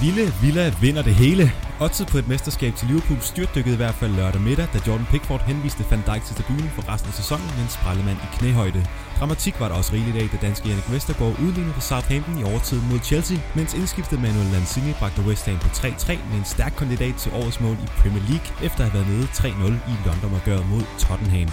[0.00, 1.52] Ville Villa vinder det hele.
[1.80, 5.42] Oddset på et mesterskab til Liverpool styrtdykkede i hvert fald lørdag middag, da Jordan Pickford
[5.50, 8.86] henviste Van Dijk til tribunen for resten af sæsonen med en sprællemand i knæhøjde.
[9.18, 12.88] Dramatik var der også rigeligt af, da danske Erik Vestergaard udlignede for Southampton i overtiden
[12.90, 17.14] mod Chelsea, mens indskiftet Manuel Lanzini bragte West Ham på 3-3 med en stærk kandidat
[17.14, 20.66] til årets mål i Premier League, efter at have været nede 3-0 i London og
[20.72, 21.50] mod Tottenham.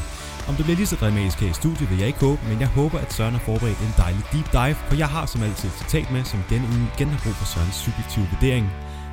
[0.50, 2.70] Om det bliver lige så dramatisk her i studiet, vil jeg ikke håbe, men jeg
[2.80, 5.78] håber, at Søren har forberedt en dejlig deep dive, for jeg har som altid et
[5.82, 8.66] citat med, som denne uge igen har brug for Sørens subjektive vurdering.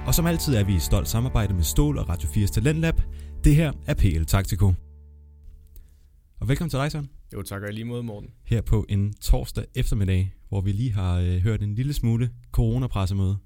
[0.06, 2.96] Og som altid er vi i stolt samarbejde med Stål og Radio 4's Talentlab.
[3.44, 4.66] Det her er PL Taktiko.
[6.40, 7.08] Og velkommen til dig, Søren.
[7.34, 8.28] Jo, tak og lige mod, Morten.
[8.44, 13.36] Her på en torsdag eftermiddag, hvor vi lige har øh, hørt en lille smule coronapressemøde.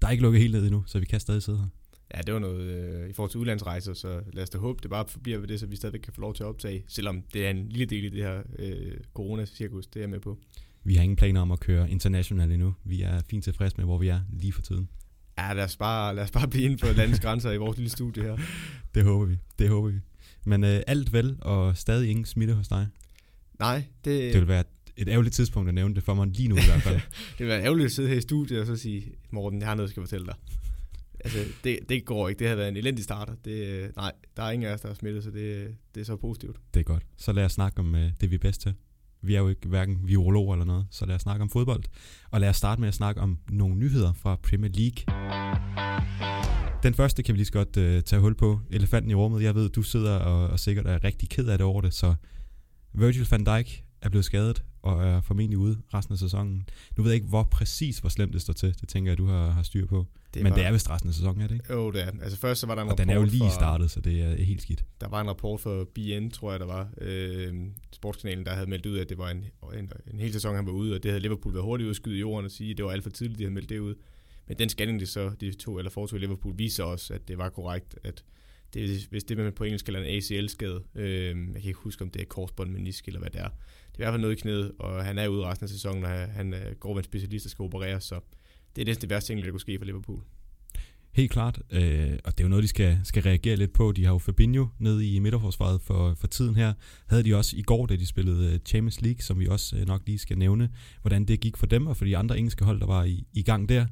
[0.00, 1.77] Der er ikke lukket helt ned endnu, så vi kan stadig sidde her.
[2.14, 4.90] Ja, det var noget øh, i forhold til udlandsrejser, så lad os da håbe, det
[4.90, 7.46] bare bliver ved det, så vi stadigvæk kan få lov til at optage, selvom det
[7.46, 10.38] er en lille del i det her øh, corona-cirkus, det er jeg med på.
[10.84, 12.74] Vi har ingen planer om at køre internationalt endnu.
[12.84, 14.88] Vi er fint tilfredse med, hvor vi er lige for tiden.
[15.38, 17.90] Ja, lad os bare, lad os bare blive inden for landets grænser i vores lille
[17.90, 18.36] studie her.
[18.94, 19.98] Det håber vi, det håber vi.
[20.44, 22.86] Men øh, alt vel, og stadig ingen smitte hos dig?
[23.58, 24.32] Nej, det...
[24.32, 24.64] Det vil være
[24.96, 27.00] et ærgerligt tidspunkt at nævne det for mig lige nu i hvert fald.
[27.38, 29.74] det vil være ærgerligt at sidde her i studiet og så sige, Morten, jeg har
[29.74, 30.34] noget, jeg skal fortælle dig.
[31.24, 32.38] Altså, det, det går ikke.
[32.38, 33.34] Det har været en elendig starter.
[33.44, 36.00] Det, øh, nej, der er ingen af os, der har smittet, så det, øh, det
[36.00, 36.56] er så positivt.
[36.74, 37.06] Det er godt.
[37.16, 38.74] Så lad os snakke om øh, det, vi er bedst til.
[39.22, 41.84] Vi er jo ikke hverken virologer eller noget, så lad os snakke om fodbold.
[42.30, 45.04] Og lad os starte med at snakke om nogle nyheder fra Premier League.
[46.82, 48.60] Den første kan vi lige så godt øh, tage hul på.
[48.70, 49.42] Elefanten i rummet.
[49.42, 52.14] Jeg ved, du sidder og, og sikkert er rigtig ked af det over det, så
[52.92, 56.68] Virgil van Dijk er blevet skadet og er formentlig ude resten af sæsonen.
[56.96, 58.74] Nu ved jeg ikke, hvor præcis, hvor slemt det står til.
[58.80, 60.06] Det tænker jeg, du har, har styr på.
[60.34, 61.72] Det Men var, det er vist resten af sæsonen, er det ikke?
[61.72, 62.10] Jo, det er.
[62.22, 64.44] Altså først så var der en og den er jo lige startet, så det er
[64.44, 64.84] helt skidt.
[65.00, 66.88] Der var en rapport for BN, tror jeg, der var.
[67.00, 67.54] Øh,
[67.92, 69.44] sportskanalen, der havde meldt ud, at det var en,
[69.74, 72.20] en, en hel sæson, han var ude, og det havde Liverpool været hurtigt udskyde i
[72.20, 73.94] jorden og sige, at det var alt for tidligt, de havde meldt det ud.
[74.48, 77.38] Men den scanning, det så, de to, eller foretog i Liverpool, viser også, at det
[77.38, 78.24] var korrekt, at
[78.74, 82.10] det, hvis det man på engelsk kalder en ACL-skade, øh, jeg kan ikke huske, om
[82.10, 83.48] det er korsbånd, menisk eller hvad det er.
[83.48, 86.04] Det er i hvert fald noget i knæet, og han er ude resten af sæsonen,
[86.04, 88.20] og han øh, går med en specialist, der skal opereres, så
[88.78, 90.20] det er næsten det værste ting, der kunne ske for Liverpool.
[91.12, 93.92] Helt klart, øh, og det er jo noget, de skal, skal reagere lidt på.
[93.92, 96.72] De har jo Fabinho nede i midterforsvaret for, for tiden her.
[97.06, 99.86] Havde de også i går, da de spillede øh, Champions League, som vi også øh,
[99.86, 102.80] nok lige skal nævne, hvordan det gik for dem og for de andre engelske hold,
[102.80, 103.86] der var i, i gang der.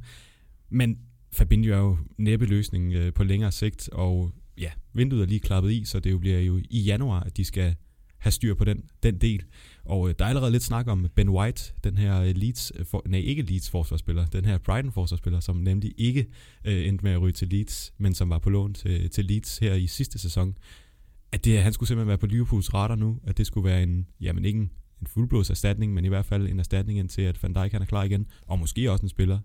[0.70, 0.98] Men
[1.32, 5.72] Fabinho er jo næppe løsning øh, på længere sigt, og ja, vinduet er lige klappet
[5.72, 7.74] i, så det jo bliver jo i januar, at de skal
[8.18, 9.44] have styr på den, den del.
[9.86, 12.86] Og øh, der er allerede lidt snak om Ben White, den her øh, Leeds, øh,
[12.86, 16.26] for, nej ikke Leeds forsvarsspiller, den her Brighton forsvarsspiller, som nemlig ikke
[16.64, 19.58] øh, endte med at ryge til Leeds, men som var på lån til, til Leeds
[19.58, 20.56] her i sidste sæson.
[21.32, 24.06] At det, han skulle simpelthen være på Liverpools radar nu, at det skulle være en,
[24.20, 24.70] jamen ikke en,
[25.00, 27.86] en fuldblods erstatning, men i hvert fald en erstatning indtil, at Van Dijk han er
[27.86, 29.38] klar igen, og måske også en spiller,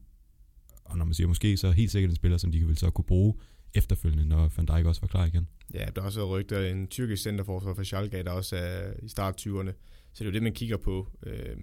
[0.85, 3.05] og når man siger måske, så helt sikkert en spiller, som de vil så kunne
[3.05, 3.33] bruge
[3.73, 5.47] efterfølgende, når Van Dijk også var klar igen.
[5.73, 9.47] Ja, der er også rygter en tyrkisk centerforsvar for Schalke, der også er i start
[9.47, 9.71] 20'erne.
[10.13, 11.07] Så det er jo det, man kigger på.
[11.25, 11.55] Øh,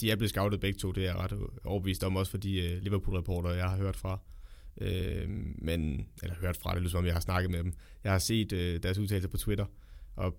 [0.00, 1.32] de er blevet scoutet begge to, det er jeg ret
[1.64, 4.20] overbevist om, også for de øh, Liverpool-reporter, jeg har hørt fra.
[4.80, 7.72] Øh, men, eller hørt fra, det lyder som om jeg har snakket med dem.
[8.04, 9.66] Jeg har set øh, deres udtalelser på Twitter,
[10.16, 10.38] og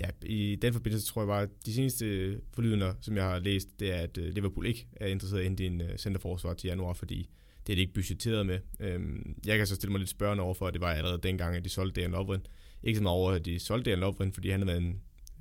[0.00, 3.80] ja, i den forbindelse tror jeg bare, at de seneste forlydende, som jeg har læst,
[3.80, 6.92] det er, at øh, Liverpool ikke er interesseret i en hente en centerforsvar til januar,
[6.92, 7.30] fordi
[7.66, 8.58] det er det ikke budgetteret med.
[8.80, 11.56] Øhm, jeg kan så stille mig lidt spørgende over for, at det var allerede dengang,
[11.56, 12.40] at de solgte Dan Lovren.
[12.82, 15.00] Ikke så meget over, at de solgte Dan Lovren, fordi han havde været en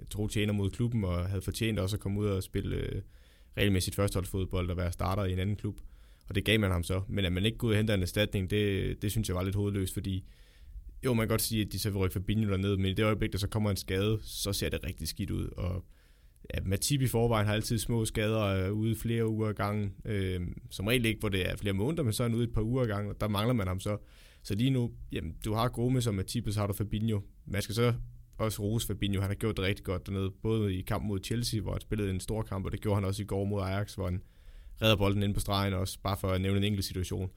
[0.10, 3.02] tro tjener mod klubben, og havde fortjent også at komme ud og spille øh,
[3.58, 5.80] regelmæssigt førsteholdsfodbold og være starter i en anden klub.
[6.30, 7.02] Og det gav man ham så.
[7.08, 9.94] Men at man ikke kunne hente en erstatning, det, det synes jeg var lidt hovedløst,
[9.94, 10.26] fordi
[11.06, 13.04] jo, man kan godt sige, at de så vil rykke Fabinho ned, men i det
[13.04, 15.46] øjeblik, der så kommer en skade, så ser det rigtig skidt ud.
[15.58, 15.86] Og
[16.54, 19.94] ja, Matip i forvejen har altid små skader øh, ude flere uger ad gangen.
[20.06, 22.54] Øh, som regel ikke, hvor det er flere måneder, men så er han ude et
[22.54, 23.98] par uger ad gangen, og der mangler man ham så.
[24.44, 27.22] Så lige nu, jamen, du har Gomez og Matip, og så har du Fabinho.
[27.46, 27.94] Man skal så
[28.40, 31.62] også rose Fabinho, han har gjort det rigtig godt dernede, både i kamp mod Chelsea,
[31.62, 33.94] hvor han spillede en stor kamp, og det gjorde han også i går mod Ajax,
[33.94, 34.22] hvor han
[34.82, 37.32] redder bolden ind på stregen også, bare for at nævne en enkelt situation.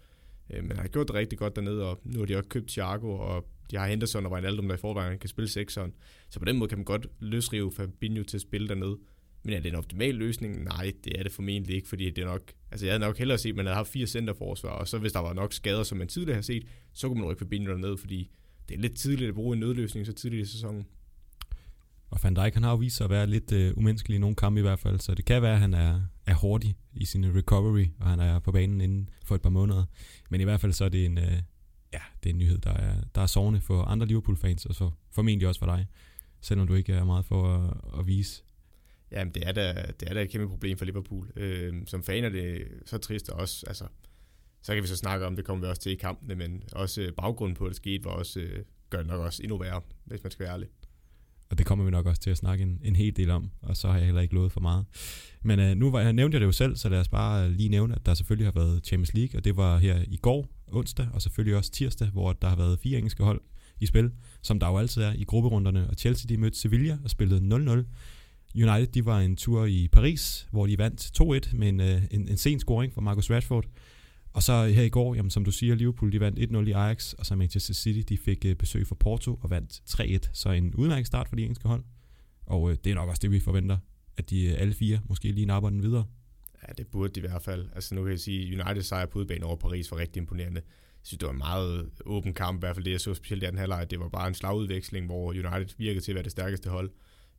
[0.50, 2.68] Øh, men han har gjort det rigtig godt dernede, og nu har de også købt
[2.68, 5.92] Thiago, og de har Henderson og Wijnaldum, der i forvejen kan spille sekseren.
[6.30, 8.98] Så på den måde kan man godt løsrive Fabinho til at spille dernede.
[9.44, 10.64] Men er det en optimal løsning?
[10.64, 12.52] Nej, det er det formentlig ikke, fordi det er nok...
[12.70, 15.12] Altså jeg havde nok hellere set, at man havde haft fire centerforsvar, og så hvis
[15.12, 17.96] der var nok skader, som man tidligere har set, så kunne man rykke Fabinho derned,
[17.96, 18.30] fordi
[18.68, 20.86] det er lidt tidligt at bruge en nødløsning så tidligt i sæsonen.
[22.10, 24.36] Og Van Dijk han har jo vist sig at være lidt uh, umenneskelig i nogle
[24.36, 27.36] kampe i hvert fald, så det kan være, at han er, er hurtig i sin
[27.36, 29.84] recovery, og han er på banen inden for et par måneder.
[30.30, 31.24] Men i hvert fald så er det en, uh,
[31.92, 34.90] ja, det er en nyhed, der er, der er sovende for andre Liverpool-fans, og så
[35.10, 35.86] formentlig også for dig,
[36.40, 38.42] selvom du ikke er meget for at, at vise.
[39.10, 41.32] Jamen, det er da, det er da et kæmpe problem for Liverpool.
[41.36, 43.84] Øh, som fan er det så trist også, altså,
[44.62, 47.00] så kan vi så snakke om, det kommer vi også til i kampene, men også
[47.00, 49.80] øh, baggrunden på, at det skete, var også, øh, gør det nok også endnu værre,
[50.04, 50.68] hvis man skal være ærlig.
[51.50, 53.76] Og det kommer vi nok også til at snakke en, en hel del om, og
[53.76, 54.84] så har jeg heller ikke lovet for meget.
[55.42, 57.50] Men øh, nu var, jeg nævnte jeg det jo selv, så lad os bare øh,
[57.50, 60.48] lige nævne, at der selvfølgelig har været Champions League, og det var her i går,
[60.66, 63.40] onsdag, og selvfølgelig også tirsdag, hvor der har været fire engelske hold
[63.80, 64.10] i spil,
[64.42, 67.84] som der jo altid er i grupperunderne, og Chelsea de mødte Sevilla og spillede 0-0.
[68.54, 71.20] United de var en tur i Paris, hvor de vandt
[71.50, 73.64] 2-1 med en, en, en sen scoring fra Marcus Rashford.
[74.32, 77.12] Og så her i går, jamen, som du siger, Liverpool de vandt 1-0 i Ajax,
[77.12, 80.30] og så Manchester City de fik øh, besøg fra Porto og vandt 3-1.
[80.32, 81.84] Så en udmærket start for de engelske hold.
[82.46, 83.78] Og øh, det er nok også det, vi forventer,
[84.16, 86.04] at de øh, alle fire måske lige napper den videre.
[86.68, 87.68] Ja, det burde de i hvert fald.
[87.74, 90.60] Altså nu kan jeg sige, United sejr på udebane over Paris var rigtig imponerende.
[90.60, 93.42] Jeg synes, det var en meget åben kamp, i hvert fald det, jeg så specielt
[93.42, 93.90] i den halvleg.
[93.90, 96.90] Det var bare en slagudveksling, hvor United virkede til at være det stærkeste hold.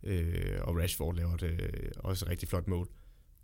[0.03, 2.89] Øh, og Rashford laver det øh, også et rigtig flot mål.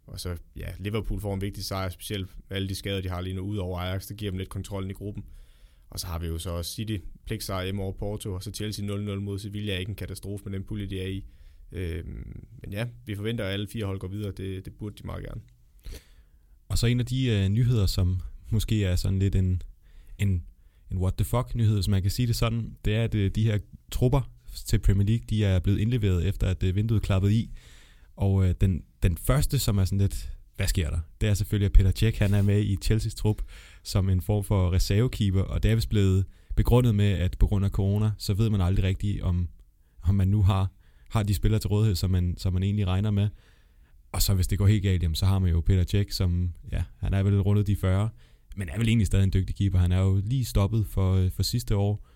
[0.09, 3.21] Og så, ja, Liverpool får en vigtig sejr, specielt med alle de skader, de har
[3.21, 4.07] lige nu ud over Ajax.
[4.07, 5.23] Det giver dem lidt kontrollen i gruppen.
[5.89, 8.85] Og så har vi jo så også City, pligtsejr hjemme over Porto, og så Chelsea
[8.85, 11.25] 0-0 mod Sevilla er ikke en katastrofe med den pulje, de er i.
[11.71, 12.05] Øh,
[12.61, 14.31] men ja, vi forventer, at alle fire hold går videre.
[14.31, 15.41] Det, det burde de meget gerne.
[16.69, 18.19] Og så en af de øh, nyheder, som
[18.49, 19.61] måske er sådan lidt en,
[20.17, 20.43] en,
[20.91, 23.31] en what the fuck nyhed, hvis man kan sige det sådan, det er, at øh,
[23.35, 23.59] de her
[23.91, 24.31] trupper
[24.65, 27.51] til Premier League, de er blevet indleveret efter, at øh, vinduet klappede i.
[28.19, 30.99] Og øh, den, den første, som er sådan lidt, hvad sker der?
[31.21, 33.41] Det er selvfølgelig, at Peter Cech, han er med i Chelsea's trup
[33.83, 36.25] som en form for reservekeeper, og det er vist blevet
[36.55, 39.47] begrundet med, at på grund af corona, så ved man aldrig rigtigt, om,
[40.01, 40.71] om man nu har,
[41.09, 43.29] har de spillere til rådighed, som man, som man egentlig regner med.
[44.11, 46.53] Og så hvis det går helt galt, jamen, så har man jo Peter Cech, som,
[46.71, 48.09] ja, han er vel rundet de 40,
[48.55, 49.79] men er vel egentlig stadig en dygtig keeper.
[49.79, 52.07] Han er jo lige stoppet for, øh, for sidste år.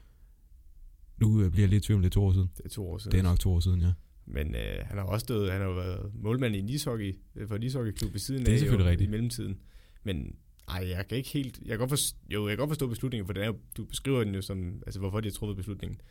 [1.17, 2.49] Nu øh, bliver jeg lidt tvivl om det er to år siden.
[2.57, 3.11] Det er to år siden.
[3.11, 3.91] Det er nok to år siden, ja.
[4.25, 7.47] Men øh, han har også stået, han har jo været målmand i en ishockey, øh,
[7.47, 9.07] for en ishockeyklub ved siden Det er af jo, rigtigt.
[9.07, 9.59] i mellemtiden.
[10.03, 10.35] Men
[10.69, 13.25] ej, jeg kan ikke helt, jeg kan godt forstå, jo, jeg kan godt forstå beslutningen,
[13.25, 16.01] for den er jo, du beskriver den jo som, altså hvorfor de har truffet beslutningen.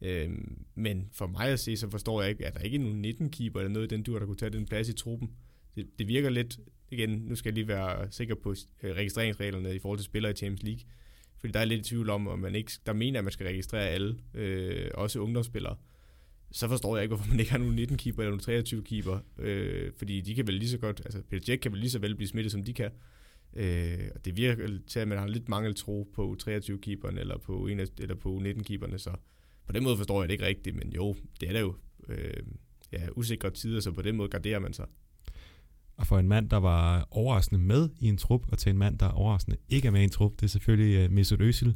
[0.00, 3.04] Øhm, men for mig at se, så forstår jeg ikke, at der ikke er nogen
[3.04, 5.30] 19-keeper eller noget i den dur, der kunne tage den plads i truppen.
[5.76, 6.58] Det, det virker lidt,
[6.90, 10.36] igen, nu skal jeg lige være sikker på øh, registreringsreglerne i forhold til spillere i
[10.36, 10.82] Champions League.
[11.38, 13.46] Fordi der er lidt i tvivl om, om man ikke, der mener, at man skal
[13.46, 15.76] registrere alle, øh, også ungdomsspillere.
[16.52, 19.18] Så forstår jeg ikke, hvorfor man ikke har nogen 19-keeper eller nogen 23-keeper.
[19.38, 21.98] Øh, fordi de kan vel lige så godt, altså Peter Jack kan vel lige så
[21.98, 22.90] vel blive smittet, som de kan.
[23.56, 27.66] Øh, og det virker til, at man har lidt mangel tro på 23-keeperen eller på,
[27.66, 29.10] en af, eller på 19-keeperne, så
[29.66, 31.74] på den måde forstår jeg det ikke rigtigt, men jo, det er da jo
[32.08, 32.42] øh,
[32.92, 34.86] ja, usikre tider, så på den måde garderer man sig.
[35.96, 38.98] Og for en mand, der var overraskende med i en trup, og til en mand,
[38.98, 41.72] der overraskende ikke er med i en trup, det er selvfølgelig øh, Mesut Özil,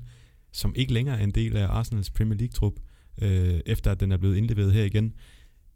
[0.53, 2.75] som ikke længere er en del af Arsenals Premier League-trup,
[3.23, 5.15] øh, efter at den er blevet indleveret her igen.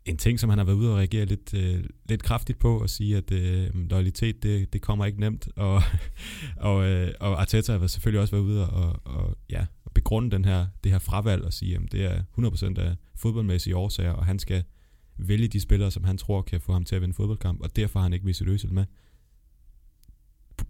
[0.04, 2.90] En ting, som han har været ude og reagere lidt, øh, lidt kraftigt på, og
[2.90, 5.82] sige, at øh, loyalitet, det, det kommer ikke nemt, og,
[6.56, 10.44] og, øh, og Arteta har selvfølgelig også været ude og, og, ja, og begrunde den
[10.44, 14.38] her, det her fravalg, og sige, at det er 100% af fodboldmæssige årsager, og han
[14.38, 14.64] skal
[15.19, 17.98] vælge de spillere, som han tror kan få ham til at vinde fodboldkamp, og derfor
[17.98, 18.84] har han ikke Mesut Özil med.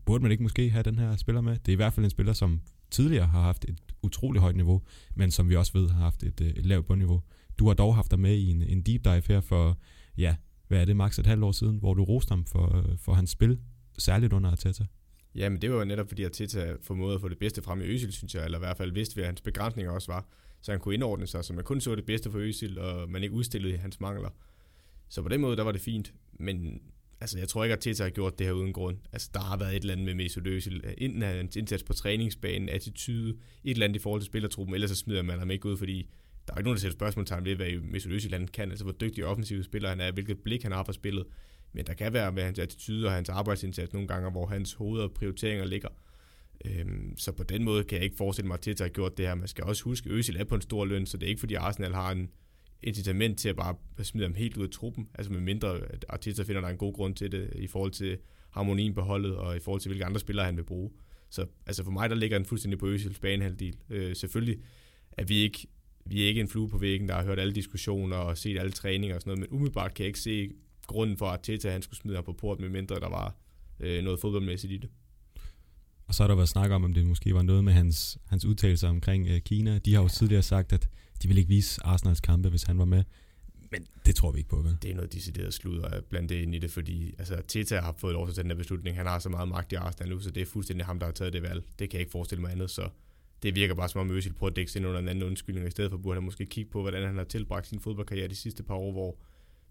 [0.04, 1.52] Burde man ikke måske have den her spiller med?
[1.52, 4.82] Det er i hvert fald en spiller, som tidligere har haft et utroligt højt niveau,
[5.14, 7.22] men som vi også ved har haft et, øh, et lavt bundniveau.
[7.58, 9.78] Du har dog haft dig med i en, en deep dive her for,
[10.18, 10.36] ja,
[10.68, 13.14] hvad er det, maks et halvt år siden, hvor du roste ham for, øh, for
[13.14, 13.58] hans spil,
[13.98, 14.84] særligt under Arteta.
[15.34, 17.84] Ja, men det var jo netop fordi Arteta formåede at få det bedste frem i
[17.84, 20.28] Øsil, synes jeg, eller i hvert fald vidste, hvad hans begrænsninger også var.
[20.60, 23.22] Så han kunne indordne sig, så man kun så det bedste for Øsil, og man
[23.22, 24.30] ikke udstillede hans mangler.
[25.08, 26.14] Så på den måde, der var det fint.
[26.32, 26.80] Men
[27.20, 28.96] altså, jeg tror ikke, at Teta har gjort det her uden grund.
[29.12, 30.86] Altså, der har været et eller andet med Mesut Özil.
[30.86, 33.30] Øh, Enten hans indsats på træningsbanen, attitude,
[33.64, 36.08] et eller andet i forhold til spillertruppen, ellers så smider man ham ikke ud, fordi
[36.46, 38.92] der er ikke nogen, der sætter spørgsmålstegn ved, hvad Mesut Özil han kan, altså hvor
[38.92, 41.26] dygtig offensiv spiller han er, hvilket blik han har for spillet.
[41.72, 45.00] Men der kan være med hans attitude og hans arbejdsindsats nogle gange, hvor hans hoved
[45.00, 45.88] og prioriteringer ligger.
[46.64, 49.26] Øhm, så på den måde kan jeg ikke forestille mig, at Teta har gjort det
[49.26, 49.34] her.
[49.34, 51.40] Man skal også huske, at Özil er på en stor løn, så det er ikke
[51.40, 52.30] fordi Arsenal har en
[52.82, 55.08] incitament til at bare smide ham helt ud af truppen.
[55.14, 58.18] Altså med mindre, at Arteta finder der en god grund til det, i forhold til
[58.50, 60.90] harmonien på holdet, og i forhold til, hvilke andre spillere han vil bruge.
[61.30, 63.76] Så altså for mig, der ligger den fuldstændig på Øsils banehalvdel.
[63.90, 64.58] Øh, selvfølgelig
[65.12, 65.66] er vi ikke
[66.04, 68.72] vi er ikke en flue på væggen, der har hørt alle diskussioner og set alle
[68.72, 70.50] træninger og sådan noget, men umiddelbart kan jeg ikke se
[70.86, 73.34] grunden for, at Arteta han skulle smide ham på port, med mindre der var
[73.80, 74.90] øh, noget fodboldmæssigt i det.
[76.06, 78.44] Og så har der været snak om, om det måske var noget med hans, hans
[78.44, 79.78] udtalelser omkring øh, Kina.
[79.78, 80.88] De har jo tidligere sagt, at
[81.22, 83.04] de ville ikke vise Arsenals kampe, hvis han var med.
[83.70, 84.78] Men det tror vi ikke på, vel?
[84.82, 88.12] Det er noget decideret sludder blandt det ind i det, fordi altså, Teta har fået
[88.12, 88.96] lov til at tage den her beslutning.
[88.96, 91.12] Han har så meget magt i Arsenal nu, så det er fuldstændig ham, der har
[91.12, 91.62] taget det valg.
[91.78, 92.88] Det kan jeg ikke forestille mig andet, så
[93.42, 95.66] det virker bare som om Özil prøver at dække sig ind under en anden undskyldning,
[95.66, 98.34] i stedet for burde han måske kigge på, hvordan han har tilbragt sin fodboldkarriere de
[98.34, 99.16] sidste par år, hvor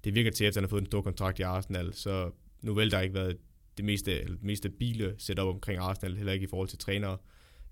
[0.04, 2.92] det virker til, at han har fået en stor kontrakt i Arsenal, så nu vel
[2.92, 3.38] der ikke været
[3.78, 7.18] det meste, det mest stabile setup omkring Arsenal, heller ikke i forhold til trænere,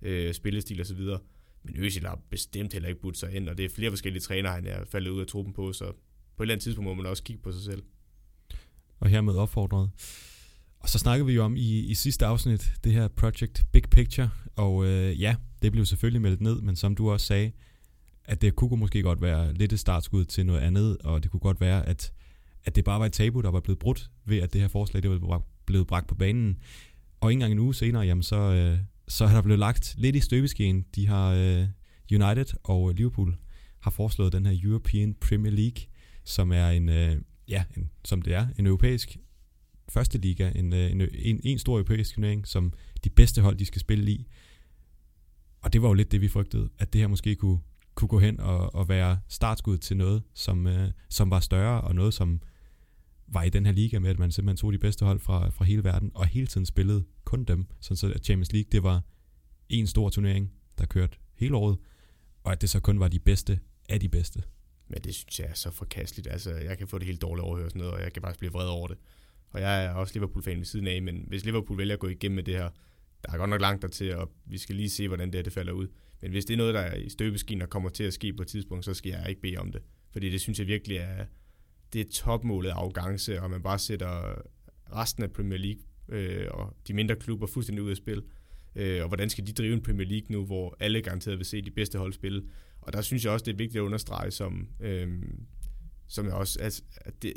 [0.02, 1.00] øh, spillestil osv.
[1.68, 4.52] Men Özil har bestemt heller ikke budt sig ind, og det er flere forskellige trænere,
[4.52, 5.84] han er faldet ud af truppen på, så
[6.36, 7.82] på et eller andet tidspunkt må man også kigge på sig selv.
[9.00, 9.90] Og hermed opfordret.
[10.80, 14.30] Og så snakkede vi jo om i, i sidste afsnit, det her Project Big Picture,
[14.56, 17.52] og øh, ja, det blev selvfølgelig meldt ned, men som du også sagde,
[18.24, 21.40] at det kunne måske godt være lidt et startskud til noget andet, og det kunne
[21.40, 22.12] godt være, at,
[22.64, 25.02] at det bare var et tabu, der var blevet brudt ved, at det her forslag
[25.02, 26.58] det var blevet bragt på banen.
[27.20, 30.16] Og ikke engang en uge senere, jamen så, øh, så er der blevet lagt lidt
[30.16, 30.84] i støbeskeen.
[30.94, 31.66] De har øh,
[32.12, 33.36] United og øh, Liverpool
[33.80, 35.82] har foreslået den her European Premier League,
[36.24, 37.16] som er en, øh,
[37.48, 39.16] ja, en, som det er, en europæisk
[39.88, 42.72] første liga, en, øh, en, en, en stor europæisk turnering, som
[43.04, 44.26] de bedste hold, de skal spille i.
[45.62, 47.58] Og det var jo lidt det, vi frygtede, at det her måske kunne,
[47.94, 51.94] kunne gå hen og, og være startskud til noget, som, øh, som var større, og
[51.94, 52.40] noget, som
[53.28, 55.64] var i den her liga med, at man simpelthen tog de bedste hold fra, fra
[55.64, 57.66] hele verden, og hele tiden spillede kun dem.
[57.80, 59.02] Sådan så at Champions League, det var
[59.68, 61.78] en stor turnering, der kørte hele året,
[62.44, 64.42] og at det så kun var de bedste af de bedste.
[64.88, 66.28] Men det synes jeg er så forkasteligt.
[66.30, 68.34] Altså, jeg kan få det helt dårligt over at sådan noget, og jeg kan bare
[68.38, 68.98] blive vred over det.
[69.50, 72.36] Og jeg er også Liverpool-fan ved siden af, men hvis Liverpool vælger at gå igennem
[72.36, 72.68] med det her,
[73.24, 75.52] der er godt nok langt dertil, og vi skal lige se, hvordan det, her, det
[75.52, 75.88] falder ud.
[76.22, 78.42] Men hvis det er noget, der er i støbeskinen og kommer til at ske på
[78.42, 79.82] et tidspunkt, så skal jeg ikke bede om det.
[80.10, 81.24] Fordi det synes jeg virkelig er,
[81.92, 84.42] det er topmålet af arrogance, og man bare sætter
[84.92, 88.22] resten af Premier League øh, og de mindre klubber fuldstændig ud af spil.
[88.76, 91.62] Øh, og hvordan skal de drive en Premier League nu, hvor alle garanteret vil se
[91.62, 92.42] de bedste hold spille?
[92.80, 95.22] Og der synes jeg også, det er vigtigt at understrege, som, øh,
[96.08, 97.32] som jeg også, at, at det,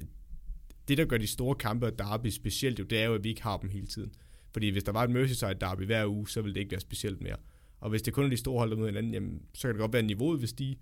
[0.87, 3.29] det, der gør de store kampe og derby specielt, jo, det er jo, at vi
[3.29, 4.11] ikke har dem hele tiden.
[4.51, 7.21] Fordi hvis der var et Merseyside derby hver uge, så ville det ikke være specielt
[7.21, 7.35] mere.
[7.79, 9.79] Og hvis det kun er de store hold, der møder hinanden, jamen, så kan det
[9.79, 10.77] godt være, at niveauet vil stige.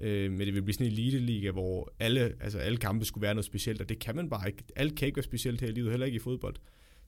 [0.00, 3.34] Øh, men det vil blive sådan en elite-liga, hvor alle, altså alle kampe skulle være
[3.34, 4.64] noget specielt, og det kan man bare ikke.
[4.76, 6.56] Alt kan ikke være specielt her i livet, heller ikke i fodbold.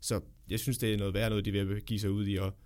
[0.01, 0.21] Så
[0.51, 2.37] jeg synes, det er noget værd noget, de vil give sig ud i.
[2.37, 2.57] Og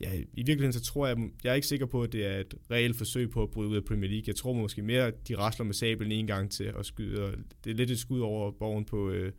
[0.00, 2.54] ja, i virkeligheden så tror jeg, jeg er ikke sikker på, at det er et
[2.70, 4.24] reelt forsøg på at bryde ud af Premier League.
[4.26, 7.24] Jeg tror måske mere, at de rasler med sablen en gang til at skyde.
[7.24, 7.32] Og
[7.64, 9.32] det er lidt et skud over borgen på, øh,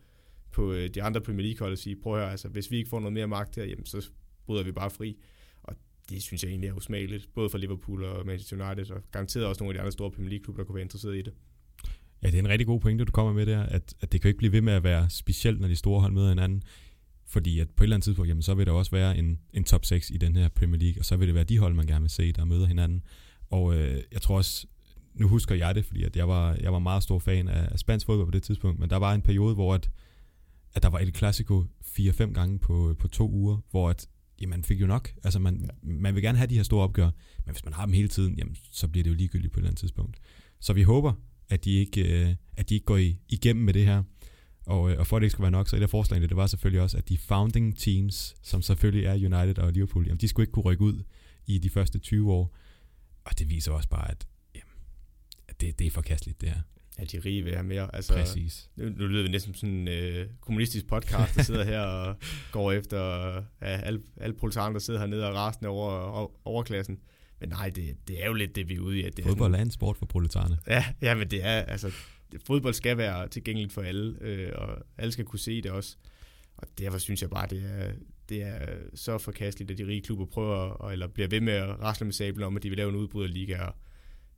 [0.52, 2.90] på øh, de andre Premier League-hold og sige, prøv at høre, altså, hvis vi ikke
[2.90, 4.10] får noget mere magt her, jamen, så
[4.46, 5.18] bryder vi bare fri.
[6.10, 9.64] Det synes jeg egentlig er usmageligt, både for Liverpool og Manchester United, og garanteret også
[9.64, 11.34] nogle af de andre store Premier League-klubber, der kunne være interesseret i det.
[12.24, 14.28] Ja, det er en rigtig god pointe, du kommer med der, at, at det kan
[14.28, 16.64] ikke blive ved med at være specielt, når de store hold møder hinanden.
[17.26, 19.64] Fordi at på et eller andet tidspunkt, jamen, så vil der også være en, en
[19.64, 21.86] top 6 i den her Premier League, og så vil det være de hold, man
[21.86, 23.04] gerne vil se, der møder hinanden.
[23.50, 24.68] Og øh, jeg tror også,
[25.14, 27.80] nu husker jeg det, fordi at jeg, var, jeg var meget stor fan af, af
[27.80, 29.90] spansk fodbold på det tidspunkt, men der var en periode, hvor at,
[30.74, 34.08] at der var et Clasico 4-5 gange på, på to uger, hvor at,
[34.42, 35.14] jamen, man fik jo nok.
[35.24, 35.68] Altså man, ja.
[35.82, 37.10] man vil gerne have de her store opgør,
[37.46, 39.62] men hvis man har dem hele tiden, jamen, så bliver det jo ligegyldigt på et
[39.62, 40.18] eller andet tidspunkt.
[40.60, 41.14] Så vi håber,
[41.50, 44.04] at de ikke, øh, at de ikke går i, igennem med det her.
[44.66, 46.38] Og, øh, og for at det ikke skulle være nok, så et af forslagene, det
[46.38, 50.28] var selvfølgelig også, at de founding teams, som selvfølgelig er United og Liverpool, jamen, de
[50.28, 51.04] skulle ikke kunne rykke ud
[51.48, 52.56] i de første 20 år.
[53.24, 54.74] Og det viser også bare, at, jamen,
[55.48, 56.62] at det, det er forkasteligt, det her.
[57.00, 57.96] Ja, de rige vil have mere.
[57.96, 58.70] Altså, Præcis.
[58.76, 62.16] Nu, nu lyder vi næsten som sådan en øh, kommunistisk podcast, der sidder her og
[62.52, 63.00] går efter
[63.62, 67.00] ja, alle, alle proletarerne, der sidder hernede og rasende over, over overklassen.
[67.40, 69.04] Men nej, det, det er jo lidt det, vi er ude i.
[69.04, 70.58] At det Fodbold er, sådan, er en sport for proletarerne.
[70.68, 71.92] Ja, ja, men det er, altså,
[72.46, 75.98] fodbold skal være tilgængeligt for alle, øh, og alle skal kunne se det også.
[76.58, 77.92] Og derfor synes jeg bare, det er,
[78.30, 78.60] det er
[78.96, 82.44] så forkasteligt, at de rige klubber prøver, eller bliver ved med at rasle med sablen
[82.44, 83.76] om, at de vil lave en udbryderliga, og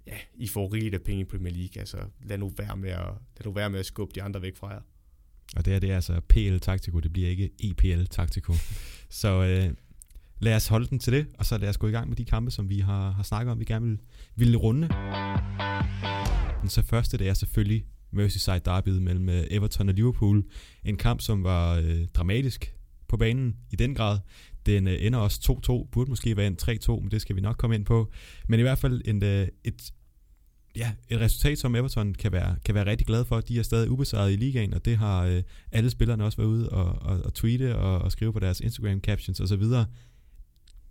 [0.08, 1.80] ja, I får rigeligt af penge i Premier League.
[1.80, 3.06] Altså, lad nu være med at,
[3.38, 4.82] lad nu være med at skubbe de andre væk fra jer.
[5.56, 8.54] Og det er, det er altså PL Taktiko, det bliver ikke EPL Taktiko.
[9.22, 9.74] så øh,
[10.40, 12.26] lad os holde den til det, og så lad os gå i gang med de
[12.26, 14.00] kampe, som vi har, har snakket om, vi gerne vil,
[14.36, 14.88] vil runde.
[16.62, 20.44] Den så første, det er selvfølgelig Merseyside Derby mellem øh, Everton og Liverpool.
[20.84, 22.76] En kamp, som var øh, dramatisk
[23.08, 24.20] på banen i den grad.
[24.66, 27.58] Den øh, ender også 2-2, burde måske være en 3-2, men det skal vi nok
[27.58, 28.12] komme ind på.
[28.48, 29.92] Men i hvert fald en, øh, et,
[30.76, 33.42] ja, et resultat, som Everton kan være, kan være rigtig glad for.
[33.42, 36.70] De er stadig ubesejret i ligaen, og det har øh, alle spillerne også været ude
[36.70, 39.64] og, og, og tweete og, og skrive på deres Instagram captions osv.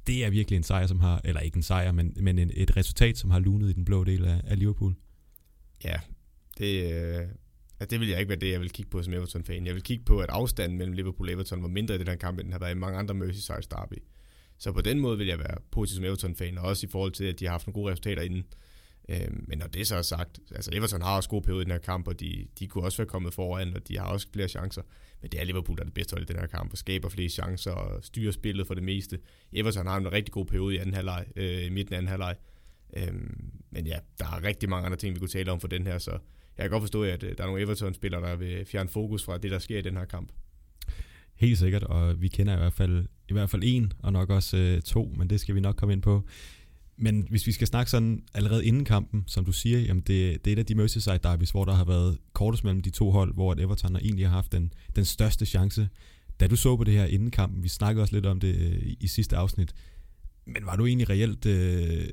[0.07, 2.77] Det er virkelig en sejr, som har, eller ikke en sejr, men, men en, et
[2.77, 4.95] resultat, som har lunet i den blå del af, af Liverpool.
[5.85, 5.97] Ja,
[6.59, 7.29] det, øh,
[7.81, 9.67] Altså, det vil jeg ikke være det, jeg vil kigge på som Everton-fan.
[9.67, 12.17] Jeg vil kigge på, at afstanden mellem Liverpool og Everton var mindre i den her
[12.17, 14.03] kamp, end den har været i mange andre Merseyside derby.
[14.59, 17.25] Så på den måde vil jeg være positiv som Everton-fan, og også i forhold til,
[17.25, 18.45] at de har haft nogle gode resultater inden.
[19.09, 21.73] Øh, men når det så er sagt, altså Everton har også gode perioder i den
[21.73, 24.49] her kamp, og de, de kunne også være kommet foran, og de har også flere
[24.49, 24.83] chancer.
[25.21, 27.09] Men det er Liverpool, der er det bedste hold i den her kamp, og skaber
[27.09, 29.19] flere chancer og styrer spillet for det meste.
[29.53, 32.37] Everton har en rigtig god periode i anden halvleg, øh, i midten af anden halvleg.
[32.97, 33.15] Øh,
[33.71, 35.99] men ja, der er rigtig mange andre ting, vi kunne tale om for den her,
[35.99, 36.19] så
[36.59, 39.39] jeg kan godt forstå, at øh, der er nogle Everton-spillere, der vil fjerne fokus fra
[39.39, 40.33] det, der sker i den her kamp.
[41.35, 44.57] Helt sikkert, og vi kender i hvert fald i hvert fald en, og nok også
[44.57, 46.25] øh, to, men det skal vi nok komme ind på.
[46.97, 50.51] Men hvis vi skal snakke sådan allerede inden kampen, som du siger, jamen det, det
[50.51, 53.35] er et af de Merseyside derbys, hvor der har været kortest mellem de to hold,
[53.35, 55.89] hvor Everton har egentlig har haft den, den største chance.
[56.41, 58.83] Da du så på det her inden kampen, vi snakkede også lidt om det øh,
[58.83, 59.75] i, i sidste afsnit,
[60.45, 62.09] men var du egentlig reelt, øh,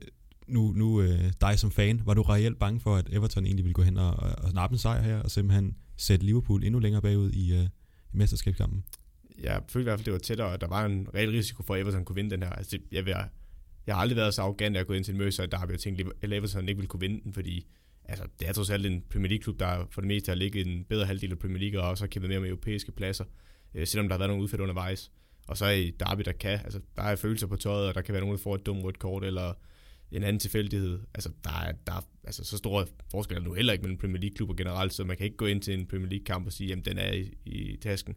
[0.47, 3.73] nu, nu øh, dig som fan, var du reelt bange for, at Everton egentlig ville
[3.73, 7.31] gå hen og, og nappe en sejr her, og simpelthen sætte Liverpool endnu længere bagud
[7.31, 7.63] i, øh,
[8.13, 8.83] i mesterskabskampen?
[9.43, 11.73] Jeg følte i hvert fald, det var tættere, og der var en reel risiko for,
[11.73, 12.49] at Everton kunne vinde den her.
[12.49, 13.13] Altså, det, jeg, vil,
[13.87, 15.79] jeg har aldrig været så arrogant, at jeg gået ind til en Merseyside derby og
[15.79, 17.67] tænkte, at Everton ikke ville kunne vinde den, fordi
[18.05, 20.83] altså, det er trods alt en Premier League-klub, der for det meste har ligget en
[20.83, 23.25] bedre halvdel af Premier League, og også har kæmpet mere med europæiske pladser,
[23.75, 25.11] øh, selvom der har været nogle udfald undervejs.
[25.47, 28.01] Og så er i derby, der kan, altså, der er følelser på tøjet, og der
[28.01, 29.53] kan være nogen, der får et dumt rødt kort, eller
[30.11, 30.99] en anden tilfældighed.
[31.13, 34.55] Altså, der er, der er altså, så store forskelle nu heller ikke mellem Premier League-klubber
[34.55, 36.97] generelt, så man kan ikke gå ind til en Premier League-kamp og sige, jamen, den
[36.97, 38.15] er i, i tasken.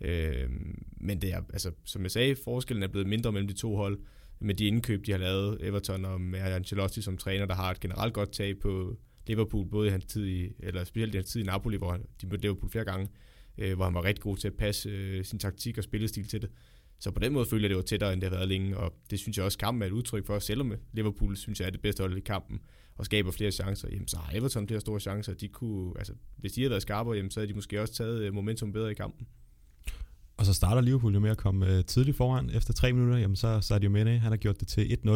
[0.00, 0.50] Øh,
[0.96, 3.98] men det er, altså, som jeg sagde, forskellen er blevet mindre mellem de to hold,
[4.40, 7.80] med de indkøb, de har lavet, Everton og med Ancelotti som træner, der har et
[7.80, 11.40] generelt godt tag på Liverpool, både i hans tid i, eller specielt i hans tid
[11.40, 13.08] i Napoli, hvor de mødte Liverpool flere gange,
[13.58, 16.42] øh, hvor han var rigtig god til at passe øh, sin taktik og spillestil til
[16.42, 16.50] det.
[17.00, 18.94] Så på den måde føler jeg, det var tættere, end det har været længe, og
[19.10, 21.80] det synes jeg også, kampen er et udtryk for, selvom Liverpool synes jeg er det
[21.80, 22.60] bedste hold i kampen,
[22.96, 25.34] og skaber flere chancer, jamen så har Everton flere store chancer.
[25.34, 28.22] De kunne, altså, hvis de havde været skarpere, jamen, så havde de måske også taget
[28.22, 29.26] øh, momentum bedre i kampen.
[30.36, 32.50] Og så starter Liverpool jo med at komme øh, tidligt foran.
[32.50, 35.10] Efter tre minutter, jamen så Sadio Mane, han har gjort det til 1-0.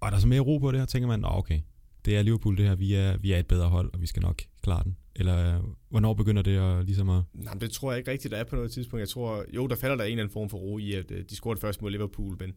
[0.00, 1.60] Og er der så mere ro på det her, tænker man, okay,
[2.04, 4.22] det er Liverpool det her, vi er, vi er et bedre hold, og vi skal
[4.22, 4.96] nok klare den.
[5.20, 7.22] Eller øh, hvornår begynder det at, ligesom at...
[7.34, 9.00] Nej, det tror jeg ikke rigtigt, der er på noget tidspunkt.
[9.00, 11.24] Jeg tror, jo, der falder der en eller anden form for ro i, at øh,
[11.30, 12.52] de scorede først mod Liverpool, men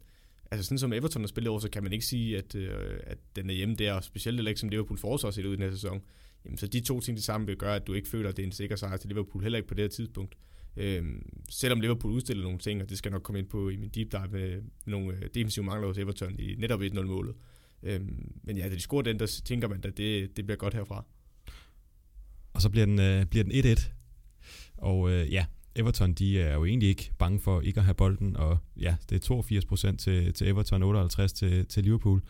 [0.50, 2.70] altså sådan som Everton har spillet over, så kan man ikke sige, at, øh,
[3.06, 5.62] at den er hjemme der, og specielt ikke som Liverpool forsvar set ud i den
[5.62, 6.02] her sæson.
[6.44, 8.42] Jamen, så de to ting det samme vil gøre, at du ikke føler, at det
[8.42, 10.34] er en sikker sejr til Liverpool, heller ikke på det her tidspunkt.
[10.76, 13.90] Øhm, selvom Liverpool udstiller nogle ting, og det skal nok komme ind på i min
[13.90, 17.34] deep dive med nogle øh, defensive mangler hos Everton i netop 1-0-målet.
[17.82, 20.74] Øhm, men ja, da de scorer den, der tænker man, at det, det bliver godt
[20.74, 21.04] herfra.
[22.54, 23.90] Og så bliver den, øh, bliver den 1-1.
[24.76, 28.36] Og øh, ja, Everton, de er jo egentlig ikke bange for ikke at have bolden,
[28.36, 32.22] og ja, det er 82% til, til Everton, 58 til, til Liverpool.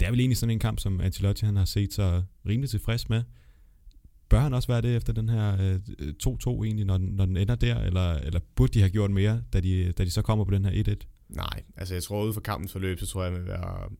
[0.00, 3.08] Det er vel egentlig sådan en kamp, som Ancelotti han har set sig rimelig tilfreds
[3.08, 3.22] med.
[4.28, 5.80] Bør han også være det efter den her øh,
[6.26, 9.42] 2-2 egentlig, når den, når den ender der, eller, eller burde de have gjort mere,
[9.52, 11.26] da de, da de så kommer på den her 1-1?
[11.28, 13.90] Nej, altså jeg tror, ud for kampens forløb, så tror jeg, at man vil være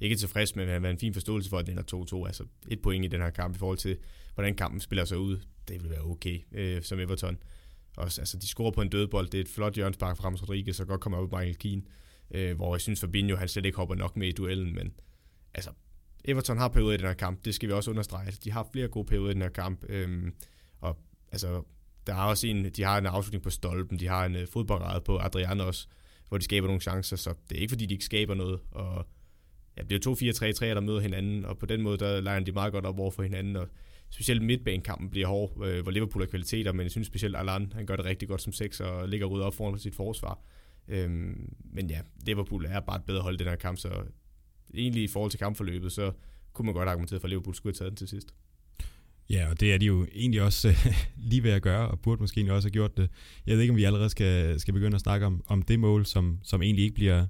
[0.00, 2.26] ikke tilfreds med, at være en fin forståelse for, at den er 2-2.
[2.26, 3.96] Altså et point i den her kamp i forhold til,
[4.34, 5.40] hvordan kampen spiller sig ud.
[5.68, 7.38] Det vil være okay øh, som Everton.
[7.96, 9.28] Også, altså, de scorer på en dødbold.
[9.28, 11.82] Det er et flot hjørnspark fra Ramos Rodriguez, så godt kommer op Michael Keane.
[12.30, 14.92] Øh, hvor jeg synes, Fabinho han slet ikke hopper nok med i duellen, men
[15.54, 15.70] altså,
[16.24, 18.26] Everton har perioder i den her kamp, det skal vi også understrege.
[18.26, 20.34] Altså, de har flere gode perioder i den her kamp, øhm,
[20.80, 20.98] og
[21.32, 21.62] altså,
[22.06, 25.00] der er også en, de har en afslutning på stolpen, de har en øh, fodboldrede
[25.00, 25.88] på Adrian også,
[26.28, 29.06] hvor de skaber nogle chancer, så det er ikke fordi, de ikke skaber noget, og
[29.76, 32.72] ja, det er 2-4-3-3, der møder hinanden, og på den måde, der leger de meget
[32.72, 33.68] godt op over for hinanden, og
[34.10, 37.86] specielt midtbanekampen bliver hård, øh, hvor Liverpool har kvaliteter, men jeg synes specielt Alan, han
[37.86, 40.38] gør det rigtig godt som seks, og ligger ryddet op foran sit forsvar.
[40.88, 43.88] Øhm, men ja, Liverpool er bare et bedre hold i den her kamp, så
[44.74, 46.12] egentlig i forhold til kampforløbet, så
[46.52, 48.34] kunne man godt argumentere for, at Liverpool skulle have taget den til sidst.
[49.30, 50.86] Ja, og det er de jo egentlig også øh,
[51.30, 53.10] lige ved at gøre, og burde måske også have gjort det.
[53.46, 56.06] Jeg ved ikke, om vi allerede skal, skal begynde at snakke om, om det mål,
[56.06, 57.26] som, som egentlig ikke bliver...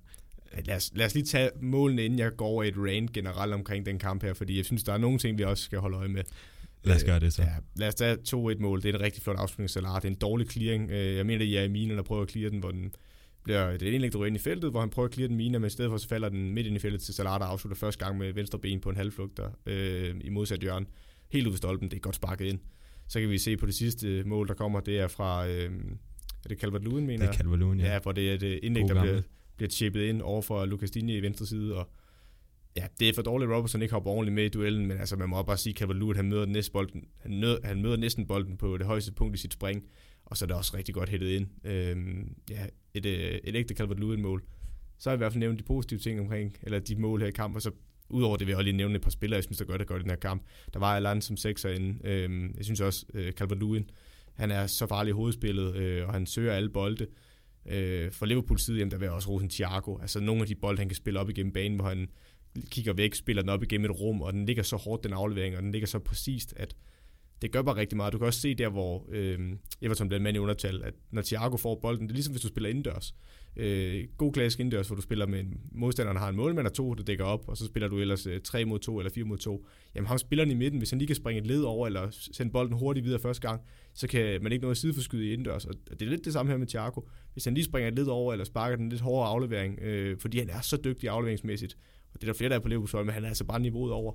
[0.65, 3.87] Lad os, lad os lige tage målene, inden jeg går over et rant generelt omkring
[3.87, 6.09] den kamp her, fordi jeg synes, der er nogle ting, vi også skal holde øje
[6.09, 6.23] med.
[6.85, 7.43] Lad os gøre det så.
[7.43, 8.83] Ja, lad os tage 2-1 mål.
[8.83, 9.95] Det er en rigtig flot afslutning, Salah.
[9.95, 10.91] Det er en dårlig clearing.
[10.91, 12.93] Øh, jeg mener, det er Mine, der prøver at clear den, hvor den
[13.47, 15.67] bliver det indlæg, der ind i feltet, hvor han prøver at clear den mine, men
[15.67, 18.05] i stedet for så falder den midt ind i feltet til Salah, der afslutter første
[18.05, 20.87] gang med venstre ben på en halvflugter øh, i modsat hjørne.
[21.33, 22.59] Helt ud ved stolpen, det er godt sparket ind.
[23.09, 25.71] Så kan vi se på det sidste mål, der kommer, det er fra, øh,
[26.45, 27.93] er det Calvert Lewin, mener Det er Calvert Lewin, ja.
[27.93, 29.23] Ja, hvor det er et indlæg, der bliver,
[29.57, 31.91] bliver chippet ind over for Lucas Digne i venstre side, og
[32.77, 35.17] ja, det er for dårligt, at Robertson ikke hopper ordentligt med i duellen, men altså
[35.17, 38.27] man må bare sige, at Calvert han møder, næsten bolden, han, nød, han møder næsten
[38.27, 39.83] bolden på det højeste punkt i sit spring,
[40.25, 41.47] og så er det også rigtig godt hættet ind.
[41.65, 44.43] Øhm, ja, et, øh, et ægte Calvert Lewin-mål.
[44.99, 47.29] Så har jeg i hvert fald nævnt de positive ting omkring, eller de mål her
[47.29, 47.71] i kampen, og så
[48.09, 49.87] udover det vil jeg også lige nævne et par spillere, jeg synes, der gør det
[49.87, 50.43] godt i den her kamp.
[50.75, 52.09] Der var Alan som sekser inde.
[52.09, 53.91] Øhm, jeg synes også, øh, Calvert Lewin,
[54.35, 57.07] han er så farlig i hovedspillet, øh, og han søger alle bolde.
[57.69, 59.99] Øh, for Liverpools side, jamen, der vil jeg også rose Thiago.
[59.99, 62.09] Altså nogle af de bolde, han kan spille op igennem banen, hvor han
[62.71, 65.57] kigger væk, spiller den op igennem et rum, og den ligger så hårdt, den aflevering,
[65.57, 66.77] og den ligger så præcist, at
[67.43, 68.13] det gør bare rigtig meget.
[68.13, 69.39] Du kan også se der, hvor øh,
[69.83, 72.49] Everton bliver mand i undertal, at når Thiago får bolden, det er ligesom hvis du
[72.49, 73.15] spiller indendørs.
[73.57, 76.95] Øh, god klassisk indendørs, hvor du spiller med en modstanderen har en målmand og to,
[76.95, 79.39] der dækker op, og så spiller du ellers øh, 3 mod 2 eller 4 mod
[79.39, 79.67] 2.
[79.95, 82.53] Jamen ham spilleren i midten, hvis han lige kan springe et led over, eller sende
[82.53, 83.61] bolden hurtigt videre første gang,
[83.95, 85.65] så kan man ikke nå at sideforskyde i indendørs.
[85.65, 87.01] Og det er lidt det samme her med Thiago.
[87.33, 90.39] Hvis han lige springer et led over, eller sparker den lidt hårdere aflevering, øh, fordi
[90.39, 91.77] han er så dygtig afleveringsmæssigt,
[92.15, 93.93] og det er der flere, der er på Liverpool, men han er altså bare niveauet
[93.93, 94.13] over.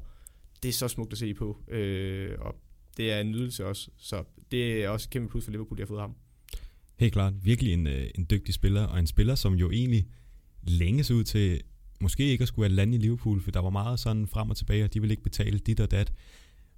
[0.63, 2.55] Det er så smukt at se på, øh, og
[2.97, 3.89] det er en nydelse også.
[3.97, 6.15] Så det er også et kæmpe plus for Liverpool, de har fået ham.
[6.99, 7.34] Helt klart.
[7.43, 10.08] Virkelig en, øh, en dygtig spiller, og en spiller, som jo egentlig
[10.63, 11.62] længes ud til
[12.01, 14.58] måske ikke at skulle have land i Liverpool, for der var meget sådan frem og
[14.58, 16.13] tilbage, og de ville ikke betale dit og dat.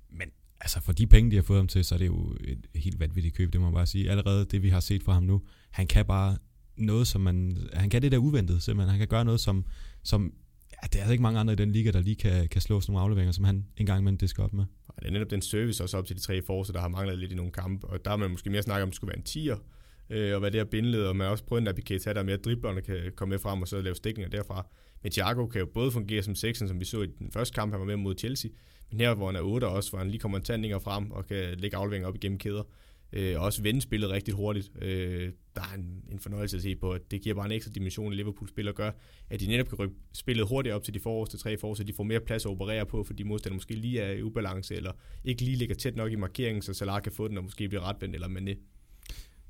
[0.09, 0.29] Men
[0.61, 2.99] altså for de penge, de har fået ham til, så er det jo et helt
[2.99, 4.09] vanvittigt køb, det må man bare sige.
[4.09, 6.37] Allerede det, vi har set fra ham nu, han kan bare
[6.77, 7.57] noget, som man...
[7.73, 8.89] Han kan det der uventet, simpelthen.
[8.89, 9.65] Han kan gøre noget, som,
[10.03, 10.33] som
[10.83, 12.81] at det er altså ikke mange andre i den liga, der lige kan, kan slå
[12.81, 14.65] sådan nogle afleveringer, som han engang med disker op med.
[14.87, 17.19] Og det er netop den service også op til de tre forser, der har manglet
[17.19, 19.09] lidt i nogle kampe, og der har man måske mere snakket om, at det skulle
[19.09, 19.57] være en tier,
[20.09, 22.23] øh, og hvad det er bindeled, og man har også prøvet en Naby der der
[22.23, 24.67] mere driblerne kan komme med frem og så lave stikninger derfra.
[25.03, 27.71] Men Thiago kan jo både fungere som seksen, som vi så i den første kamp,
[27.71, 28.51] han var med mod Chelsea,
[28.91, 31.57] men her, hvor han er 8 også, hvor han lige kommer tandinger frem og kan
[31.57, 32.63] lægge afleveringer op igennem kæder.
[33.13, 34.71] Øh, og også vende spillet rigtig hurtigt.
[34.81, 37.71] Øh, der er en, en fornøjelse at se på, at det giver bare en ekstra
[37.71, 38.91] dimension, at Liverpool spiller gør,
[39.29, 41.93] at de netop kan rykke spillet hurtigt op til de forreste tre for, så de
[41.93, 44.91] får mere plads at operere på, fordi modstanderne måske lige er i ubalance, eller
[45.23, 47.81] ikke lige ligger tæt nok i markeringen, så Salah kan få den og måske blive
[47.81, 48.57] retvendt, eller Mané.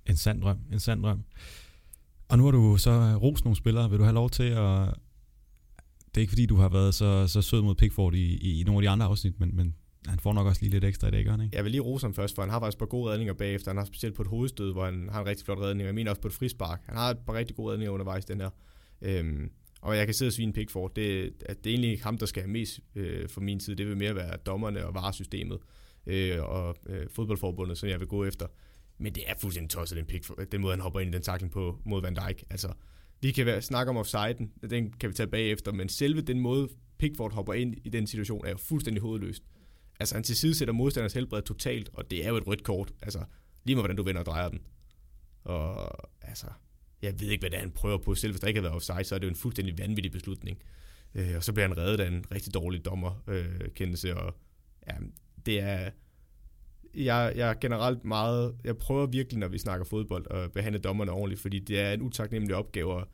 [0.05, 1.23] En sand drøm, en sand drøm.
[2.29, 3.89] Og nu har du så ros nogle spillere.
[3.89, 4.93] Vil du have lov til at...
[6.05, 8.63] Det er ikke fordi, du har været så, så sød mod Pickford i, i, i
[8.63, 9.75] nogle af de andre afsnit, men, men
[10.07, 11.49] han får nok også lige lidt ekstra i det, ikke?
[11.53, 13.71] Jeg vil lige rose ham først, for han har faktisk et par gode redninger bagefter.
[13.71, 15.85] Han har specielt på et hovedstød, hvor han har en rigtig flot redning.
[15.85, 16.81] Jeg mener også på et frispark.
[16.85, 18.49] Han har et par rigtig gode redninger undervejs, den her.
[19.01, 20.95] Øhm, og jeg kan sidde og svine Pickford.
[20.95, 23.75] Det, at det er egentlig ikke ham, der skal have mest øh, for min tid.
[23.75, 25.59] Det vil mere være dommerne og varesystemet
[26.07, 28.47] øh, og øh, fodboldforbundet, som jeg vil gå efter.
[28.97, 31.51] Men det er fuldstændig tosset, den, Pickford, den måde, han hopper ind i den takling
[31.51, 32.43] på mod Van Dijk.
[32.49, 32.73] Altså,
[33.21, 36.67] vi kan være, snakke om offsiden, den kan vi tage bagefter, men selve den måde,
[36.97, 39.43] Pickford hopper ind i den situation, er jo fuldstændig hovedløst.
[39.99, 42.93] Altså, han tilsidesætter modstanders helbred totalt, og det er jo et rødt kort.
[43.01, 43.23] Altså,
[43.63, 44.61] lige med hvordan du vender og drejer den.
[45.43, 46.47] Og altså,
[47.01, 48.15] jeg ved ikke, hvad det er, han prøver på.
[48.15, 50.57] Selv hvis der ikke havde været offside, så er det jo en fuldstændig vanvittig beslutning.
[51.15, 54.35] Øh, og så bliver han reddet af en rigtig dårlig dommerkendelse, øh, og
[54.87, 54.93] ja,
[55.45, 55.89] det er...
[56.95, 58.55] Jeg, jeg er generelt meget...
[58.63, 62.01] Jeg prøver virkelig, når vi snakker fodbold, at behandle dommerne ordentligt, fordi det er en
[62.01, 63.07] utaknemmelig opgave, og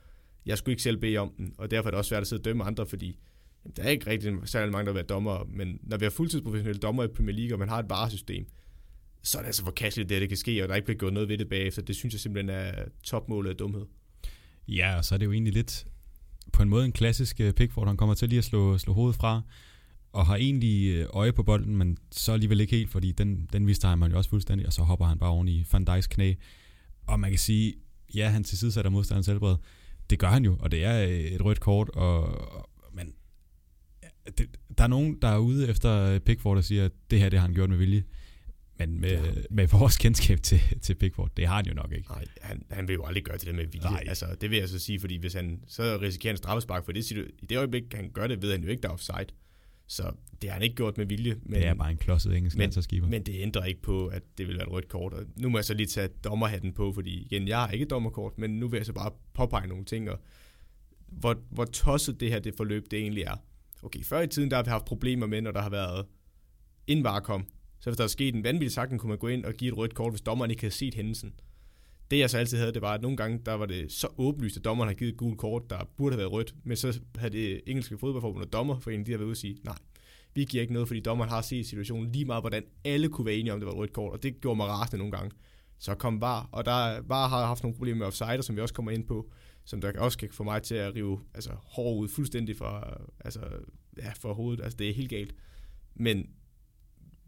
[0.45, 2.39] jeg skulle ikke selv bede om den, og derfor er det også svært at sidde
[2.39, 3.19] og dømme andre, fordi
[3.75, 6.79] der er ikke rigtig særlig mange, der vil være dommer, men når vi har fuldtidsprofessionelle
[6.79, 8.45] dommer i Premier League, og man har et varesystem,
[9.23, 11.29] så er det altså forkasteligt, det, det kan ske, og der ikke bliver gjort noget
[11.29, 11.82] ved det bagefter.
[11.82, 12.71] Det synes jeg simpelthen er
[13.03, 13.86] topmålet af dumhed.
[14.67, 15.88] Ja, og så er det jo egentlig lidt
[16.53, 17.88] på en måde en klassisk øh, Pickford.
[17.88, 19.41] Han kommer til lige at slå, slå hovedet fra,
[20.12, 23.67] og har egentlig øh, øje på bolden, men så alligevel ikke helt, fordi den, den
[23.67, 26.34] viste han jo også fuldstændig, og så hopper han bare oven i Van Dijks knæ.
[27.08, 27.73] Og man kan sige,
[28.15, 29.55] ja, han tilsidesætter modstanderens helbred.
[30.10, 32.23] Det gør han jo, og det er øh, et rødt kort, og,
[34.38, 37.39] det, der er nogen, der er ude efter Pickford og siger, at det her det
[37.39, 38.03] har han gjort med vilje.
[38.79, 39.32] Men med, ja.
[39.49, 42.10] med vores kendskab til, til Pickford, det har han jo nok ikke.
[42.10, 43.89] Nej, han, han vil jo aldrig gøre det der med vilje.
[43.89, 44.03] Nej.
[44.08, 47.12] Altså, det vil jeg så sige, fordi hvis han, så risikerer han straffespark, for det,
[47.12, 49.27] i det øjeblik, han gør det, ved han jo ikke, der er offside.
[49.88, 51.36] Så det har han ikke gjort med vilje.
[51.43, 52.71] Men, det er bare en klodset engelsk men,
[53.10, 55.13] men det ændrer ikke på, at det vil være et rødt kort.
[55.13, 58.38] Og nu må jeg så lige tage dommerhatten på, fordi igen, jeg har ikke dommerkort,
[58.38, 60.19] men nu vil jeg så bare påpege nogle ting, og
[61.08, 63.43] hvor, hvor tosset det her det forløb det egentlig er.
[63.83, 66.05] Okay, før i tiden, der har vi haft problemer med, når der har været
[66.87, 67.45] en kom.
[67.79, 69.77] Så hvis der er sket en vanvittig sagt, kunne man gå ind og give et
[69.77, 71.33] rødt kort, hvis dommeren ikke havde set hændelsen.
[72.11, 74.57] Det jeg så altid havde, det var, at nogle gange, der var det så åbenlyst,
[74.57, 77.33] at dommeren har givet et gult kort, der burde have været rødt, men så havde
[77.33, 79.75] det engelske fodboldforbund og dommer for en, de har været ude og sige, nej,
[80.33, 83.35] vi giver ikke noget, fordi dommeren har set situationen lige meget, hvordan alle kunne være
[83.35, 85.31] enige om, det var et rødt kort, og det gjorde mig rasende nogle gange.
[85.79, 88.73] Så kom VAR, og der VAR har haft nogle problemer med offside, som vi også
[88.73, 89.31] kommer ind på,
[89.69, 93.39] som der også kan få mig til at rive altså, hår ud fuldstændig fra, altså,
[93.97, 94.63] ja, fra hovedet.
[94.63, 95.36] Altså, det er helt galt.
[95.95, 96.29] Men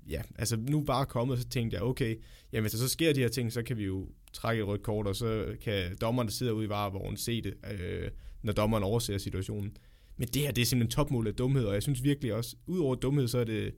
[0.09, 2.15] ja, altså nu bare kommet, så tænkte jeg, okay,
[2.51, 4.83] jamen hvis der så sker de her ting, så kan vi jo trække et rødt
[4.83, 8.83] kort, og så kan dommeren, der sidder ude i varevognen, se det, øh, når dommeren
[8.83, 9.77] overser situationen.
[10.17, 12.95] Men det her, det er simpelthen topmål af dumhed, og jeg synes virkelig også, udover
[12.95, 13.75] dumhed, så er det,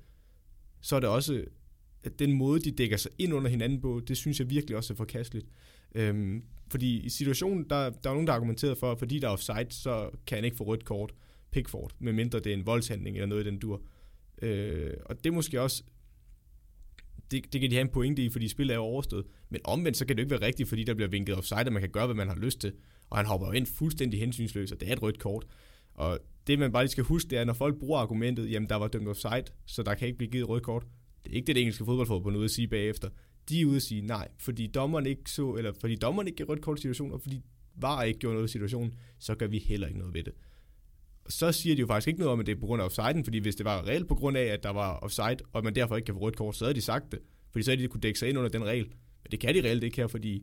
[0.82, 1.46] så er det også,
[2.04, 4.94] at den måde, de dækker sig ind under hinanden på, det synes jeg virkelig også
[4.94, 5.48] er forkasteligt.
[5.96, 9.32] Øhm, fordi i situationen, der, der er nogen, der argumenterer for, at fordi der er
[9.32, 11.14] offside, så kan han ikke få rødt kort.
[11.52, 13.82] Pickford, medmindre det er en voldshandling eller noget i den dur.
[14.42, 15.84] Øh, og det er måske også,
[17.32, 19.26] det, det kan de have en pointe i, fordi spillet er overstået.
[19.50, 21.82] Men omvendt, så kan det ikke være rigtigt, fordi der bliver vinket offside, og man
[21.82, 22.74] kan gøre, hvad man har lyst til.
[23.10, 25.46] Og han hopper jo ind fuldstændig hensynsløs, og det er et rødt kort.
[25.94, 28.76] Og det, man bare lige skal huske, det er, når folk bruger argumentet, jamen der
[28.76, 30.86] var dømt offside, så der kan ikke blive givet rødt kort.
[31.24, 33.10] Det er ikke det, det engelske fodboldforbund ude at sige bagefter.
[33.50, 36.46] De er ude og sige nej, fordi dommeren ikke så, eller fordi dommeren ikke gav
[36.46, 37.42] rødt kort i situationen, og fordi
[37.76, 40.34] VAR ikke gjorde noget i situationen, så gør vi heller ikke noget ved det.
[41.30, 43.24] Så siger de jo faktisk ikke noget om, at det er på grund af offsiden,
[43.24, 45.96] fordi hvis det var reelt på grund af, at der var offside, og man derfor
[45.96, 47.20] ikke kan få rødt kort, så havde de sagt det.
[47.52, 48.86] Fordi så havde de kunne dække sig ind under den regel.
[49.24, 50.36] Men det kan de reelt ikke her, fordi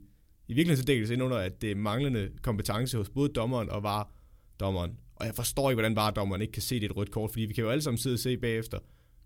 [0.48, 3.28] i virkeligheden så dækker det sig ind under, at det er manglende kompetence hos både
[3.28, 4.12] dommeren og var
[4.60, 4.98] dommeren.
[5.16, 7.44] Og jeg forstår ikke, hvordan var dommeren ikke kan se det et rødt kort, fordi
[7.44, 8.78] vi kan jo alle sammen sidde og se bagefter,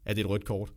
[0.04, 0.72] at det er et rødt kort.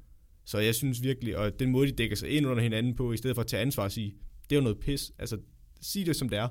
[0.47, 3.17] Så jeg synes virkelig, og den måde, de dækker sig ind under hinanden på, i
[3.17, 4.13] stedet for at tage ansvar og sige,
[4.49, 5.11] det er jo noget pis.
[5.19, 5.37] Altså,
[5.81, 6.47] sig det som det er.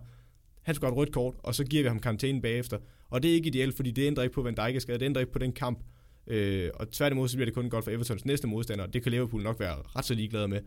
[0.63, 2.79] Han skal have et rødt kort, og så giver vi ham karantænen bagefter.
[3.11, 5.07] Og det er ikke ideelt, fordi det ændrer ikke på Van Dijk er skadet, det
[5.07, 5.85] ændrer ikke på den kamp.
[6.27, 9.43] Øh, og tværtimod, så bliver det kun godt for Evertons næste modstander, det kan Liverpool
[9.43, 10.61] nok være ret så ligeglade med.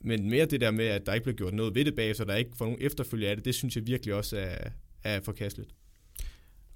[0.00, 2.34] Men mere det der med, at der ikke bliver gjort noget ved det bagefter, der
[2.34, 4.68] ikke får nogen efterfølge af det, det synes jeg virkelig også er,
[5.04, 5.70] er forkasteligt.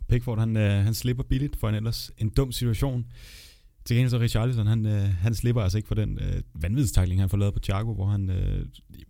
[0.09, 3.07] Pickford, han, øh, han slipper billigt for en ellers en dum situation.
[3.89, 7.29] Til gengæld så Richarlison, han, øh, han slipper altså ikke for den øh, vanvidstakling, han
[7.29, 8.67] får lavet på Thiago, hvor han øh,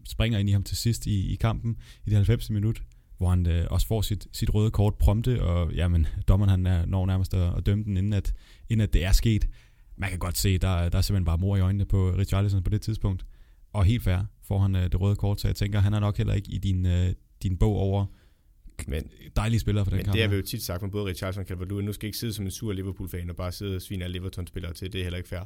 [0.09, 2.51] springer ind i ham til sidst i, i kampen i det 90.
[2.51, 2.83] minut,
[3.17, 6.87] hvor han øh, også får sit, sit røde kort prompte, og jamen, dommeren han er,
[6.87, 8.35] når nærmest at, at dømme den, inden at,
[8.69, 9.49] inden at det er sket.
[9.97, 12.71] Man kan godt se, der, der er simpelthen bare mor i øjnene på Richarlison på
[12.71, 13.27] det tidspunkt.
[13.73, 16.17] Og helt fair får han øh, det røde kort, så jeg tænker, han er nok
[16.17, 17.13] heller ikke i din, øh,
[17.43, 18.07] din bog over
[18.87, 20.15] men, dejlige spillere for den men kamp.
[20.15, 21.85] det har vi jo tit sagt med både Richardson og Calvert-Lewin.
[21.85, 24.73] Nu skal ikke sidde som en sur Liverpool-fan og bare sidde og svine alle Liverpool-spillere
[24.73, 24.93] til.
[24.93, 25.41] Det er heller ikke fair.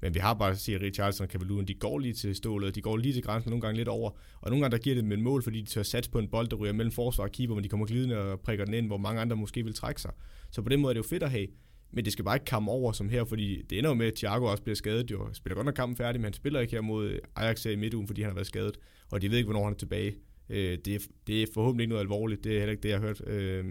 [0.00, 2.82] Men vi har bare set, at Richardson og Calvert-Lewin, de går lige til stålet, de
[2.82, 4.10] går lige til grænsen, nogle gange lidt over.
[4.40, 6.28] Og nogle gange der giver det med en mål, fordi de tør satse på en
[6.28, 8.86] bold, der ryger mellem forsvar og keeper, men de kommer glidende og prikker den ind,
[8.86, 10.10] hvor mange andre måske vil trække sig.
[10.50, 11.46] Så på den måde er det jo fedt at have.
[11.90, 14.14] Men det skal bare ikke komme over som her, fordi det ender jo med, at
[14.14, 15.10] Thiago også bliver skadet.
[15.10, 18.06] Jo spiller godt nok kampen færdig, men han spiller ikke her mod Ajax i midtugen,
[18.06, 18.78] fordi han har været skadet.
[19.10, 20.14] Og de ved ikke, hvornår han er tilbage.
[20.50, 22.44] Øh, det, er, det er forhåbentlig ikke noget alvorligt.
[22.44, 23.64] Det er heller ikke det, jeg har hørt øh,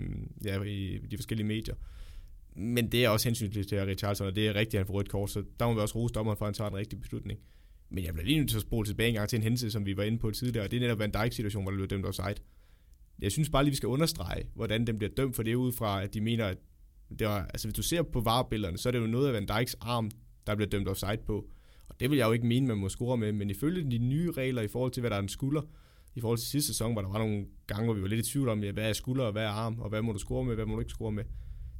[0.45, 1.75] ja, i de forskellige medier.
[2.55, 5.09] Men det er også hensynligt til Richardson, og det er rigtigt, at han får rødt
[5.09, 7.39] kort, så der må vi også rose dommeren for, at han tager en rigtig beslutning.
[7.89, 9.85] Men jeg bliver lige nødt til at spole tilbage en gang til en hændelse, som
[9.85, 12.05] vi var inde på tidligere, og det er netop Van Dijk-situation, hvor der blev dømt
[12.05, 12.35] offside.
[13.21, 16.03] Jeg synes bare lige, vi skal understrege, hvordan den bliver dømt for det ud fra,
[16.03, 16.57] at de mener, at
[17.19, 19.45] det var, altså hvis du ser på varebillederne, så er det jo noget af Van
[19.45, 20.11] Dijks arm,
[20.47, 21.49] der bliver dømt offside på.
[21.89, 24.31] Og det vil jeg jo ikke mene, man må score med, men ifølge de nye
[24.31, 25.61] regler i forhold til, hvad der er en skulder,
[26.17, 28.31] i forhold til sidste sæson, hvor der var nogle gange, hvor vi var lidt i
[28.31, 30.45] tvivl om, ja, hvad er skulder og hvad er arm, og hvad må du score
[30.45, 31.23] med, hvad må du ikke score med.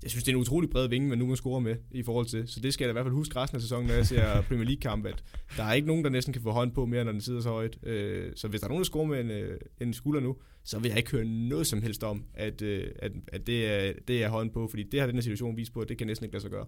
[0.04, 2.26] Jeg synes, det er en utrolig bred vinge, man nu må score med i forhold
[2.26, 2.47] til.
[2.47, 4.41] Så det skal jeg da i hvert fald huske resten af sæsonen, når jeg ser
[4.47, 5.23] Premier League-kamp, at
[5.58, 7.50] der er ikke nogen, der næsten kan få hånd på mere, når den sidder så
[7.50, 7.78] højt.
[7.84, 10.80] Øh, så hvis der er nogen, der scorer med en, øh, en skulder nu, så
[10.80, 14.23] vil jeg ikke høre noget som helst om, at, øh, at, at det, er, det
[14.23, 16.23] er hånd på, fordi det har den her situation vist på, at det kan næsten
[16.26, 16.65] ikke lade sig gøre.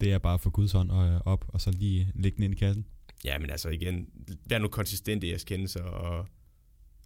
[0.00, 0.90] Det er bare for Guds hånd
[1.24, 2.86] op, og så lige lægge den ind i kassen.
[3.24, 4.08] Ja, men altså igen,
[4.48, 6.26] vær nu konsistent i jeres kendelser, og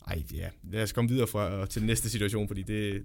[0.09, 0.49] ej, ja.
[0.71, 3.03] Lad os komme videre fra, øh, til den næste situation, fordi det...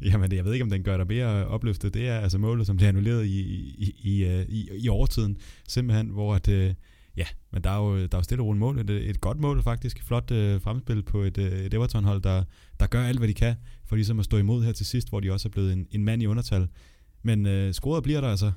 [0.00, 1.94] Jamen, jeg ved ikke, om den gør dig mere øh, opløftet.
[1.94, 4.46] Det er altså målet, som bliver annulleret i, i, i, i, øh,
[4.78, 5.36] i overtiden.
[5.68, 6.48] Simpelthen, hvor at,
[7.16, 8.78] ja, men der er jo, der er jo stille og roligt mål.
[8.78, 10.02] Et, et godt mål faktisk.
[10.02, 12.44] Flot øh, fremspil på et, et Everton-hold, der,
[12.80, 13.54] der gør alt, hvad de kan,
[13.86, 16.04] for ligesom at stå imod her til sidst, hvor de også er blevet en, en
[16.04, 16.68] mand i undertal.
[17.22, 18.52] Men øh, scoret bliver der altså.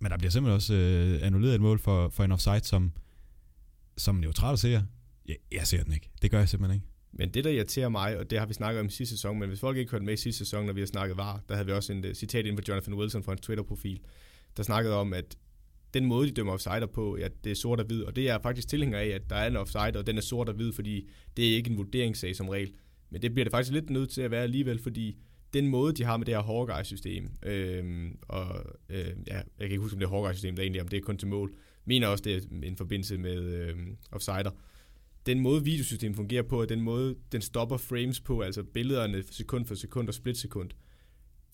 [0.00, 2.92] Men der bliver simpelthen også øh, annulleret et mål for, for en offside, som,
[3.96, 4.82] som neutral ser.
[5.26, 6.10] Jeg, jeg ser den ikke.
[6.22, 6.91] Det gør jeg simpelthen ikke.
[7.12, 9.48] Men det, der irriterer mig, og det har vi snakket om i sidste sæson, men
[9.48, 11.66] hvis folk ikke hørte med i sidste sæson, når vi har snakket var, der havde
[11.66, 14.00] vi også en uh, citat ind fra Jonathan Wilson fra en Twitter-profil,
[14.56, 15.36] der snakkede om, at
[15.94, 18.38] den måde, de dømmer offsider på, ja, det er sort og hvid, og det er
[18.42, 21.08] faktisk tilhænger af, at der er en offside, og den er sort og hvid, fordi
[21.36, 22.72] det er ikke en vurderingssag som regel.
[23.10, 25.16] Men det bliver det faktisk lidt nødt til at være alligevel, fordi
[25.54, 29.78] den måde, de har med det her Hawkeye-system, øh, og øh, ja, jeg kan ikke
[29.78, 32.24] huske, om det er Hawkeye-system, der egentlig, om det er kun til mål, mener også,
[32.24, 33.76] det er en forbindelse med øh,
[34.12, 34.50] offsider
[35.26, 39.66] den måde videosystemet fungerer på, og den måde, den stopper frames på, altså billederne sekund
[39.66, 40.70] for sekund og splitsekund,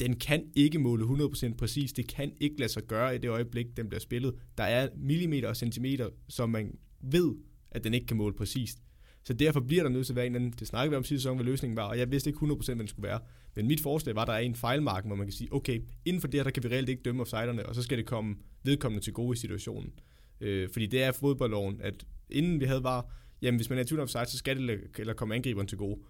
[0.01, 1.93] den kan ikke måle 100% præcis.
[1.93, 4.35] Det kan ikke lade sig gøre i det øjeblik, den bliver spillet.
[4.59, 7.35] Der er millimeter og centimeter, som man ved,
[7.71, 8.79] at den ikke kan måle præcist.
[9.23, 10.55] Så derfor bliver der nødt til at være en anden.
[10.59, 12.77] Det snakkede vi om sidste sæson, hvad løsningen var, og jeg vidste ikke 100% hvad
[12.77, 13.21] den skulle være.
[13.57, 16.21] Men mit forslag var, at der er en fejlmark, hvor man kan sige, okay, inden
[16.21, 18.37] for det her, der kan vi reelt ikke dømme offsiderne, og så skal det komme
[18.63, 19.93] vedkommende til gode i situationen.
[20.41, 23.87] Øh, fordi det er fodboldloven, at inden vi havde var, jamen hvis man er i
[23.87, 26.01] tvivl offside, så skal det eller komme angriberen til gode.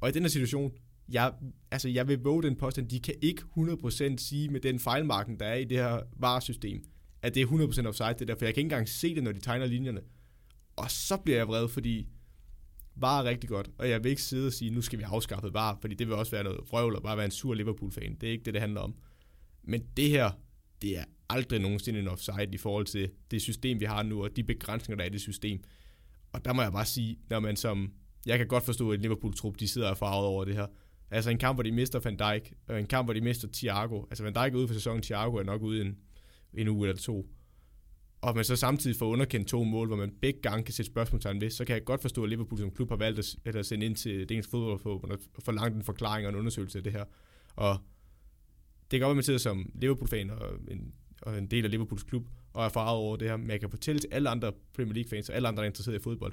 [0.00, 0.72] Og i den her situation,
[1.08, 1.32] jeg,
[1.70, 5.46] altså jeg vil våge den påstand, de kan ikke 100% sige med den fejlmarken, der
[5.46, 6.84] er i det her varesystem,
[7.22, 9.32] at det er 100% offside, det der, for jeg kan ikke engang se det, når
[9.32, 10.00] de tegner linjerne.
[10.76, 12.08] Og så bliver jeg vred, fordi
[12.96, 15.54] var er rigtig godt, og jeg vil ikke sidde og sige, nu skal vi afskaffe
[15.54, 18.16] var, fordi det vil også være noget vrøvl og bare være en sur Liverpool-fan.
[18.20, 18.94] Det er ikke det, det handler om.
[19.62, 20.30] Men det her,
[20.82, 24.36] det er aldrig nogensinde en offside i forhold til det system, vi har nu, og
[24.36, 25.60] de begrænsninger, der er i det system.
[26.32, 27.92] Og der må jeg bare sige, når man som...
[28.26, 30.66] Jeg kan godt forstå, at Liverpool-trup, de sidder og farvet over det her.
[31.10, 34.02] Altså en kamp, hvor de mister Van Dijk, og en kamp, hvor de mister Thiago.
[34.02, 35.96] Altså Van Dijk er ude for sæsonen, Thiago er nok ude en,
[36.54, 37.26] en uge eller to.
[38.20, 41.40] og man så samtidig får underkendt to mål, hvor man begge gange kan sætte spørgsmålstegn
[41.40, 43.86] ved, så kan jeg godt forstå, at Liverpool som klub har valgt at, eller sende
[43.86, 47.04] ind til det engelske fodboldforbund og forlangt en forklaring og en undersøgelse af det her.
[47.56, 47.78] Og
[48.90, 51.70] det kan godt være, at man sidder som Liverpool-fan og en, og en del af
[51.70, 54.52] Liverpools klub og er farvet over det her, men jeg kan fortælle til alle andre
[54.74, 56.32] Premier League-fans og alle andre, der er interesseret i fodbold,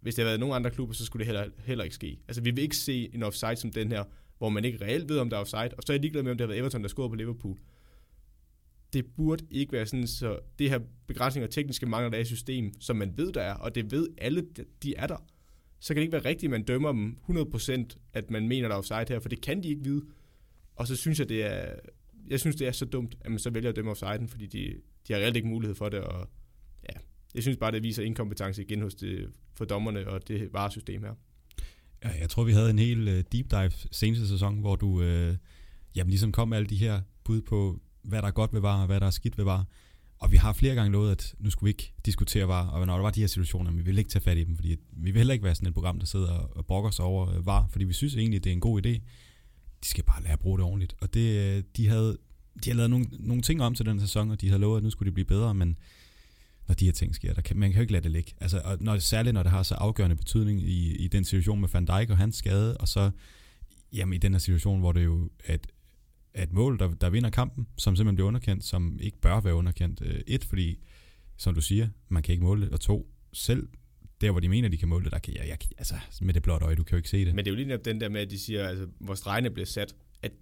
[0.00, 2.18] hvis det havde været nogen andre klubber, så skulle det heller, heller ikke ske.
[2.28, 4.04] Altså, vi vil ikke se en offside som den her,
[4.38, 6.30] hvor man ikke reelt ved, om der er offside, og så er jeg ligeglad med,
[6.30, 7.56] om det har været Everton, der scorede på Liverpool.
[8.92, 12.24] Det burde ikke være sådan, så det her begrænsning og tekniske mangler, der er i
[12.24, 14.46] system, som man ved, der er, og det ved alle,
[14.82, 15.26] de er der,
[15.80, 18.74] så kan det ikke være rigtigt, at man dømmer dem 100%, at man mener, der
[18.74, 20.02] er offside her, for det kan de ikke vide.
[20.74, 21.74] Og så synes jeg, det er,
[22.28, 24.74] jeg synes, det er så dumt, at man så vælger at dømme offside, fordi de,
[25.08, 26.28] de har reelt ikke mulighed for det, og
[26.82, 26.98] ja,
[27.34, 31.14] jeg synes bare, det viser inkompetence igen hos det, for dommerne og det varesystem her.
[32.04, 35.36] Ja, jeg tror, vi havde en hel øh, deep dive seneste sæson, hvor du øh,
[35.96, 38.80] jamen, ligesom kom med alle de her bud på, hvad der er godt ved var,
[38.80, 39.66] og hvad der er skidt ved var.
[40.18, 42.94] Og vi har flere gange lovet, at nu skulle vi ikke diskutere var, og når
[42.94, 45.10] der var de her situationer, men vi vil ikke tage fat i dem, fordi vi
[45.10, 47.66] vil heller ikke være sådan et program, der sidder og brokker sig over øh, var,
[47.70, 48.90] fordi vi synes egentlig, det er en god idé.
[49.82, 50.94] De skal bare lære at bruge det ordentligt.
[51.00, 52.18] Og det, øh, de havde,
[52.64, 54.82] de har lavet nogle, nogle ting om til den sæson, og de havde lovet, at
[54.82, 55.78] nu skulle de blive bedre, men
[56.68, 57.34] når de her ting sker.
[57.34, 58.32] Der kan, man kan jo ikke lade det ligge.
[58.40, 61.68] Altså, og når, særligt når det har så afgørende betydning i, i den situation med
[61.72, 63.10] Van Dijk og hans skade, og så
[63.92, 65.66] jamen, i den her situation, hvor det jo er et,
[66.34, 69.54] er et mål, der, der vinder kampen, som simpelthen bliver underkendt, som ikke bør være
[69.54, 70.02] underkendt.
[70.04, 70.78] Øh, et, fordi,
[71.36, 73.68] som du siger, man kan ikke måle det, og to, selv
[74.20, 76.42] der, hvor de mener, de kan måle det, der kan jeg, jeg altså, med det
[76.42, 77.34] blotte øje, du kan jo ikke se det.
[77.34, 79.66] Men det er jo lige den der med, at de siger, altså, hvor stregene bliver
[79.66, 79.94] sat,
[80.26, 80.32] at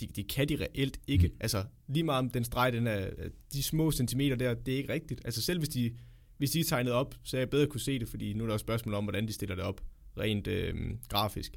[0.00, 1.28] de, de kan de reelt ikke.
[1.28, 1.34] Mm.
[1.40, 3.10] Altså, lige meget om den streg, den er,
[3.52, 5.20] de små centimeter der, det er ikke rigtigt.
[5.24, 5.96] Altså, selv hvis de,
[6.36, 8.52] hvis de tegnet op, så er jeg bedre kunne se det, fordi nu er der
[8.52, 9.80] også spørgsmål om, hvordan de stiller det op,
[10.18, 10.74] rent øh,
[11.08, 11.56] grafisk.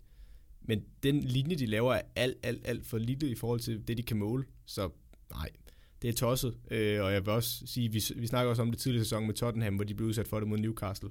[0.62, 3.98] Men den linje, de laver, er alt, alt, alt for lille i forhold til det,
[3.98, 4.44] de kan måle.
[4.66, 4.90] Så
[5.32, 5.50] nej,
[6.02, 6.58] det er tosset.
[6.72, 9.34] Øh, og jeg vil også sige, vi, vi snakker også om det tidlige sæson med
[9.34, 11.10] Tottenham, hvor de blev udsat for det mod Newcastle.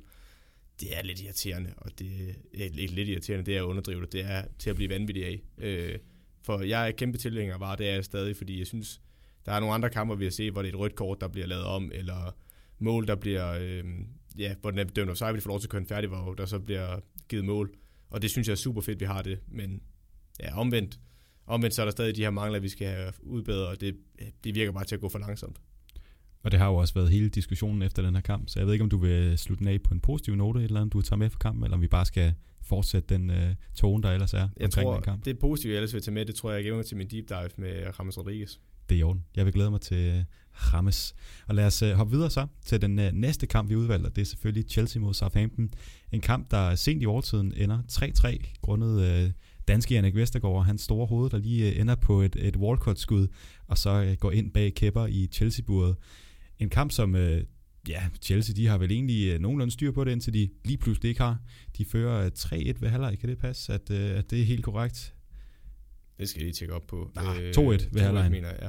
[0.80, 4.12] Det er lidt irriterende, og det er lidt, lidt irriterende, det er at underdrive det.
[4.12, 5.40] Det er til at blive vanvittig af.
[5.58, 5.98] Øh,
[6.44, 9.00] for jeg er kæmpe tilhænger bare, det er jeg stadig, fordi jeg synes,
[9.46, 11.28] der er nogle andre kampe, vi har set, hvor det er et rødt kort, der
[11.28, 12.36] bliver lavet om, eller
[12.78, 13.84] mål, der bliver, øh,
[14.38, 16.34] ja, hvor den er dømt offside, vi får lov til at køre en færdig, hvor
[16.34, 17.74] der så bliver givet mål.
[18.10, 19.38] Og det synes jeg er super fedt, vi har det.
[19.48, 19.82] Men
[20.40, 21.00] ja, omvendt,
[21.46, 23.96] omvendt så er der stadig de her mangler, vi skal have udbedret, og det,
[24.44, 25.60] det virker bare til at gå for langsomt.
[26.44, 28.72] Og det har jo også været hele diskussionen efter den her kamp, så jeg ved
[28.72, 31.18] ikke, om du vil slutte den af på en positiv note, eller andet, du tager
[31.18, 33.36] med for kampen, eller om vi bare skal fortsætte den uh,
[33.74, 35.24] tone, der ellers er jeg tror, den kamp.
[35.24, 36.96] det er positivt, jeg ellers vil tage med, det tror jeg, jeg giver mig til
[36.96, 38.56] min deep dive med Rames Rodriguez.
[38.88, 39.24] Det er i orden.
[39.36, 41.14] Jeg vil glæde mig til Rames.
[41.46, 44.10] Og lad os uh, hoppe videre så til den uh, næste kamp, vi udvalgte.
[44.10, 45.70] Det er selvfølgelig Chelsea mod Southampton.
[46.12, 49.30] En kamp, der sent i overtiden ender 3-3, grundet uh,
[49.68, 53.26] danske Jannik Vestergaard og hans store hoved, der lige uh, ender på et, et Walcott-skud,
[53.66, 55.96] og så uh, går ind bag kæpper i Chelsea-buret.
[56.58, 57.20] En kamp, som uh,
[57.88, 61.08] ja, Chelsea de har vel egentlig uh, nogenlunde styr på det, indtil de lige pludselig
[61.08, 61.38] ikke har.
[61.78, 63.18] De fører uh, 3-1 ved halvleg.
[63.18, 65.14] Kan det passe, at, uh, at det er helt korrekt?
[66.18, 67.10] Det skal jeg lige tjekke op på.
[67.14, 67.60] Nej, 2-1
[67.92, 68.30] ved halvleg.
[68.30, 68.68] mener jeg, ja.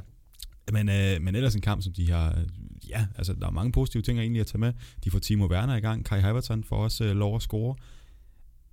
[0.71, 2.43] Men, øh, men ellers en kamp, som de har...
[2.89, 4.73] Ja, altså der er mange positive ting egentlig at tage med.
[5.03, 6.05] De får Timo Werner i gang.
[6.05, 7.75] Kai Havertz får også øh, lov at score.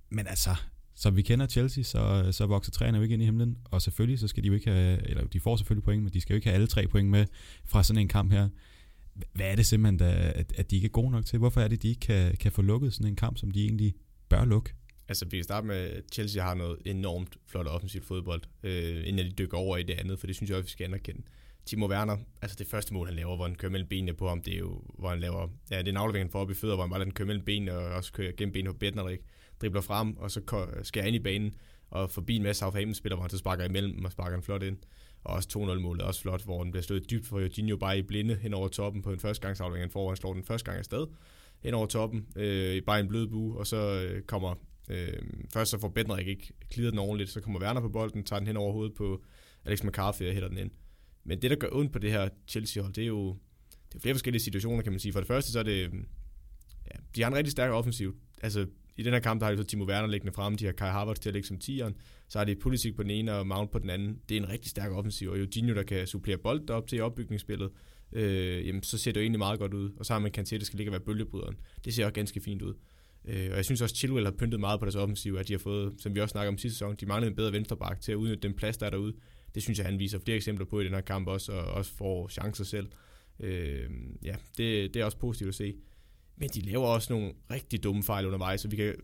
[0.09, 0.55] Men altså,
[0.95, 3.57] som vi kender Chelsea, så, så vokser træerne jo ikke ind i himlen.
[3.65, 5.09] Og selvfølgelig så skal de jo ikke have...
[5.09, 7.25] Eller de får selvfølgelig point, men de skal jo ikke have alle tre point med
[7.65, 8.49] fra sådan en kamp her.
[9.33, 11.39] Hvad er det simpelthen, der, at, at de ikke er gode nok til?
[11.39, 13.93] Hvorfor er det, de ikke kan, kan få lukket sådan en kamp, som de egentlig
[14.29, 14.73] bør lukke?
[15.07, 19.25] Altså, vi kan starte med, at Chelsea har noget enormt flot offensivt fodbold, øh, inden
[19.25, 21.21] de dykker over i det andet, for det synes jeg også, vi skal anerkende.
[21.65, 24.41] Timo Werner, altså det første mål, han laver, hvor han kører mellem benene på ham,
[24.41, 26.53] det er jo, hvor han laver, ja, det er en aflevering, han får op i
[26.53, 28.77] fødder, hvor han bare lader den køre mellem benene, og også kører gennem benene på
[28.77, 29.19] Bednarik,
[29.61, 31.53] dribler frem, og så skærer ind i banen,
[31.89, 34.77] og forbi en masse Southampton-spillere, hvor han så sparker imellem, og sparker den flot ind.
[35.23, 38.35] Og også 2-0-målet også flot, hvor den bliver slået dybt for Jorginho bare i blinde
[38.35, 41.07] hen over toppen på en førstegangsaflevering, han får, han slår den første gang afsted
[41.63, 44.55] hen over toppen, øh, bare en blød bue, og så øh, kommer,
[44.89, 45.13] øh,
[45.53, 48.47] først så får Bednarik ikke klidet den ordentligt, så kommer Werner på bolden, tager den
[48.47, 49.23] hen over hovedet på
[49.65, 50.71] Alex McCarthy og hætter den ind.
[51.23, 53.37] Men det, der gør ondt på det her Chelsea-hold, det er jo
[53.93, 55.13] det er flere forskellige situationer, kan man sige.
[55.13, 55.85] For det første, så er det...
[55.85, 55.93] Øh,
[56.85, 58.15] ja, de har en rigtig stærk offensiv.
[58.41, 60.71] Altså, i den her kamp, der har de så Timo Werner liggende frem, de har
[60.71, 61.95] Kai Havertz til at ligge som tieren,
[62.33, 64.19] så har de politik på den ene og Mount på den anden.
[64.29, 67.71] Det er en rigtig stærk offensiv, og Eugenio, der kan supplere bold op til opbygningsspillet,
[68.11, 69.91] øh, jamen, så ser det jo egentlig meget godt ud.
[69.97, 71.55] Og så har man Kanté, der skal ligge og være bølgebryderen.
[71.85, 72.73] Det ser også ganske fint ud.
[73.25, 75.59] Øh, og jeg synes også, Chilwell har pyntet meget på deres offensiv, at de har
[75.59, 78.15] fået, som vi også snakker om sidste sæson, de manglede en bedre venstreback til at
[78.15, 79.13] udnytte den plads, der er derude.
[79.55, 81.91] Det synes jeg, han viser flere eksempler på i den her kamp også, og også
[81.93, 82.87] får chancer selv.
[83.39, 83.89] Øh,
[84.23, 85.75] ja, det, det er også positivt at se.
[86.37, 88.95] Men de laver også nogle rigtig dumme fejl undervejs, så vi kan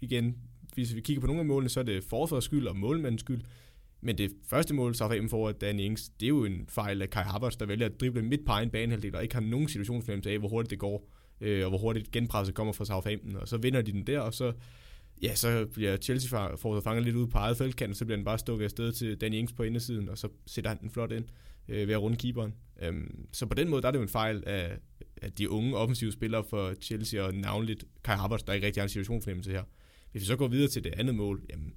[0.00, 0.36] igen,
[0.78, 3.40] hvis vi kigger på nogle af målene, så er det forsvars skyld og målmandens skyld.
[4.00, 7.10] Men det første mål, Southampton får af Danny Ings, det er jo en fejl af
[7.10, 10.30] Kai Havertz, der vælger at drible midt på egen banehalvdel, og ikke har nogen situationsfornemmelse
[10.30, 11.10] af, hvor hurtigt det går,
[11.40, 13.36] øh, og hvor hurtigt genpresset kommer fra Southampton.
[13.36, 14.52] Og så vinder de den der, og så,
[15.22, 18.24] ja, så bliver Chelsea får fanget lidt ud på eget feltkant, og så bliver den
[18.24, 21.24] bare stukket afsted til Danny Ings på indersiden, og så sætter han den flot ind
[21.68, 22.54] øh, ved at runde keeperen.
[22.82, 24.78] Øhm, så på den måde, der er det jo en fejl af,
[25.22, 28.84] af de unge offensive spillere for Chelsea, og navnligt Kai Havertz, der ikke rigtig har
[28.84, 29.62] en situationsfornemmelse her.
[30.12, 31.74] Hvis vi så går videre til det andet mål, jamen,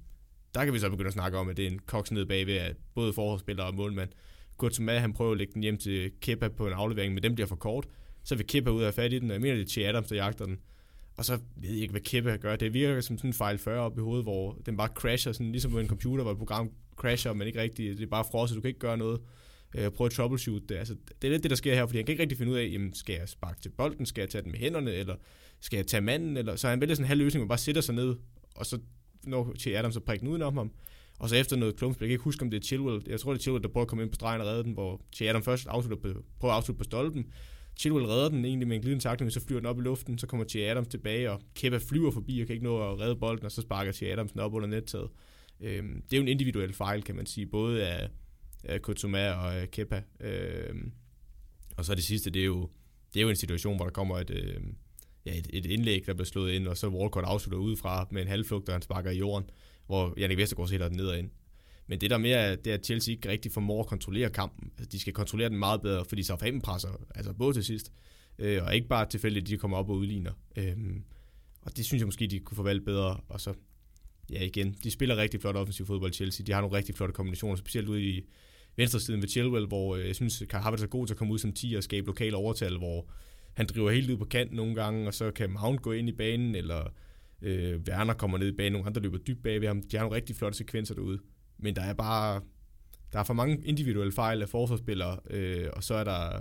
[0.54, 2.56] der kan vi så begynde at snakke om, at det er en koks ned bagved
[2.56, 4.10] af både forholdsspiller og målmand.
[4.56, 7.48] Gutsuma, han prøver at lægge den hjem til Kepa på en aflevering, men den bliver
[7.48, 7.86] for kort.
[8.24, 10.08] Så vil Kepa ud af fat i den, og jeg mener, det er Che Adams,
[10.08, 10.58] der jagter den.
[11.16, 12.56] Og så ved jeg ikke, hvad Kepa gør.
[12.56, 15.52] Det virker som sådan en fejl 40 op i hovedet, hvor den bare crasher, sådan,
[15.52, 17.98] ligesom på en computer, hvor et program crasher, men ikke rigtigt.
[17.98, 19.20] Det er bare frosset, du kan ikke gøre noget.
[19.76, 20.74] Øh, prøve at troubleshoot det.
[20.74, 22.56] Altså, det er lidt det, der sker her, fordi han kan ikke rigtig finde ud
[22.56, 25.16] af, jamen, skal jeg sparke til bolden, skal jeg tage den med hænderne, eller
[25.62, 27.58] skal jeg tage manden, eller så han vælger sådan en halv løsning, hvor man bare
[27.58, 28.16] sætter sig ned,
[28.56, 28.78] og så
[29.24, 30.72] når til Adams og uden om ham.
[31.18, 33.32] Og så efter noget klumpspil, jeg kan ikke huske, om det er Chilwell, jeg tror,
[33.32, 35.24] det er Chilwell, der prøver at komme ind på stregen og redde den, hvor til
[35.24, 37.26] Adam først afslutter på, prøver at afslutte på stolpen.
[37.78, 40.26] Chilwell redder den egentlig med en glidende takling, så flyver den op i luften, så
[40.26, 43.44] kommer til Adams tilbage, og Kepa flyver forbi og kan ikke nå at redde bolden,
[43.44, 45.08] og så sparker til Adams den op under nettaget.
[45.60, 48.08] Øhm, det er jo en individuel fejl, kan man sige, både af,
[48.64, 50.02] af Kutsuma og af Kepa.
[50.20, 50.92] Øhm,
[51.76, 52.70] og så det sidste, det er jo,
[53.14, 54.60] det er jo en situation, hvor der kommer et, øh,
[55.26, 58.28] ja, et, et indlæg, der blev slået ind, og så Walcott afslutter udefra med en
[58.28, 59.50] halvflugt, og han sparker i jorden,
[59.86, 61.30] hvor Jannik Vestergaard sætter den ned og ind.
[61.86, 64.72] Men det der mere er, det er, at Chelsea ikke rigtig formår at kontrollere kampen.
[64.78, 67.92] Altså, de skal kontrollere den meget bedre, fordi Southampton presser, altså både til sidst,
[68.38, 70.32] øh, og ikke bare tilfældigt, at de kommer op og udligner.
[70.56, 71.04] Øhm,
[71.62, 73.54] og det synes jeg måske, de kunne forvalte bedre, og så,
[74.30, 76.44] ja igen, de spiller rigtig flot offensiv fodbold Chelsea.
[76.46, 78.22] De har nogle rigtig flotte kombinationer, specielt ude i
[78.76, 81.32] venstre siden ved Chilwell, hvor øh, jeg synes, Kai Havertz er god til at komme
[81.32, 83.10] ud som 10 og skabe lokale overtal, hvor
[83.54, 86.12] han driver helt ud på kanten nogle gange, og så kan Mount gå ind i
[86.12, 86.92] banen, eller
[87.42, 89.82] øh, Werner kommer ned i banen, nogle andre løber dybt bag ved ham.
[89.82, 91.18] De har nogle rigtig flotte sekvenser derude.
[91.58, 92.40] Men der er bare
[93.12, 96.40] der er for mange individuelle fejl af forsvarsspillere, øh, og så er der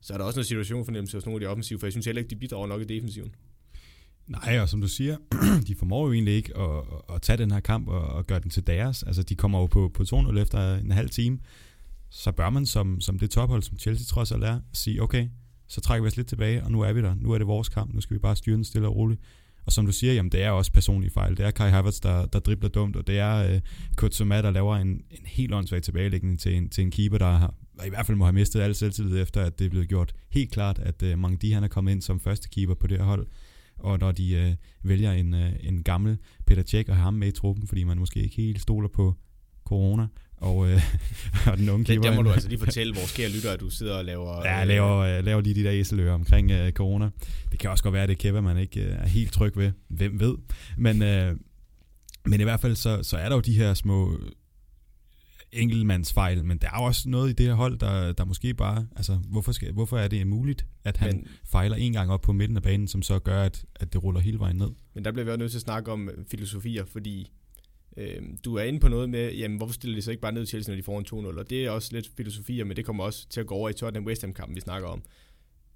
[0.00, 2.22] så er der også noget situationfornemmelse hos nogle af de offensive, for jeg synes heller
[2.22, 3.34] ikke, de bidrager nok i defensiven.
[4.26, 5.16] Nej, og som du siger,
[5.66, 6.84] de formår jo egentlig ikke at,
[7.14, 9.02] at tage den her kamp og, og gøre den til deres.
[9.02, 11.38] Altså, de kommer jo på, på 2-0 efter en halv time.
[12.10, 15.28] Så bør man som, som det tophold, som Chelsea trods alt er, sige, okay,
[15.70, 17.14] så trækker vi os lidt tilbage, og nu er vi der.
[17.14, 17.94] Nu er det vores kamp.
[17.94, 19.20] Nu skal vi bare styre den stille og roligt.
[19.66, 21.36] Og som du siger, jamen det er også personlige fejl.
[21.36, 23.60] Det er Kai Havertz, der, der dribler dumt, og det er øh,
[23.96, 27.54] Kutsuma, der laver en, en helt åndssvag tilbagelægning til en, til en keeper, der har,
[27.86, 30.52] i hvert fald må have mistet al selvtillid efter, at det er blevet gjort helt
[30.52, 33.26] klart, at øh, Mangdi han er kommet ind som første keeper på det her hold.
[33.78, 37.28] Og når de øh, vælger en, øh, en gammel Peter Tjek og har ham med
[37.28, 39.14] i truppen, fordi man måske ikke helt stoler på
[39.70, 40.06] corona,
[40.36, 40.80] og, øh,
[41.50, 42.02] og den unge keeper.
[42.02, 44.36] Det, der må du altså lige fortælle vores kære lytter, at du sidder og laver...
[44.44, 47.10] Ja, jeg laver, øh, laver lige de der æseløer omkring øh, corona.
[47.50, 49.56] Det kan også godt være, at det er Kæber, man ikke øh, er helt tryg
[49.56, 49.72] ved.
[49.88, 50.34] Hvem ved?
[50.76, 51.36] Men, øh,
[52.24, 54.18] men i hvert fald, så, så er der jo de her små
[55.52, 59.14] enkeltmandsfejl, men der er også noget i det her hold, der, der måske bare, altså
[59.14, 62.56] hvorfor, skal, hvorfor er det muligt, at han men, fejler en gang op på midten
[62.56, 64.70] af banen, som så gør, at, at det ruller hele vejen ned?
[64.94, 67.30] Men der bliver vi også nødt til at snakke om filosofier, fordi
[68.00, 70.40] Øh, du er inde på noget med, jamen, hvorfor stiller de så ikke bare ned
[70.46, 71.38] til Chelsea, når de får en 2-0?
[71.38, 73.72] Og det er også lidt filosofier, men det kommer også til at gå over i
[73.72, 75.02] Tottenham West Ham-kampen, vi snakker om.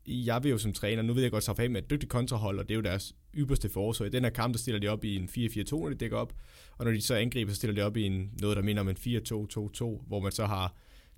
[0.06, 2.58] Jeg vil jo som træner, nu ved jeg godt, at Southampton er et dygtigt kontrahold,
[2.58, 4.06] og det er jo deres ypperste forsvar.
[4.06, 6.32] I den her kamp, der stiller de op i en 4-4-2, når de dækker op,
[6.78, 8.88] og når de så angriber, så stiller de op i en, noget, der minder om
[8.88, 10.76] en 4-2-2-2, hvor man så har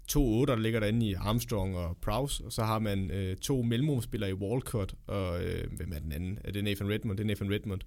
[0.08, 3.62] to 8, der ligger derinde i Armstrong og Prowse, og så har man øh, to
[3.62, 6.38] mellemrumspillere i Walcott, og øh, hvem er den anden?
[6.44, 7.18] Er det Nathan Redmond?
[7.18, 7.80] Det er Nathan Redmond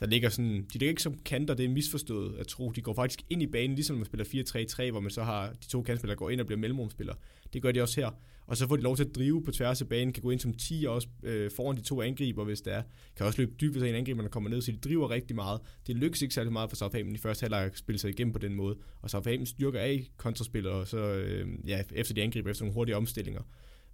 [0.00, 2.70] der ligger sådan, de ligger ikke som kanter, det er misforstået at tro.
[2.70, 5.52] De går faktisk ind i banen, ligesom når man spiller 4-3-3, hvor man så har
[5.52, 7.16] de to kantspillere går ind og bliver mellemrumspillere.
[7.52, 8.10] Det gør de også her.
[8.46, 10.40] Og så får de lov til at drive på tværs af banen, kan gå ind
[10.40, 12.82] som 10 også øh, foran de to angriber, hvis det er.
[13.16, 15.60] Kan også løbe dybt, hvis en angriber der kommer ned, så de driver rigtig meget.
[15.86, 18.38] Det lykkes ikke særlig meget for Southampton i første halvleg at spille sig igennem på
[18.38, 18.76] den måde.
[19.02, 23.42] Og Southampton styrker af kontraspillere, så øh, ja, efter de angriber, efter nogle hurtige omstillinger.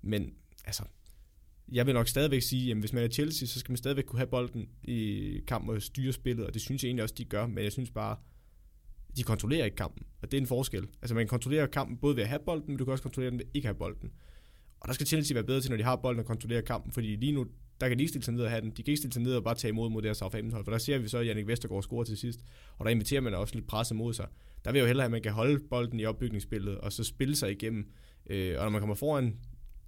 [0.02, 0.34] Men
[0.64, 0.82] altså,
[1.72, 4.18] jeg vil nok stadigvæk sige, at hvis man er Chelsea, så skal man stadigvæk kunne
[4.18, 7.46] have bolden i kampen og styre spillet, og det synes jeg egentlig også, de gør,
[7.46, 8.16] men jeg synes bare,
[9.16, 10.86] de kontrollerer ikke kampen, og det er en forskel.
[11.02, 13.38] Altså man kontrollerer kampen både ved at have bolden, men du kan også kontrollere den
[13.38, 14.12] ved ikke at have bolden.
[14.80, 17.16] Og der skal Chelsea være bedre til, når de har bolden og kontrollere kampen, fordi
[17.16, 17.46] lige nu,
[17.80, 18.70] der kan de ikke stille sig ned og have den.
[18.70, 20.70] De kan ikke stille sig ned og bare tage imod mod deres Southampton hold, for
[20.72, 22.40] der ser vi så, at Jannik Vestergaard score til sidst,
[22.78, 24.26] og der inviterer man også lidt pres mod sig.
[24.64, 27.36] Der vil jeg jo hellere at man kan holde bolden i opbygningsspillet, og så spille
[27.36, 27.90] sig igennem.
[28.30, 29.36] Øh, og når man kommer foran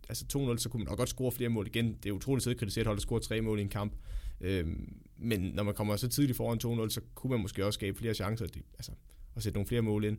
[0.09, 0.25] altså
[0.55, 1.95] 2-0, så kunne man nok godt score flere mål igen.
[2.03, 3.93] Det er utroligt at kritisere et hold, der scorer tre mål i en kamp.
[4.41, 7.99] Øhm, men når man kommer så tidligt foran 2-0, så kunne man måske også skabe
[7.99, 8.93] flere chancer det, altså,
[9.35, 10.19] og sætte nogle flere mål ind.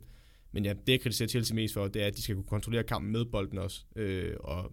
[0.52, 2.82] Men ja, det jeg kritiserer Chelsea mest for, det er, at de skal kunne kontrollere
[2.82, 3.84] kampen med bolden også.
[3.96, 4.72] Øh, og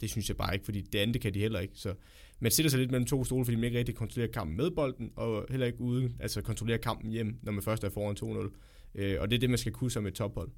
[0.00, 1.74] det synes jeg bare ikke, fordi det andet kan de heller ikke.
[1.76, 1.94] Så
[2.40, 5.12] man sætter sig lidt mellem to stole, fordi man ikke rigtig kontrollerer kampen med bolden,
[5.16, 9.00] og heller ikke uden, altså kontrollere kampen hjem, når man først er foran 2-0.
[9.00, 10.50] Øh, og det er det, man skal kunne som et tophold.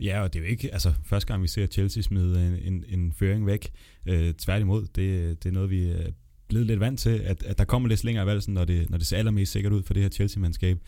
[0.00, 2.84] Ja, og det er jo ikke altså, første gang, vi ser Chelsea smide en, en,
[2.88, 3.70] en føring væk.
[4.06, 6.10] Øh, tværtimod, det, det er noget, vi er
[6.48, 8.98] blevet lidt vant til, at, at der kommer lidt længere i valsen, når det, når
[8.98, 10.78] det ser allermest sikkert ud for det her Chelsea-mandskab.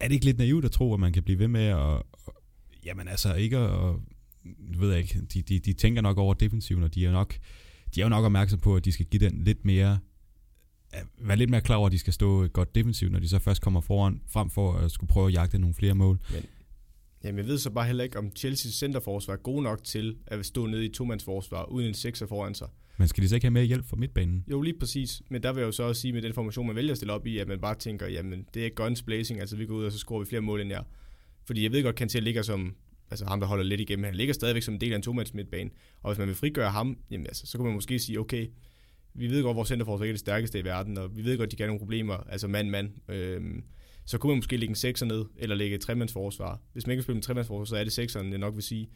[0.00, 2.02] Er det ikke lidt naivt at tro, at man kan blive ved med at...
[2.84, 3.94] Jamen altså, ikke at...
[4.78, 7.38] ved jeg ikke, de, de, de tænker nok over defensiven, og de er nok,
[7.94, 9.98] de er jo nok opmærksom på, at de skal give den lidt mere
[11.18, 13.62] være lidt mere klar over, at de skal stå godt defensivt, når de så først
[13.62, 16.20] kommer foran, frem for at skulle prøve at jagte nogle flere mål.
[16.32, 16.42] Men,
[17.24, 20.46] jamen, jeg ved så bare heller ikke, om Chelsea's centerforsvar er god nok til at
[20.46, 22.68] stå nede i tomandsforsvar, uden en sekser foran sig.
[22.98, 24.44] Men skal de så ikke have mere hjælp fra midtbanen?
[24.50, 25.22] Jo, lige præcis.
[25.30, 27.12] Men der vil jeg jo så også sige, med den formation, man vælger at stille
[27.12, 29.84] op i, at man bare tænker, jamen, det er guns blazing, altså vi går ud,
[29.84, 30.82] og så scorer vi flere mål end jer.
[31.46, 32.74] Fordi jeg ved godt, Kanté ligger som,
[33.10, 35.34] altså ham, der holder lidt igennem, han ligger stadigvæk som en del af en tomands
[35.34, 35.70] midtbane.
[36.02, 38.46] Og hvis man vil frigøre ham, jamen altså, så kan man måske sige, okay,
[39.14, 41.46] vi ved godt, at vores centerforsvar er det stærkeste i verden, og vi ved godt,
[41.46, 42.90] at de kan have nogle problemer, altså mand-mand.
[43.08, 43.62] Øhm,
[44.08, 46.60] så kunne man måske lægge en sekser ned, eller lægge et tremandsforsvar.
[46.72, 48.90] Hvis man ikke vil spille med tremandsforsvar, så er det sekseren, jeg nok vil sige.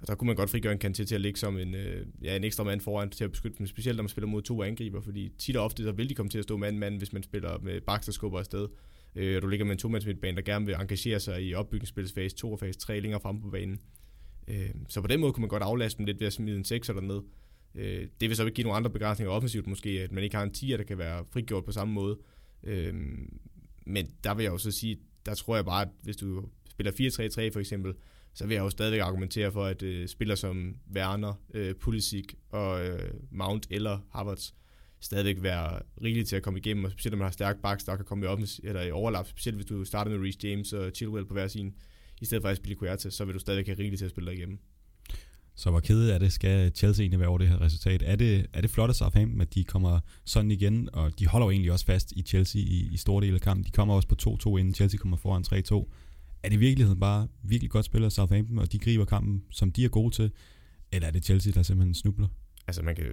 [0.00, 2.36] Og der kunne man godt frigøre en kant til at ligge som en, øh, ja,
[2.36, 5.00] en ekstra mand foran til at beskytte dem, specielt når man spiller mod to angriber,
[5.00, 7.58] fordi tit og ofte så vil de komme til at stå mand-mand, hvis man spiller
[7.58, 8.68] med baks, der skubber afsted.
[9.14, 12.36] Øh, og du ligger med en to midtbane, der gerne vil engagere sig i opbygningsspilsfase
[12.36, 13.80] 2 og fase 3 længere frem på banen.
[14.48, 16.64] Øh, så på den måde kunne man godt aflaste dem lidt ved at smide en
[16.64, 17.20] 6 eller ned.
[17.74, 20.54] Øh, det vil så give nogle andre begrænsninger offensivt måske, at man ikke har en
[20.56, 22.18] 10'er, der kan være frigjort på samme måde.
[22.62, 22.94] Øh,
[23.86, 26.92] men der vil jeg jo så sige, der tror jeg bare, at hvis du spiller
[26.92, 27.94] 4-3-3 for eksempel,
[28.34, 32.86] så vil jeg jo stadigvæk argumentere for, at øh, spillere som Werner, øh, Pulisic og
[32.86, 34.50] øh, Mount eller Havertz
[35.00, 37.96] stadigvæk være rigeligt til at komme igennem, og specielt når man har stærk baks, der
[37.96, 40.90] kan komme i, offens, eller i overlap, specielt hvis du starter med Reece James og
[40.94, 41.74] Chilwell på hver sin,
[42.20, 44.30] i stedet for at spille Kuerta, så vil du stadigvæk have rigeligt til at spille
[44.30, 44.58] dig igennem.
[45.56, 48.02] Så hvor kede af det, skal Chelsea egentlig være over det her resultat?
[48.06, 51.46] Er det, er det flot af Southampton, at de kommer sådan igen, og de holder
[51.46, 53.64] jo egentlig også fast i Chelsea i, i store dele af kampen.
[53.64, 54.16] De kommer også på
[54.50, 55.92] 2-2, inden Chelsea kommer foran 3-2.
[56.42, 59.72] Er det i virkeligheden bare virkelig godt spillet af Southampton, og de griber kampen, som
[59.72, 60.30] de er gode til?
[60.92, 62.28] Eller er det Chelsea, der simpelthen snubler?
[62.66, 63.04] Altså man kan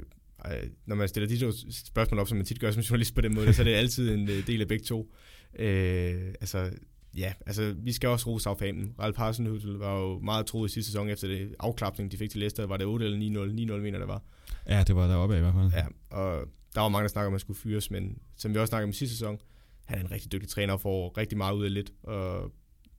[0.86, 3.36] når man stiller de to spørgsmål op, som man tit gør som journalist på den
[3.36, 5.14] måde, så er det altid en øh, del af begge to.
[5.60, 6.72] Øh, altså,
[7.18, 8.96] ja, altså vi skal også rose Southampton.
[9.00, 12.40] Ralf Hasenhüttl var jo meget troet i sidste sæson efter det afklapning, de fik til
[12.40, 12.66] Leicester.
[12.66, 13.72] Var det 8 eller 9-0?
[13.72, 14.22] 9-0 mener det var.
[14.68, 15.72] Ja, det var deroppe i hvert fald.
[15.72, 18.60] Ja, og der var mange, der snakker om, at man skulle fyres, men som vi
[18.60, 19.38] også snakkede om i sidste sæson,
[19.86, 21.94] han er en rigtig dygtig træner og får rigtig meget ud af lidt.
[22.04, 22.52] Og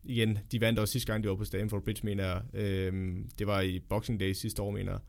[0.05, 2.61] igen, de vandt også sidste gang, de var på Stamford Bridge, mener jeg.
[2.61, 5.01] Øhm, det var i Boxing Day sidste år, mener jeg.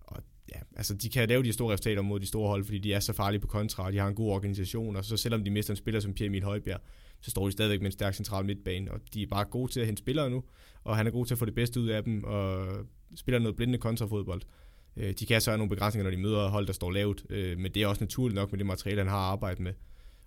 [0.00, 0.22] Og
[0.54, 3.00] ja, altså de kan lave de store resultater mod de store hold, fordi de er
[3.00, 5.72] så farlige på kontra, og de har en god organisation, og så selvom de mister
[5.72, 6.80] en spiller som Pierre Emil Højbjerg,
[7.20, 9.80] så står de stadigvæk med en stærk central midtbane, og de er bare gode til
[9.80, 10.44] at hente spillere nu,
[10.84, 12.66] og han er god til at få det bedste ud af dem, og
[13.16, 14.42] spiller noget blindende kontrafodbold.
[14.96, 17.58] Øh, de kan så have nogle begrænsninger, når de møder hold, der står lavt, øh,
[17.58, 19.72] men det er også naturligt nok med det materiale, han har arbejdet med.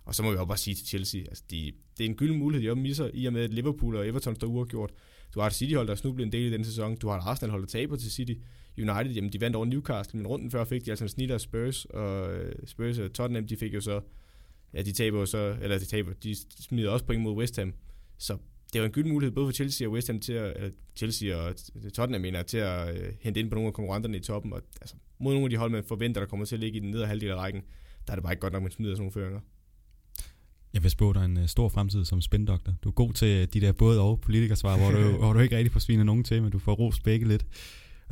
[0.04, 2.38] Og så må vi også bare sige til Chelsea, altså de, det er en gylden
[2.38, 4.92] mulighed, de misser, i og med at Liverpool og Everton står uafgjort.
[5.34, 6.96] Du har et City-hold, der snublet en del i den sæson.
[6.96, 8.34] Du har et Arsenal-hold, der taber til City.
[8.78, 11.40] United, jamen de vandt over Newcastle, men runden før fik de altså en snit af
[11.40, 14.00] Spurs, og øh, Spurs og Tottenham, de fik jo så,
[14.74, 17.74] ja, de taber så, eller de taber, de smider også point mod West Ham.
[18.18, 18.36] Så
[18.72, 21.36] det var en gylden mulighed både for Chelsea og West Ham til at, eller Chelsea
[21.36, 21.54] og
[21.94, 24.96] Tottenham mener, til at uh, hente ind på nogle af konkurrenterne i toppen, og altså,
[25.20, 27.06] mod nogle af de hold, man forventer, der kommer til at ligge i den nedre
[27.06, 27.62] halvdel af rækken,
[28.06, 29.40] der er det bare ikke godt nok, man smider sådan nogle føringer.
[30.74, 32.74] Jeg vil spå dig en uh, stor fremtid som spindoktor.
[32.84, 35.72] Du er god til de der både og politikersvar, hvor du, hvor du ikke rigtig
[35.72, 37.46] får svinet nogen til, men du får rost begge lidt.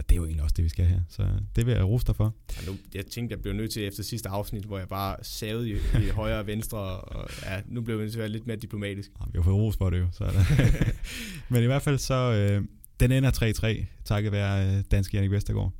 [0.01, 1.01] Og det er jo egentlig også det, vi skal her.
[1.09, 2.35] Så det vil jeg rose dig for.
[2.57, 5.71] Ja, nu, jeg tænkte, jeg blev nødt til efter sidste afsnit, hvor jeg bare savede
[5.71, 8.47] i, i højre og venstre, og ja, nu blev jeg nødt til at være lidt
[8.47, 9.11] mere diplomatisk.
[9.21, 10.09] Ja, vi har fået ros for det jo.
[10.13, 10.95] Så det.
[11.51, 12.65] Men i hvert fald så, øh,
[13.01, 15.73] den ender 3-3, takket være øh, dansk Jannik Vestergaard.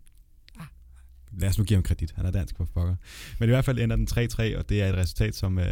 [0.59, 0.67] Ah.
[1.39, 2.97] Lad os nu give ham kredit, han er dansk for pokker.
[3.39, 5.65] Men i hvert fald ender den 3-3, og det er et resultat, som øh,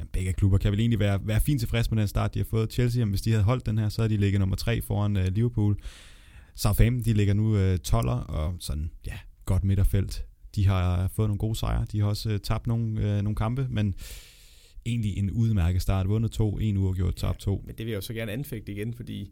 [0.00, 2.46] ja, begge klubber kan vel egentlig være, være fint tilfreds med den start, de har
[2.50, 2.72] fået.
[2.72, 5.26] Chelsea, hvis de havde holdt den her, så havde de ligget nummer 3 foran øh,
[5.26, 5.76] Liverpool.
[6.60, 10.26] Southampton, de ligger nu øh, 12'er, og sådan, ja, godt midterfelt.
[10.54, 11.86] De har fået nogle gode sejre.
[11.92, 13.94] De har også øh, tabt nogle, øh, nogle kampe, men
[14.86, 16.08] egentlig en udmærket start.
[16.08, 17.62] Vundet to, en uafgjort, tabt ja, to.
[17.66, 19.30] Men det vil jeg jo så gerne anfægte igen, fordi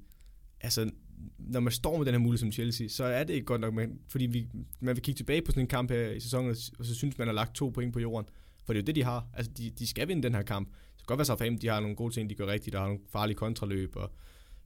[0.61, 0.91] altså,
[1.39, 3.74] når man står med den her mulighed som Chelsea, så er det ikke godt nok,
[3.74, 4.47] man, fordi vi,
[4.81, 7.26] man vil kigge tilbage på sådan en kamp her i sæsonen, og så synes man
[7.29, 8.29] har lagt to point på jorden.
[8.64, 9.26] For det er jo det, de har.
[9.35, 10.68] Altså, de, de skal vinde den her kamp.
[10.97, 13.03] Så godt være Southampton, de har nogle gode ting, de gør rigtigt, der har nogle
[13.12, 14.12] farlige kontraløb, og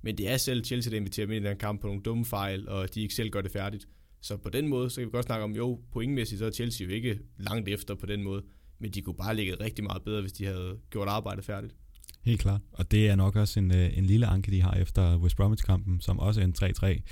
[0.03, 2.25] men det er selv Chelsea, der inviterer dem ind i den kamp på nogle dumme
[2.25, 3.89] fejl, og de ikke selv gør det færdigt.
[4.21, 6.87] Så på den måde, så kan vi godt snakke om, jo, pointmæssigt, så er Chelsea
[6.87, 8.43] jo ikke langt efter på den måde.
[8.79, 11.75] Men de kunne bare ligge rigtig meget bedre, hvis de havde gjort arbejdet færdigt.
[12.25, 12.61] Helt klart.
[12.73, 16.01] Og det er nok også en, øh, en lille anke, de har efter West Bromwich-kampen,
[16.01, 17.03] som også er en 3-3.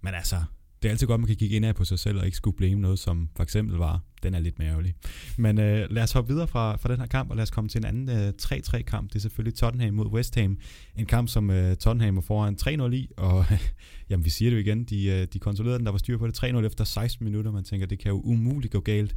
[0.00, 0.36] Men altså,
[0.82, 2.80] det er altid godt, man kan kigge indad på sig selv og ikke skulle blame
[2.80, 4.94] noget, som for eksempel var, den er lidt mærkelig.
[5.36, 7.68] Men øh, lad os hoppe videre fra, fra den her kamp, og lad os komme
[7.68, 9.08] til en anden øh, 3-3 kamp.
[9.08, 10.58] Det er selvfølgelig Tottenham mod West Ham.
[10.96, 13.44] En kamp, som øh, Tottenham er foran 3-0 i, og
[14.10, 16.26] jamen, vi siger det jo igen, de, øh, de kontrollerede den, der var styr på
[16.26, 17.52] det 3-0 efter 16 minutter.
[17.52, 19.16] Man tænker, det kan jo umuligt gå galt.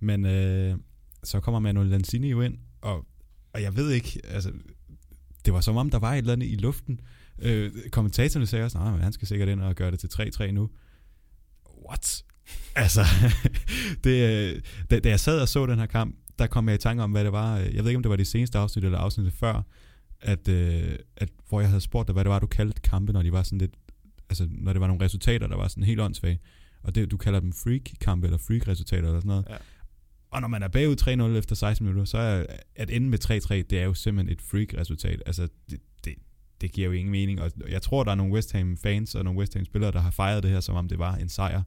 [0.00, 0.76] Men øh,
[1.24, 3.06] så kommer Manuel Lanzini jo ind, og,
[3.52, 4.52] og jeg ved ikke, altså,
[5.44, 7.00] det var som om, der var et eller andet i luften.
[7.38, 10.70] Øh, kommentatorerne sagde også, at han skal sikkert ind og gøre det til 3-3 nu
[11.88, 12.24] what?
[12.84, 13.00] altså,
[14.04, 16.78] det, øh, da, da jeg sad og så den her kamp, der kom jeg i
[16.78, 17.56] tanke om, hvad det var.
[17.56, 19.62] Jeg ved ikke, om det var det seneste afsnit eller afsnittet før,
[20.20, 23.22] at, øh, at, hvor jeg havde spurgt dig, hvad det var, du kaldte kampe, når
[23.22, 23.74] de var sådan lidt,
[24.30, 26.40] altså når det var nogle resultater, der var sådan helt åndssvage.
[26.82, 29.46] Og det, du kalder dem freak-kampe, eller freak-resultater, eller sådan noget.
[29.50, 29.56] Ja.
[30.30, 30.96] Og når man er bagud
[31.34, 34.42] 3-0 efter 16 minutter, så er at ende med 3-3, det er jo simpelthen et
[34.42, 35.22] freak-resultat.
[35.26, 35.80] Altså, det,
[36.64, 37.40] det, giver jo ingen mening.
[37.40, 40.00] Og jeg tror, der er nogle West Ham fans og nogle West Ham spillere, der
[40.00, 41.62] har fejret det her, som om det var en sejr.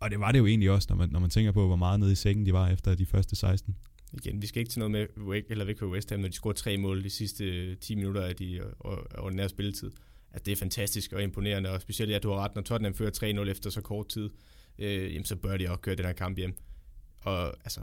[0.00, 2.00] Og det var det jo egentlig også, når man, når man tænker på, hvor meget
[2.00, 3.76] nede i sækken de var efter de første 16.
[4.12, 6.54] Igen, vi skal ikke til noget med Wake, eller Wake West Ham, når de scorer
[6.54, 8.60] tre mål de sidste 10 minutter af de
[9.18, 9.90] ordinære spilletid.
[10.32, 13.44] Altså, det er fantastisk og imponerende, og specielt at du har ret, når Tottenham fører
[13.44, 14.30] 3-0 efter så kort tid,
[14.78, 16.54] øh, jamen, så bør de også køre den her kamp hjem.
[17.20, 17.80] Og altså,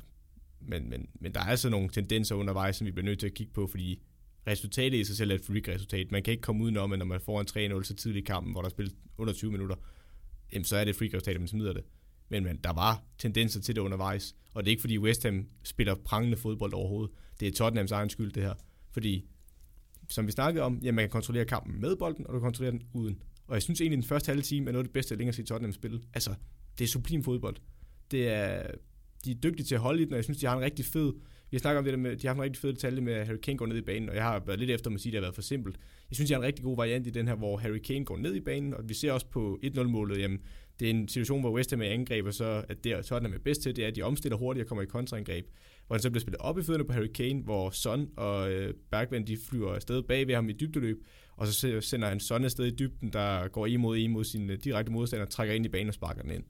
[0.62, 3.34] men, men, men der er altså nogle tendenser undervejs, som vi bliver nødt til at
[3.34, 4.02] kigge på, fordi
[4.48, 6.12] resultatet i sig selv er et freak-resultat.
[6.12, 8.52] Man kan ikke komme udenom, at når man får en 3-0 så tidligt i kampen,
[8.52, 9.76] hvor der er spillet under 20 minutter,
[10.54, 11.84] jamen, så er det et freak-resultat, at man smider det.
[12.30, 15.48] Men, men der var tendenser til det undervejs, og det er ikke fordi West Ham
[15.64, 17.16] spiller prangende fodbold overhovedet.
[17.40, 18.54] Det er Tottenhams egen skyld, det her.
[18.92, 19.26] Fordi,
[20.10, 22.84] som vi snakkede om, jamen, man kan kontrollere kampen med bolden, og du kontrollerer den
[22.94, 23.22] uden.
[23.48, 25.18] Og jeg synes egentlig, at den første halve time er noget af det bedste, jeg
[25.18, 26.02] længere set Tottenham spille.
[26.14, 26.34] Altså,
[26.78, 27.56] det er sublim fodbold.
[28.12, 28.72] Det er,
[29.26, 30.86] de er dygtige til at holde i den, og jeg synes, de har en rigtig
[30.86, 31.14] fed
[31.52, 33.28] vi har snakket om det der med, de har en rigtig fed detalje med, at
[33.28, 35.14] Harry Kane går ned i banen, og jeg har været lidt efter at sige, at
[35.14, 35.78] det har været for simpelt.
[36.10, 38.18] Jeg synes, jeg har en rigtig god variant i den her, hvor Harry Kane går
[38.18, 40.40] ned i banen, og vi ser også på 1-0-målet, jamen,
[40.80, 43.44] det er en situation, hvor West Ham er angreb, og så at det, Tottenham er
[43.44, 45.46] bedst til, det er, at de omstiller hurtigt og kommer i kontraangreb.
[45.88, 48.74] Hvor han så bliver spillet op i fødderne på Harry Kane, hvor Son og øh,
[48.92, 50.98] Bergman, de flyver afsted bag ved ham i dybdeløb,
[51.38, 54.58] og så sender han Son afsted i dybden, der går imod en mod sin øh,
[54.64, 56.44] direkte modstander, trækker ind i banen og sparker den ind.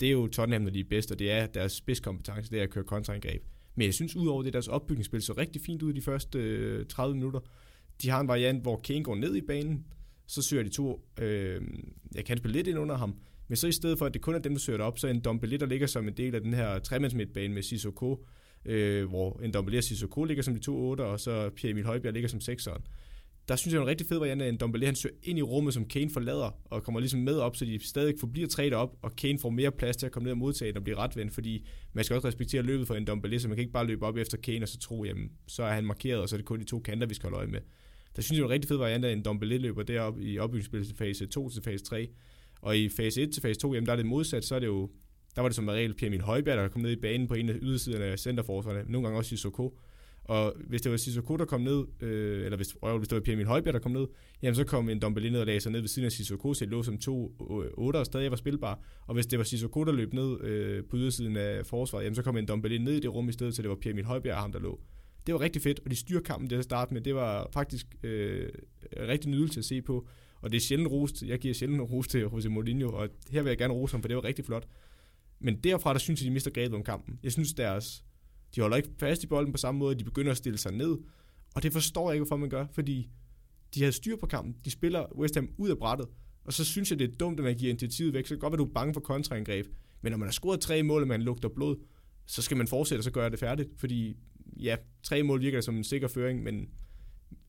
[0.00, 2.62] Det er jo Tottenham, når de er bedst, og det er deres spidskompetence, det er
[2.62, 3.42] at køre kontraangreb.
[3.76, 7.14] Men jeg synes, udover det, deres opbygningsspil så rigtig fint ud de første øh, 30
[7.14, 7.40] minutter.
[8.02, 9.86] De har en variant, hvor Kane går ned i banen,
[10.26, 11.60] så søger de to, øh,
[12.14, 13.16] jeg kan spille lidt ind under ham,
[13.48, 15.06] men så i stedet for, at det kun er dem, der søger det op, så
[15.06, 18.26] er en Dombele, der ligger som en del af den her tremandsmidtbane med Sissoko,
[18.64, 21.84] øh, hvor en Dombele og Sissoko ligger som de to otter, og så Pierre Emil
[21.84, 22.82] Højbjerg ligger som sekseren
[23.48, 25.42] der synes jeg er en rigtig fed variant af en Dombele, han søger ind i
[25.42, 28.96] rummet, som Kane forlader, og kommer ligesom med op, så de stadig forbliver træet op,
[29.02, 31.34] og Kane får mere plads til at komme ned og modtage den og blive retvendt,
[31.34, 34.06] fordi man skal også respektere løbet for en Dombele, så man kan ikke bare løbe
[34.06, 36.46] op efter Kane og så tro, jamen, så er han markeret, og så er det
[36.46, 37.60] kun de to kanter, vi skal holde øje med.
[38.16, 40.88] Der synes jeg er en rigtig fed variant at en Dombele løber deroppe i opbygningsspillet
[40.88, 42.08] til fase 2 til fase 3,
[42.60, 44.66] og i fase 1 til fase 2, jamen der er det modsat, så er det
[44.66, 44.90] jo,
[45.34, 47.48] der var det som regel Pierre Emil Højberg, der kom ned i banen på en
[47.48, 49.78] af ydersiderne af centerforsvarerne, nogle gange også i Soko,
[50.28, 53.20] og hvis det var Sissoko, der kom ned, øh, eller hvis, øh, hvis det var
[53.20, 54.06] Pierre Emil Højbjerg, der kom ned,
[54.42, 56.64] jamen så kom en Dombele ned og lagde sig ned ved siden af Sissoko, så
[56.64, 58.80] det lå som to øh, otter og stadig var spilbar.
[59.06, 62.22] Og hvis det var Sissoko, der løb ned øh, på ydersiden af forsvaret, jamen så
[62.22, 64.36] kom en Dombele ned i det rum i stedet, så det var Pierre Emil Højbjerg
[64.36, 64.80] ham, der lå.
[65.26, 67.00] Det var rigtig fedt, og de styrkampen kampen det at starte med.
[67.02, 68.48] Det var faktisk øh,
[68.98, 70.06] rigtig nydelse at se på.
[70.40, 71.22] Og det er sjældent rost.
[71.22, 74.08] Jeg giver sjældent ros til Jose Mourinho, og her vil jeg gerne rose ham, for
[74.08, 74.66] det var rigtig flot.
[75.38, 77.18] Men derfra, der synes jeg, de mister grebet om kampen.
[77.22, 78.04] Jeg synes, deres
[78.56, 80.98] de holder ikke fast i bolden på samme måde, de begynder at stille sig ned.
[81.54, 83.10] Og det forstår jeg ikke, hvorfor man gør, fordi
[83.74, 84.56] de har styr på kampen.
[84.64, 86.08] De spiller West Ham ud af brættet.
[86.44, 88.26] Og så synes jeg, det er dumt, at man giver initiativet væk.
[88.26, 89.66] Så kan godt være, du er bange for kontraangreb.
[90.02, 91.76] Men når man har scoret tre mål, og man lugter blod,
[92.26, 93.68] så skal man fortsætte, og så gøre det færdigt.
[93.76, 94.16] Fordi
[94.56, 96.68] ja, tre mål virker som en sikker føring, men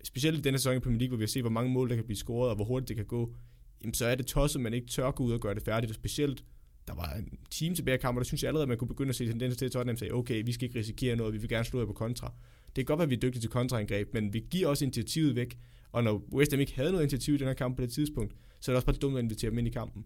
[0.04, 1.96] specielt i denne sæson i Premier League, hvor vi har set, hvor mange mål, der
[1.96, 3.36] kan blive scoret, og hvor hurtigt det kan gå,
[3.82, 5.92] jamen, så er det tosset, at man ikke tør gå ud og gøre det færdigt.
[5.92, 6.44] Og specielt
[6.88, 8.88] der var en time tilbage af kampen, og der synes jeg allerede, at man kunne
[8.88, 11.38] begynde at se tendenser til, at Tottenham sagde, okay, vi skal ikke risikere noget, vi
[11.38, 12.34] vil gerne slå jer på kontra.
[12.68, 15.36] Det kan godt være, at vi er dygtige til kontraangreb, men vi giver også initiativet
[15.36, 15.58] væk.
[15.92, 18.34] Og når West Ham ikke havde noget initiativ i den her kamp på det tidspunkt,
[18.60, 20.06] så er det også bare dumt at invitere dem ind i kampen.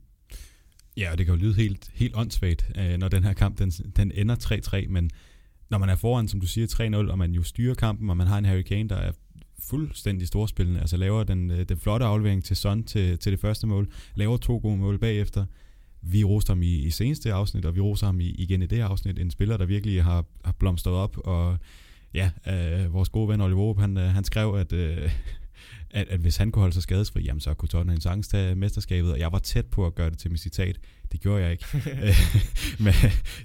[0.97, 3.69] Ja, og det kan jo lyde helt, helt åndssvagt, øh, når den her kamp den,
[3.69, 5.11] den ender 3-3, men
[5.69, 8.27] når man er foran, som du siger, 3-0, og man jo styrer kampen, og man
[8.27, 9.11] har en Harry Kane, der er
[9.59, 13.67] fuldstændig storspillende, altså laver den, øh, den flotte aflevering til Son til, til det første
[13.67, 15.45] mål, laver to gode mål bagefter,
[16.01, 18.77] vi roste ham i, i seneste afsnit, og vi roser ham i, igen i det
[18.77, 19.19] her afsnit.
[19.19, 21.57] En spiller, der virkelig har, har blomstret op, og
[22.13, 25.11] ja, øh, vores gode ven Oliver han, øh, han skrev, at, øh,
[25.91, 29.11] at, at hvis han kunne holde sig skadesfri, jamen så kunne Tottenham sagtens tage mesterskabet,
[29.11, 30.79] og jeg var tæt på at gøre det til mit citat.
[31.11, 31.65] Det gjorde jeg ikke.
[32.85, 32.93] men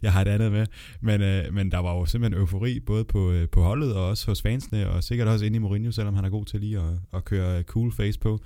[0.02, 0.66] jeg har et andet med.
[1.00, 4.26] Men, øh, men der var jo simpelthen eufori, både på, øh, på holdet og også
[4.26, 6.94] hos fansene, og sikkert også inde i Mourinho, selvom han er god til lige at,
[7.12, 8.40] at køre cool face på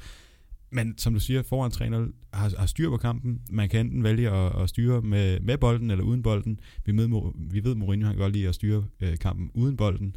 [0.71, 3.43] men som du siger, foran 3-0 har, har styr på kampen.
[3.51, 6.61] Man kan enten vælge at, at styre med, med bolden eller uden bolden.
[6.85, 10.17] Vi, med, vi ved, Mourinho han kan godt lide at styre øh, kampen uden bolden.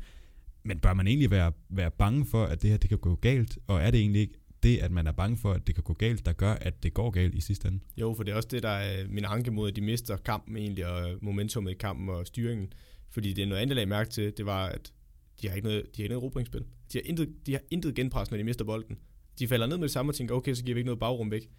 [0.63, 3.57] Men bør man egentlig være, være bange for, at det her det kan gå galt?
[3.67, 4.33] Og er det egentlig ikke
[4.63, 6.93] det, at man er bange for, at det kan gå galt, der gør, at det
[6.93, 7.79] går galt i sidste ende?
[7.97, 10.57] Jo, for det er også det, der er min anke mod, at de mister kampen
[10.57, 12.73] egentlig, og momentummet i kampen og styringen.
[13.09, 14.93] Fordi det er noget andet, jeg mærke til, det var, at
[15.41, 16.61] de har ikke noget, de har ikke noget robringsspil.
[16.93, 18.97] De har intet, de har intet genpres, når de mister bolden.
[19.39, 21.31] De falder ned med det samme og tænker, okay, så giver vi ikke noget bagrum
[21.31, 21.49] væk.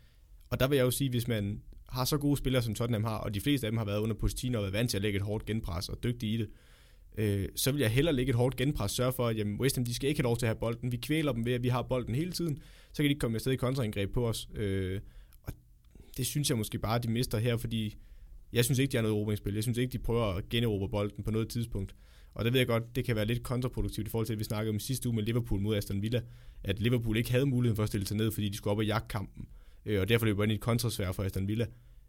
[0.50, 3.16] Og der vil jeg jo sige, hvis man har så gode spillere, som Tottenham har,
[3.16, 5.16] og de fleste af dem har været under Pochettino og været vant til at lægge
[5.16, 6.48] et hårdt genpres og dygtige i det,
[7.18, 9.84] øh, så vil jeg hellere lægge et hårdt genpres, sørge for, at jamen, West Ham,
[9.84, 10.92] de skal ikke have lov til at have bolden.
[10.92, 12.58] Vi kvæler dem ved, at vi har bolden hele tiden,
[12.92, 14.48] så kan de ikke komme afsted i kontraangreb på os.
[14.54, 15.00] Øh,
[15.42, 15.52] og
[16.16, 17.96] det synes jeg måske bare, at de mister her, fordi
[18.52, 19.54] jeg synes ikke, de har noget erobringsspil.
[19.54, 21.94] Jeg synes ikke, de prøver at generobre bolden på noget tidspunkt.
[22.34, 24.44] Og det ved jeg godt, det kan være lidt kontraproduktivt i forhold til, at vi
[24.44, 26.22] snakkede om sidste uge med Liverpool mod Aston Villa,
[26.64, 28.86] at Liverpool ikke havde muligheden for at stille sig ned, fordi de skulle op og
[28.86, 29.48] jagte kampen.
[29.86, 31.66] Øh, og derfor løber ind i et kontrasvær for Aston Villa.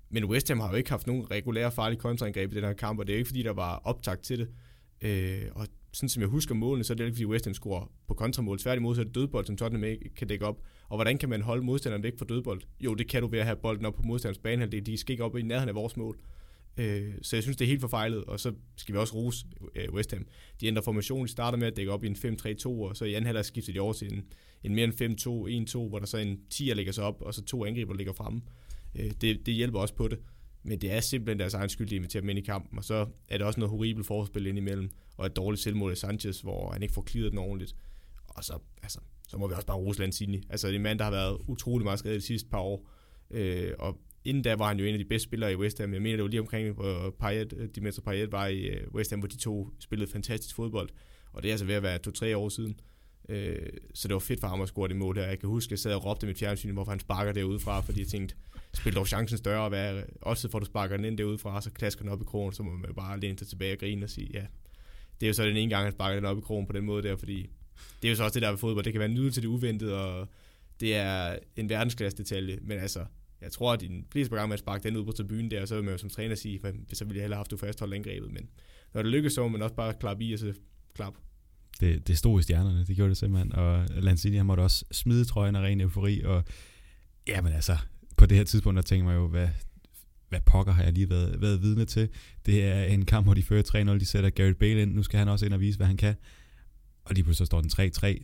[0.09, 2.99] Men West Ham har jo ikke haft nogen regulære farlige kontraangreb i den her kamp,
[2.99, 4.49] og det er ikke fordi, der var optakt til det.
[5.01, 7.91] Øh, og sådan som jeg husker målene, så er det ikke fordi West Ham scorer
[8.07, 8.59] på kontramål.
[8.59, 10.61] Tværtimod så er det dødbold, som Tottenham ikke kan dække op.
[10.89, 12.61] Og hvordan kan man holde modstanderen væk fra dødbold?
[12.79, 14.85] Jo, det kan du ved at have bolden op på modstanders banehalvdel.
[14.85, 16.17] De skal ikke op i nærheden af vores mål.
[16.77, 19.45] Øh, så jeg synes, det er helt forfejlet, og så skal vi også rose
[19.75, 20.27] øh, West Ham.
[20.61, 23.13] De ændrer formation, de starter med at dække op i en 5-3-2, og så i
[23.13, 24.25] anden halvdel skifter de over til en,
[24.63, 27.65] en mere end 5-2-1-2, hvor der så en 10'er ligger sig op, og så to
[27.65, 28.41] angriber ligger fremme.
[28.95, 30.19] Øh, det, det hjælper også på det.
[30.63, 33.07] Men det er simpelthen deres egen skyld, de inviterer dem ind i kampen, og så
[33.29, 36.81] er det også noget horribelt forspil indimellem, og et dårligt selvmål af Sanchez, hvor han
[36.81, 37.75] ikke får klidet den ordentligt.
[38.27, 40.43] Og så, altså, så må vi også bare rose Lanzini.
[40.49, 42.89] Altså, det er en mand, der har været utrolig meget skadet de sidste par år,
[43.31, 45.93] øh, og inden da var han jo en af de bedste spillere i West Ham.
[45.93, 49.11] Jeg mener, det var lige omkring, hvor Payet, øh, Dimitri Payet var i øh, West
[49.11, 50.89] Ham, hvor de to spillede fantastisk fodbold.
[51.33, 52.79] Og det er altså ved at være to-tre år siden.
[53.29, 55.25] Øh, så det var fedt for ham at score det mål her.
[55.25, 57.81] Jeg kan huske, at jeg sad og råbte mit fjernsyn, hvorfor han sparker derude fra,
[57.81, 58.35] fordi jeg tænkte,
[58.73, 61.71] spil dog chancen større, og være, også for du sparker den ind derude fra, så
[61.71, 64.09] klasker den op i krogen, så må man bare læne sig tilbage og grine og
[64.09, 64.45] sige, ja,
[65.19, 66.85] det er jo så den ene gang, han sparker den op i krogen på den
[66.85, 67.49] måde der, fordi
[68.01, 69.47] det er jo så også det der ved fodbold, det kan være nydelse til det
[69.47, 70.27] uventede, og
[70.79, 73.05] det er en verdensklasse detalje, men altså,
[73.45, 75.75] jeg tror, at de fleste på gang med at den ud på tribunen der, så
[75.75, 77.93] vil man jo som træner sige, at så ville jeg hellere have haft du fastholdt
[77.93, 78.49] angrebet, men
[78.93, 80.53] når det lykkes, så må man også bare klappe i, og så
[80.95, 81.13] klap.
[81.79, 85.25] Det, det stod i stjernerne, det gjorde det simpelthen, og Lanzini han måtte også smide
[85.25, 86.43] trøjen af ren eufori, og
[87.27, 87.77] jamen altså,
[88.17, 89.49] på det her tidspunkt, der tænker man jo, hvad,
[90.29, 92.09] hvad pokker har jeg lige været, været vidne til.
[92.45, 95.19] Det er en kamp, hvor de fører 3-0, de sætter Garrett Bale ind, nu skal
[95.19, 96.15] han også ind og vise, hvad han kan,
[97.03, 98.23] og lige pludselig står den 3-3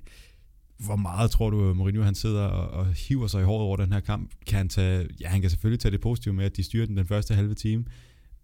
[0.86, 3.94] hvor meget tror du, Mourinho han sidder og, og hiver sig i håret over den
[3.94, 4.32] her kamp?
[4.48, 6.98] Kan han tage, ja, han kan selvfølgelig tage det positive med, at de styrer den
[6.98, 7.86] den første halve time,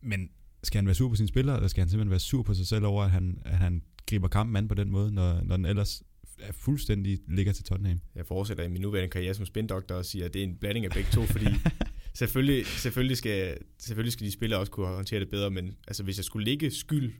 [0.01, 0.29] men
[0.63, 2.67] skal han være sur på sine spillere, eller skal han simpelthen være sur på sig
[2.67, 5.65] selv over, at han, at han griber kampen an på den måde, når, når den
[5.65, 6.03] ellers
[6.39, 7.99] er fuldstændig ligger til Tottenham?
[8.15, 10.85] Jeg fortsætter i min nuværende karriere som spindoktor og siger, at det er en blanding
[10.85, 11.45] af begge to, fordi
[12.13, 16.17] selvfølgelig, selvfølgelig, skal, selvfølgelig skal de spillere også kunne håndtere det bedre, men altså, hvis
[16.17, 17.13] jeg skulle ligge skyld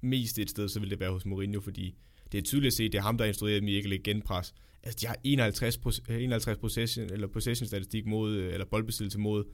[0.00, 1.94] mest et sted, så ville det være hos Mourinho, fordi
[2.32, 3.88] det er tydeligt at se, at det er ham, der har instrueret dem i ikke
[3.88, 4.54] lægge genpres.
[4.82, 5.78] Altså, de har 51,
[6.10, 9.44] 51 possession, eller possession statistik mod, øh, eller boldbesiddelse mod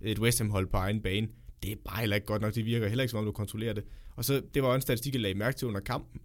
[0.00, 1.28] et West Ham hold på egen bane.
[1.62, 2.54] Det er bare heller ikke godt nok.
[2.54, 3.84] Det virker heller ikke, som om du kontrollerer det.
[4.16, 6.20] Og så, det var en statistik, jeg lagde mærke til under kampen.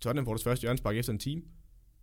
[0.00, 1.42] Tottenham får deres første hjørnespark efter en time.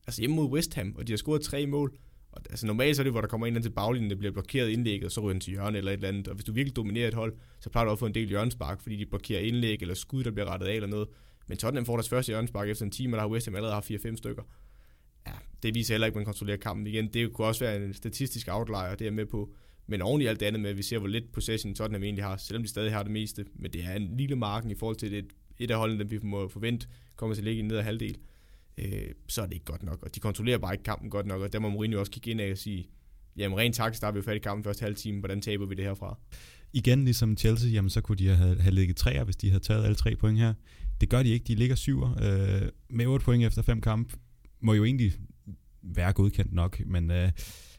[0.08, 1.98] Altså hjemme mod West Ham, og de har scoret tre mål.
[2.32, 4.70] Og, altså normalt så er det, hvor der kommer en til baglinjen, det bliver blokeret
[4.70, 6.28] indlæg, og så ryger den til hjørne eller et eller andet.
[6.28, 8.82] Og hvis du virkelig dominerer et hold, så plejer du at få en del hjørnespark,
[8.82, 11.08] fordi de blokerer indlæg eller skud, der bliver rettet af eller noget.
[11.48, 13.74] Men Tottenham får deres første hjørnespark efter en time, og der har West Ham allerede
[13.74, 14.44] har 4-5 stykker.
[15.28, 15.32] Ja,
[15.64, 17.08] det viser heller ikke, at man kontrollerer kampen igen.
[17.14, 19.54] Det kunne også være en statistisk outlier, det er med på.
[19.88, 22.24] Men oven i alt det andet med, at vi ser, hvor lidt possession Tottenham egentlig
[22.24, 23.46] har, selvom de stadig har det meste.
[23.56, 25.26] Men det er en lille marken i forhold til det,
[25.60, 28.18] et af holdene, vi må forvente kommer til at ligge i ned halvdel.
[28.78, 30.04] Øh, så er det ikke godt nok.
[30.04, 32.42] Og de kontrollerer bare ikke kampen godt nok, og der må Mourinho også kigge ind
[32.42, 32.90] af og sige,
[33.38, 35.66] jamen rent taktisk, der er vi jo fat i kampen første halve time, hvordan taber
[35.66, 36.20] vi det herfra?
[36.74, 39.84] Igen, ligesom Chelsea, jamen så kunne de have, have ligget træer, hvis de havde taget
[39.84, 40.54] alle tre point her.
[41.02, 44.18] Det gør de ikke, de ligger syver øh, med 8 point efter fem kampe.
[44.60, 45.14] Må jo egentlig
[45.82, 47.32] være godkendt nok, men øh,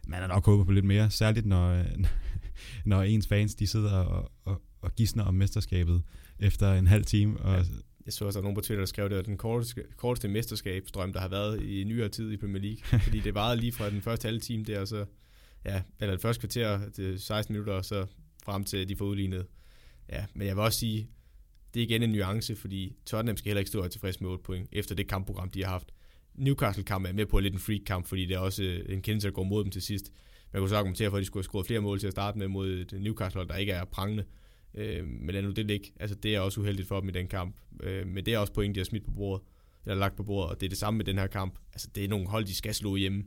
[0.06, 1.84] man er nok håbet på lidt mere, særligt når,
[2.84, 6.02] når ens fans de sidder og, og, og gisner om mesterskabet
[6.38, 7.40] efter en halv time.
[7.40, 7.64] Og, ja.
[8.06, 10.28] Jeg så også, at nogen på Twitter, der skrev, at det var den korteste, korteste
[10.28, 13.00] mesterskabsdrøm, der har været i nyere tid i Premier League.
[13.06, 15.04] fordi det varede lige fra den første halve time der, og så,
[15.64, 18.06] ja, eller det første kvarter til 16 minutter, og så
[18.48, 19.46] frem til de får udlignet.
[20.12, 21.08] Ja, men jeg vil også sige,
[21.74, 24.68] det er igen en nuance, fordi Tottenham skal heller ikke stå tilfreds med 8 point,
[24.72, 25.92] efter det kampprogram, de har haft.
[26.34, 29.34] Newcastle-kamp er med på lidt en freak-kamp, fordi det er også øh, en kendelse, der
[29.34, 30.12] går mod dem til sidst.
[30.52, 32.38] Man kunne så argumentere for, at de skulle have scoret flere mål til at starte
[32.38, 34.24] med mod et Newcastle, der ikke er prangende.
[34.74, 35.92] Øh, men lad nu det ligge.
[36.00, 37.56] Altså, det er også uheldigt for dem i den kamp.
[37.82, 39.46] Øh, men det er også point, de har smidt på bordet,
[39.86, 41.58] eller lagt på bordet, og det er det samme med den her kamp.
[41.72, 43.24] Altså, det er nogle hold, de skal slå hjemme.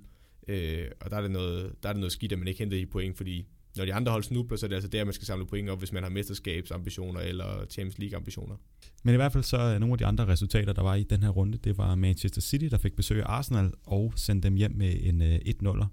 [0.47, 2.78] Øh, og der er, det noget, der er det noget skidt, at man ikke henter
[2.78, 3.47] i point, fordi
[3.78, 5.80] når de andre hold snubler, så er det altså der, man skal samle point op,
[5.80, 8.55] hvis man har mesterskabsambitioner eller Champions League-ambitioner.
[9.03, 11.24] Men i hvert fald så er nogle af de andre resultater, der var i den
[11.24, 14.72] her runde, det var Manchester City, der fik besøg af Arsenal og sendte dem hjem
[14.76, 15.86] med en øh, 1-0'er.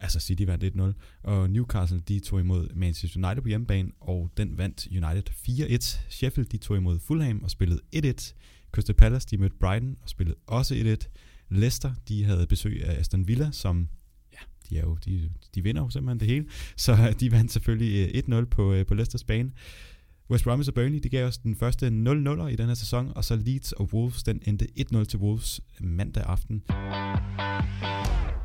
[0.00, 0.92] Altså City vandt 1-0.
[1.22, 6.10] Og Newcastle, de tog imod Manchester United på hjemmebane, og den vandt United 4-1.
[6.10, 8.34] Sheffield, de tog imod Fulham og spillede 1-1.
[8.72, 11.08] Crystal Palace, de mødte Brighton og spillede også 1-1.
[11.50, 13.88] Leicester, de havde besøg af Aston Villa, som
[14.70, 16.46] de, er jo, de, de vinder jo simpelthen det hele.
[16.76, 19.50] Så de vandt selvfølgelig 1-0 på, øh, på Leicesters bane.
[20.30, 23.24] West Bromwich og Burnley, de gav os den første 0-0'er i den her sæson, og
[23.24, 26.62] så Leeds og Wolves, den endte 1-0 til Wolves mandag aften.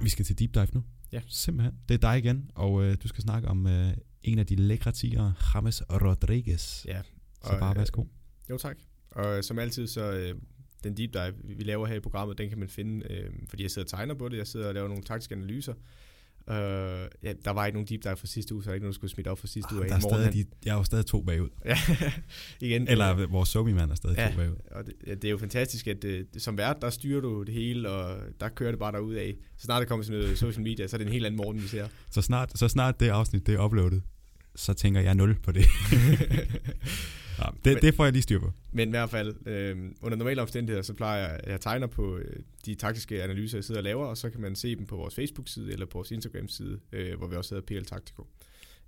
[0.02, 0.84] Vi skal til deep dive nu.
[1.12, 1.22] Ja.
[1.28, 1.74] Simpelthen.
[1.90, 4.92] Det er dig igen, og øh, du skal snakke om øh, en af de lækre
[4.92, 6.86] tigere, James Rodriguez.
[6.86, 7.02] Ja.
[7.44, 8.02] Så bare værsgo.
[8.02, 8.08] Øh,
[8.50, 8.78] jo tak.
[9.12, 10.36] Og øh, som altid, så øh,
[10.84, 13.72] den deep dive, vi laver her i programmet, den kan man finde, øh, fordi jeg
[13.72, 15.74] sidder og tegner på det, jeg sidder og laver nogle taktiske analyser,
[16.48, 16.54] Uh,
[17.24, 18.92] ja, der var ikke nogen deep dive for sidste uge, så der er ikke nogen,
[18.92, 19.88] der skulle smidt op for sidste Ah, uge.
[19.90, 21.50] der er stadig, de, jeg er jo stadig to bagud.
[21.66, 21.78] ja,
[22.62, 22.88] igen.
[22.88, 24.56] Eller vores somi-mand er stadig ja, to bagud.
[24.72, 27.54] Og det, ja, det er jo fantastisk, at det, som vært, der styrer du det
[27.54, 29.36] hele, og der kører det bare derud af.
[29.58, 31.62] Så snart der kommer sådan noget social media, så er det en helt anden morgen,
[31.62, 31.88] vi ser.
[32.12, 34.02] Så snart, så snart det afsnit det er uploadet,
[34.56, 35.66] så tænker jeg nul på det.
[37.40, 38.52] ja, det, men, det får jeg lige styr på.
[38.72, 42.18] Men i hvert fald, øh, under normale omstændigheder, så plejer jeg, at jeg tegner på
[42.18, 44.96] øh, de taktiske analyser, jeg sidder og laver, og så kan man se dem på
[44.96, 48.28] vores Facebook-side eller på vores Instagram-side, øh, hvor vi også hedder PL Taktiko.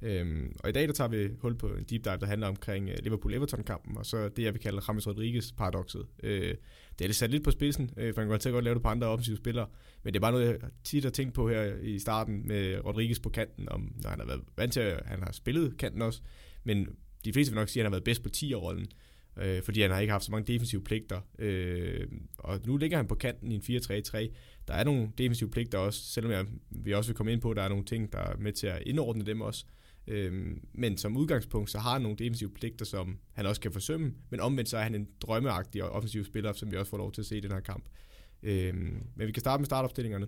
[0.01, 2.89] Øhm, og i dag der tager vi hul på en deep dive, der handler omkring
[2.89, 6.05] uh, Liverpool-Everton-kampen, og så det, jeg vil kalde James Rodriguez-paradokset.
[6.23, 6.55] Øh,
[6.99, 8.89] det er sat lidt på spidsen, øh, for man kan godt godt lave det på
[8.89, 9.67] andre offensive spillere,
[10.03, 13.19] men det er bare noget, jeg tit har tænkt på her i starten med Rodriguez
[13.19, 16.21] på kanten, om når han har været vant til, at han har spillet kanten også,
[16.63, 16.87] men
[17.25, 18.87] de fleste vil nok sige, at han har været bedst på 10-rollen,
[19.37, 21.21] øh, fordi han har ikke haft så mange defensive pligter.
[21.39, 22.07] Øh,
[22.37, 24.33] og nu ligger han på kanten i en 4-3-3.
[24.67, 27.57] Der er nogle defensive pligter også, selvom jeg, vi også vil komme ind på, at
[27.57, 29.65] der er nogle ting, der er med til at indordne dem også.
[30.07, 34.13] Øh, men som udgangspunkt, så har han nogle defensive pligter, som han også kan forsømme,
[34.29, 37.11] men omvendt så er han en drømmeagtig og offensiv spiller, som vi også får lov
[37.11, 37.85] til at se i den her kamp.
[38.43, 38.73] Øh,
[39.15, 40.27] men vi kan starte med startopstillingerne.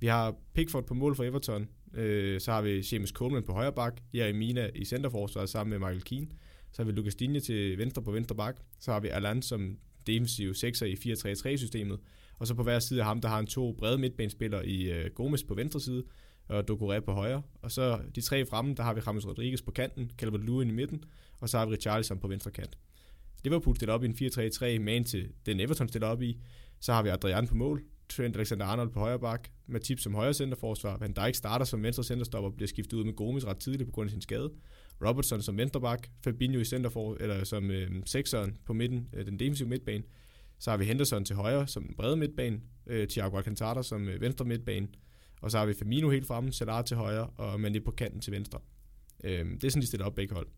[0.00, 3.72] Vi har Pickford på mål for Everton, øh, så har vi Seamus Coleman på højre
[3.72, 6.26] bak, Jeremina i centerforsvaret sammen med Michael Keane,
[6.72, 9.78] så har vi Lucas Digne til venstre på venstre bak, så har vi Alan som
[10.06, 11.98] defensiv 6'er i 4-3-3-systemet,
[12.38, 15.10] og så på hver side af ham, der har han to brede midtbanespillere i øh,
[15.10, 16.04] Gomes på venstre side,
[16.48, 17.42] og Doucouré på højre.
[17.62, 20.72] Og så de tre fremme, der har vi James Rodriguez på kanten, Calvert Lewin i
[20.72, 21.04] midten,
[21.40, 22.78] og så har vi Richarlison på venstre kant.
[23.44, 26.38] Liverpool stiller op i en 4-3-3, man til den Everton stiller op i.
[26.80, 30.98] Så har vi Adrian på mål, Trent Alexander-Arnold på højre bak, Matip som højre centerforsvar,
[30.98, 34.06] Van Dijk starter som venstre centerstopper, bliver skiftet ud med Gomes ret tidligt på grund
[34.06, 34.50] af sin skade.
[35.06, 39.38] Robertson som venstre bak, Fabinho i centerfor, eller som øh, sekseren på midten, øh, den
[39.38, 40.02] defensive midtbane.
[40.58, 44.20] Så har vi Henderson til højre som den brede midtbane, øh, Thiago Alcantara som øh,
[44.20, 44.88] venstre midtbane,
[45.40, 48.32] og så har vi Firmino helt fremme, Salah til højre, og Mané på kanten til
[48.32, 48.60] venstre.
[49.24, 50.48] Øh, det er sådan, de stiller op begge hold.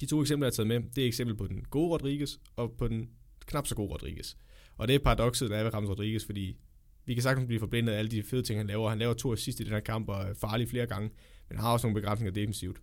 [0.00, 2.72] De to eksempler, jeg har taget med, det er eksempel på den gode Rodriguez, og
[2.78, 3.08] på den
[3.46, 4.36] knap så gode Rodriguez.
[4.78, 6.56] Og det er paradokset, der er ved Ramos Rodriguez, fordi
[7.04, 8.88] vi kan sagtens blive forblindet af alle de fede ting, han laver.
[8.88, 11.10] Han laver to assist i den her kamp, og er farlig flere gange,
[11.48, 12.80] men har også nogle begrænsninger defensivt.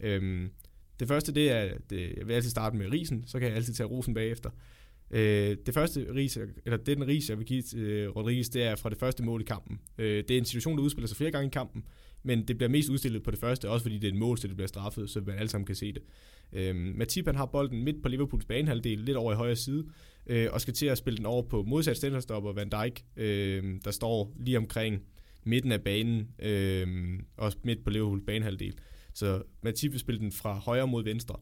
[0.00, 0.50] Øhm,
[1.00, 3.74] det første, det er, det, jeg vil altid starte med risen, så kan jeg altid
[3.74, 4.50] tage rosen bagefter.
[5.10, 8.62] Øh, det første ris, eller det den ris, jeg vil give til øh, Rodriguez, det
[8.62, 9.80] er fra det første mål i kampen.
[9.98, 11.84] Øh, det er en situation, der udspiller sig flere gange i kampen,
[12.22, 14.48] men det bliver mest udstillet på det første, også fordi det er et mål, så
[14.48, 16.02] det bliver straffet, så man alle sammen kan se det.
[16.52, 19.86] Øh, Matip han har bolden midt på Liverpools banehalvdel, lidt over i højre side,
[20.26, 23.90] øh, og skal til at spille den over på modsat stænderstopper Van Dijk, øh, der
[23.90, 25.02] står lige omkring
[25.44, 28.74] midten af banen, øh, også midt på Liverpools banehalvdel.
[29.14, 31.36] Så Matip vil spille den fra højre mod venstre.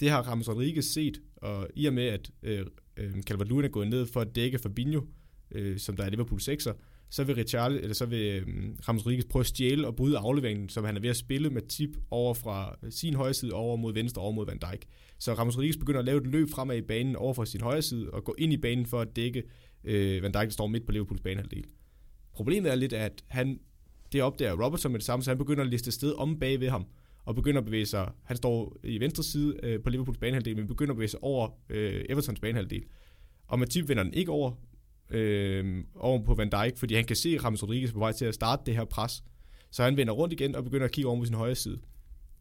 [0.00, 2.66] Det har Ramos Rodriguez set, og i og med, at øh,
[2.96, 5.00] øh, Calvert-Lewin er gået ned for at dække Fabinho,
[5.50, 6.72] øh, som der er Liverpool 6'er,
[7.10, 10.68] så vil Richard, eller så vil øhm, Ramos Rodriguez prøve at stjæle og bryde afleveringen,
[10.68, 13.76] som han er ved at spille med tip over fra øh, sin højre side over
[13.76, 14.86] mod venstre over mod Van Dijk.
[15.18, 17.82] Så Ramos Rodriguez begynder at lave et løb fremad i banen over fra sin højre
[17.82, 19.42] side og gå ind i banen for at dække
[19.84, 21.64] øh, Van Dijk, der står midt på Liverpools banehalvdel.
[22.32, 23.60] Problemet er lidt, at han,
[24.12, 26.68] det opdager Robertson med det samme, så han begynder at liste sted om bag ved
[26.68, 26.86] ham
[27.24, 30.66] og begynder at bevæge sig, han står i venstre side øh, på Liverpools banehalvdel, men
[30.66, 32.82] begynder at bevæge sig over øh, Evertons banehalvdel.
[33.46, 34.52] Og Matip vender den ikke over,
[35.10, 38.34] øh, over på Van Dijk, fordi han kan se Ramos Rodriguez på vej til at
[38.34, 39.24] starte det her pres.
[39.70, 41.80] Så han vender rundt igen og begynder at kigge over på sin højre side.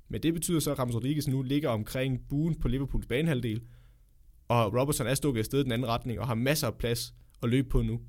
[0.10, 3.62] Men det betyder så, at Ramos Rodriguez nu ligger omkring buen på Liverpools banehalvdel,
[4.48, 7.14] og Robertson er stukket afsted i den anden retning og har masser af plads
[7.44, 8.00] at løbe på nu.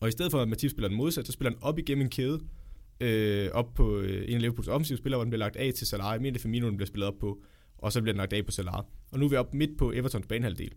[0.00, 2.10] Og i stedet for, at Matip spiller den modsat, så spiller han op igennem en
[2.10, 2.40] kæde,
[3.00, 5.86] øh, op på øh, en af Liverpools offensive spillere, hvor den bliver lagt af til
[5.86, 6.12] Salah.
[6.12, 7.42] Jeg mener, det er Firmino, den bliver spillet op på,
[7.78, 8.82] og så bliver den lagt af på Salah.
[9.10, 10.72] Og nu er vi oppe midt på Evertons banehalvdel.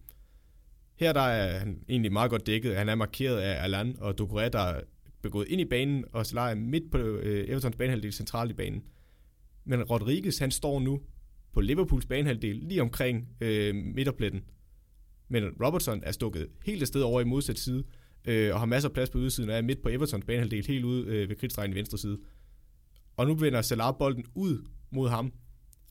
[0.95, 2.75] Her der er han egentlig meget godt dækket.
[2.75, 4.81] Han er markeret af Alan og Ducouré, der
[5.21, 8.83] begået ind i banen, og Salah er midt på øh, Evertons banehalvdel centralt i banen.
[9.65, 11.01] Men Rodriguez, han står nu
[11.53, 14.43] på Liverpools banehalvdel, lige omkring øh, midterpletten.
[15.27, 17.83] Men Robertson er stukket helt et sted over i modsat side,
[18.25, 20.85] øh, og har masser af plads på ydersiden, og er midt på Evertons banehalvdel, helt
[20.85, 22.19] ude øh, ved kridtstregen i venstre side.
[23.17, 25.33] Og nu vender Salah bolden ud mod ham,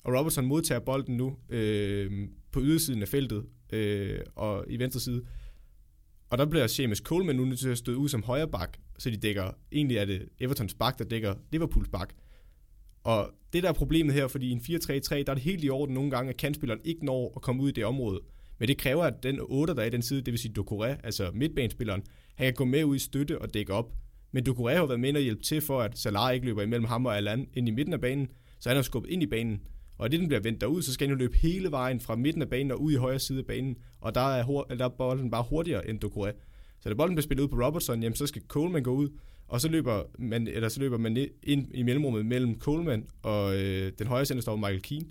[0.04, 5.22] og Robertson modtager bolden nu øh, på ydersiden af feltet øh, og i venstre side.
[6.30, 9.10] Og der bliver Seamus Coleman nu nødt til at støde ud som højre bak, så
[9.10, 12.12] de dækker, egentlig er det Evertons bak, der dækker Liverpools bak.
[13.04, 15.70] Og det der er problemet her, fordi i en 4-3-3, der er det helt i
[15.70, 18.20] orden nogle gange, at kantspilleren ikke når at komme ud i det område.
[18.58, 20.96] Men det kræver, at den 8, der er i den side, det vil sige Ducouré,
[21.04, 22.02] altså midtbanespilleren,
[22.34, 23.92] han kan gå med ud i støtte og dække op.
[24.32, 27.06] Men Ducouré har været med og hjælpe til for, at Salah ikke løber imellem ham
[27.06, 28.28] og Alan ind i midten af banen,
[28.60, 29.60] så han har skubbet ind i banen.
[29.98, 32.42] Og det den bliver vendt derud, så skal han jo løbe hele vejen fra midten
[32.42, 33.76] af banen og ud i højre side af banen.
[34.00, 36.32] Og der er, der er bolden bare hurtigere end Ducouré.
[36.80, 39.08] Så da bolden bliver spillet ud på Robertson, jamen så skal Coleman gå ud,
[39.48, 43.92] og så løber man, eller så løber man ind i mellemrummet mellem Coleman og øh,
[43.98, 45.06] den højre centerstopper Michael Keane.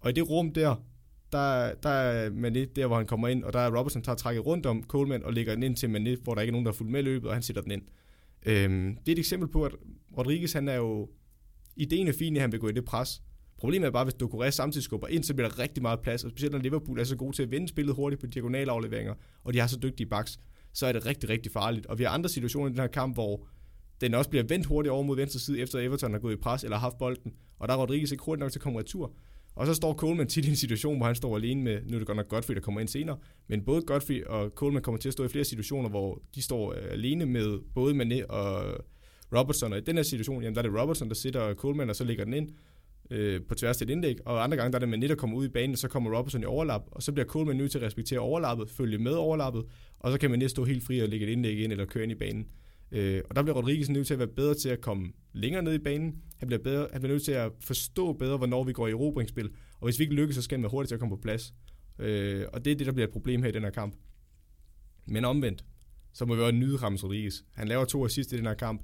[0.00, 0.76] Og i det rum der,
[1.32, 4.46] der, der er Mané der, hvor han kommer ind, og der er Robertson, tager trækket
[4.46, 6.72] rundt om Coleman og lægger den ind til Mané, hvor der ikke er nogen, der
[6.72, 7.82] har fulgt med løbet, og han sætter den ind.
[8.46, 9.72] Øhm, det er et eksempel på, at
[10.18, 11.08] Rodriguez, han er jo,
[11.76, 13.22] ideen er fin, at han vil gå i det pres,
[13.66, 16.30] Problemet er bare, hvis Doucouré samtidig skubber ind, så bliver der rigtig meget plads, og
[16.30, 19.14] specielt når Liverpool er så god til at vende spillet hurtigt på diagonalafleveringer,
[19.44, 20.38] og de har så dygtige backs,
[20.72, 21.86] så er det rigtig, rigtig farligt.
[21.86, 23.46] Og vi har andre situationer i den her kamp, hvor
[24.00, 26.64] den også bliver vendt hurtigt over mod venstre side, efter Everton har gået i pres
[26.64, 29.12] eller haft bolden, og der er Rodriguez ikke hurtigt nok til at komme retur.
[29.54, 31.98] Og så står Coleman tit i en situation, hvor han står alene med, nu er
[31.98, 35.08] det godt nok Godfrey, der kommer ind senere, men både Godfrey og Coleman kommer til
[35.08, 38.74] at stå i flere situationer, hvor de står øh, alene med både Mané og
[39.36, 41.96] Robertson, og i den her situation, jamen der er det Robertson, der sætter Coleman, og
[41.96, 42.48] så lægger den ind,
[43.10, 45.18] øh, på tværs til et indlæg, og andre gange der er det med net at
[45.18, 47.70] komme ud i banen, og så kommer Robertson i overlap, og så bliver Coleman nødt
[47.70, 49.64] til at respektere overlappet, følge med overlappet,
[49.98, 52.02] og så kan man næste stå helt fri og lægge et indlæg ind eller køre
[52.02, 52.46] ind i banen.
[52.92, 55.74] Øh, og der bliver Rodriguez nødt til at være bedre til at komme længere ned
[55.74, 56.22] i banen.
[56.36, 59.50] Han bliver, bedre, han bliver nødt til at forstå bedre, hvornår vi går i erobringsspil.
[59.80, 61.54] Og hvis vi ikke lykkes, så skal han være hurtigt til at komme på plads.
[61.98, 63.94] Øh, og det er det, der bliver et problem her i den her kamp.
[65.06, 65.64] Men omvendt,
[66.12, 67.34] så må vi også nyde Ramos Rodriguez.
[67.52, 68.82] Han laver to assist i den her kamp,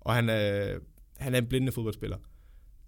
[0.00, 0.78] og han er,
[1.16, 2.16] han er en blindende fodboldspiller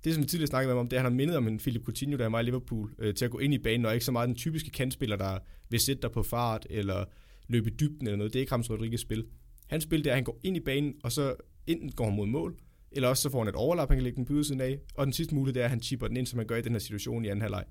[0.05, 1.85] det, som vi tidligere snakkede om, det er, at han har mindet om en Philip
[1.85, 4.05] Coutinho, der er meget i Liverpool, øh, til at gå ind i banen, og ikke
[4.05, 5.39] så meget den typiske kantspiller, der
[5.71, 7.05] vil sætte dig på fart, eller
[7.49, 8.33] løbe i dybden eller noget.
[8.33, 9.27] Det er ikke Rams Rodriguez spil.
[9.67, 11.35] Hans spil, det er, at han går ind i banen, og så
[11.67, 12.57] enten går han mod mål,
[12.93, 15.07] eller også så får han et overlap, han kan lægge den på siden af, og
[15.07, 16.73] den sidste mulighed, det er, at han chipper den ind, som han gør i den
[16.73, 17.65] her situation i anden halvleg.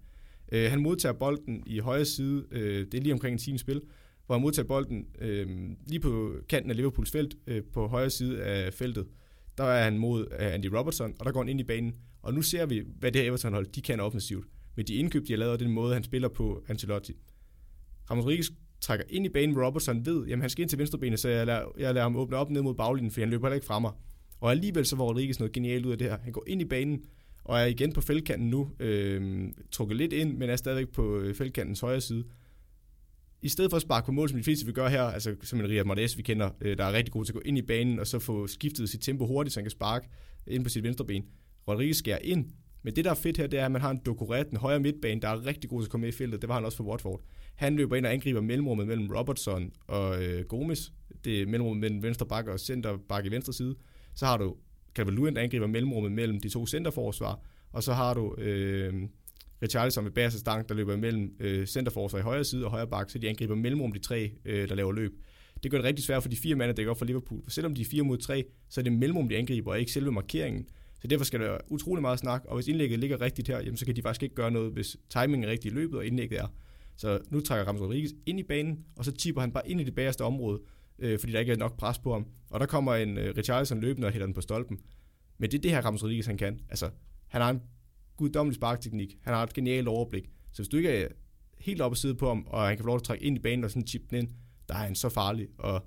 [0.52, 3.82] Øh, han modtager bolden i højre side, øh, det er lige omkring en times spil,
[4.26, 5.48] hvor han modtager bolden øh,
[5.88, 9.08] lige på kanten af Liverpools felt, øh, på højre side af feltet.
[9.60, 12.34] Der er han mod øh, Andy Robertson, og der går han ind i banen, og
[12.34, 14.46] nu ser vi, hvad det her Everton-hold, de kan offensivt.
[14.76, 17.14] Med de indkøb, de har lavet, og den måde, han spiller på Ancelotti.
[18.12, 18.50] Ramos Rodriguez
[18.82, 21.62] trækker ind i banen, Robertson ved, jamen han skal ind til venstrebenet, så jeg lader,
[21.78, 23.92] jeg lader ham åbne op ned mod baglinjen, for han løber heller ikke fra mig.
[24.40, 26.18] Og alligevel så var Rodriguez noget genialt ud af det her.
[26.24, 27.04] Han går ind i banen,
[27.44, 29.42] og er igen på feltkanten nu, øh,
[29.72, 32.24] trukket lidt ind, men er stadigvæk på øh, feltkantens højre side.
[33.42, 35.60] I stedet for at sparke på mål, som de fleste vil gøre her, altså som
[35.60, 37.62] en Riyad Mahrez, vi kender, øh, der er rigtig god til at gå ind i
[37.62, 40.08] banen, og så få skiftet sit tempo hurtigt, så han kan sparke
[40.48, 41.26] ind på sit venstre ben.
[41.68, 42.46] Rodriguez skærer ind,
[42.84, 44.80] men det, der er fedt her, det er, at man har en Doucouré, den højre
[44.80, 46.42] midtbane, der er rigtig god til at komme med i feltet.
[46.42, 47.22] Det var han også for Watford.
[47.56, 50.94] Han løber ind og angriber mellemrummet mellem Robertson og øh, Gomes.
[51.26, 53.76] Det er mellemrummet mellem venstre bakke og center bakke i venstre side.
[54.16, 54.56] Så har du
[55.00, 57.40] Calvert-Lewin, der angriber mellemrummet mellem de to centerforsvar.
[57.72, 58.94] Og så har du øh,
[59.62, 63.10] Richarlison med bagerste stang, der løber mellem øh, centerforsvar i højre side og højre bak,
[63.10, 65.12] så de angriber mellemrum de tre, øh, der laver løb.
[65.64, 67.44] Det gør det rigtig svært for de fire mænd at dække op for Liverpool.
[67.44, 69.92] For selvom de er fire mod tre, så er det mellemrum, de angriber, og ikke
[69.92, 70.68] selve markeringen.
[71.02, 73.86] Så derfor skal der utrolig meget snak, og hvis indlægget ligger rigtigt her, jamen, så
[73.86, 76.48] kan de faktisk ikke gøre noget, hvis timingen er rigtig i løbet, og indlægget er.
[76.98, 79.84] Så nu trækker Ramos Rodriguez ind i banen, og så tipper han bare ind i
[79.84, 80.60] det bagerste område,
[81.00, 82.26] øh, fordi der ikke er nok pres på ham.
[82.50, 84.80] Og der kommer en øh, Richarlison løbende og hælder den på stolpen.
[85.38, 86.60] Men det er det her Ramos Rodriguez, han kan.
[86.70, 86.90] Altså,
[87.28, 87.62] han har en
[88.20, 89.18] guddommelig sparkteknik.
[89.22, 90.30] Han har et genialt overblik.
[90.52, 91.08] Så hvis du ikke er
[91.60, 93.38] helt oppe og sidde på ham, og han kan få lov til at trække ind
[93.38, 94.30] i banen og sådan chippe den ind,
[94.68, 95.48] der er han så farlig.
[95.58, 95.86] Og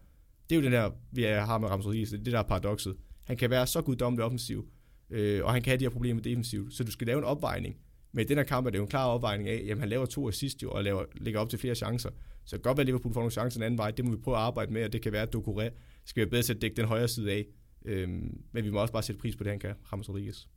[0.50, 2.94] det er jo den her, vi har med Ramos Rodriguez, det er det der er.
[3.24, 4.68] Han kan være så guddommelig offensiv,
[5.10, 6.74] øh, og han kan have de her problemer defensivt.
[6.74, 7.76] Så du skal lave en opvejning.
[8.12, 10.06] Men i den her kamp er det jo en klar opvejning af, at han laver
[10.06, 12.10] to assist jo, og laver, lægger op til flere chancer.
[12.44, 13.90] Så det kan godt være, at Liverpool får nogle chancer den anden vej.
[13.90, 15.70] Det må vi prøve at arbejde med, og det kan være, at Doucouré
[16.04, 17.46] skal være bedre til at dække den højre side af.
[17.84, 20.48] Øhm, men vi må også bare sætte pris på det, han kan, Ramos Rodriguez.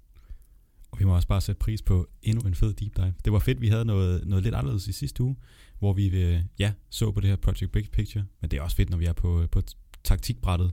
[0.96, 3.14] Og vi må også bare sætte pris på endnu en fed deep dive.
[3.26, 5.36] Det var fedt, vi havde noget, noget lidt anderledes i sidste uge,
[5.80, 8.76] hvor vi øh, ja, så på det her Project Big Picture, men det er også
[8.76, 9.62] fedt, når vi er på, øh, på
[10.04, 10.72] taktikbrættet.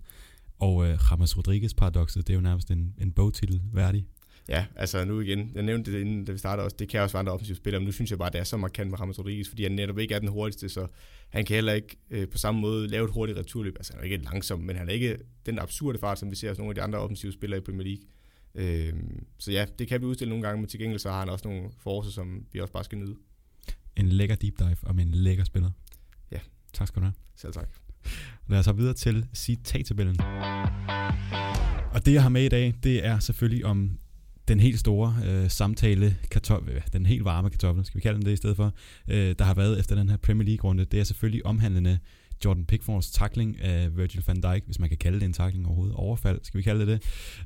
[0.59, 4.07] Og øh, James Rodriguez-paradokset, det er jo nærmest en, en bogtitel værdig.
[4.49, 7.15] Ja, altså nu igen, jeg nævnte det inden, da vi startede også, det kan også
[7.15, 9.01] være andre offensive spillere, men nu synes jeg bare, at det er så markant med
[9.01, 10.87] Ramos Rodriguez, fordi han netop ikke er den hurtigste, så
[11.29, 13.77] han kan heller ikke øh, på samme måde lave et hurtigt returløb.
[13.79, 16.49] Altså han er ikke langsom, men han er ikke den absurde fart, som vi ser
[16.49, 18.03] hos nogle af de andre offensive spillere i Premier League.
[18.55, 18.93] Øh,
[19.39, 21.49] så ja, det kan vi udstille nogle gange, men til gengæld så har han også
[21.49, 23.17] nogle forser, som vi også bare skal nyde.
[23.97, 25.71] En lækker deep dive om en lækker spiller.
[26.31, 26.39] Ja.
[26.73, 27.15] Tak skal du have.
[27.37, 27.69] Selv tak.
[28.49, 30.21] Lad os så videre til citattabellen.
[31.93, 33.99] Og det, jeg har med i dag, det er selvfølgelig om
[34.49, 38.33] den helt store øh, samtale, kartoffel, den helt varme kartoffel, skal vi kalde den det
[38.33, 38.75] i stedet for,
[39.09, 40.85] øh, der har været efter den her Premier League-runde.
[40.85, 41.99] Det er selvfølgelig omhandlende
[42.45, 45.97] Jordan Pickfords takling af Virgil van Dijk, hvis man kan kalde det en takling overhovedet.
[45.97, 47.03] Overfald, skal vi kalde det det.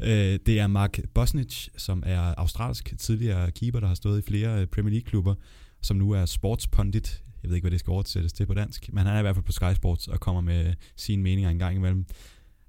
[0.09, 4.61] Øh, det er Mark Bosnich, som er australsk tidligere keeper, der har stået i flere
[4.61, 5.35] øh, Premier League-klubber,
[5.83, 7.23] som nu er sportspundit.
[7.43, 9.37] Jeg ved ikke, hvad det skal oversættes til på dansk, men han er i hvert
[9.37, 12.07] fald på Sky Sports og kommer med sine meninger en gang imellem.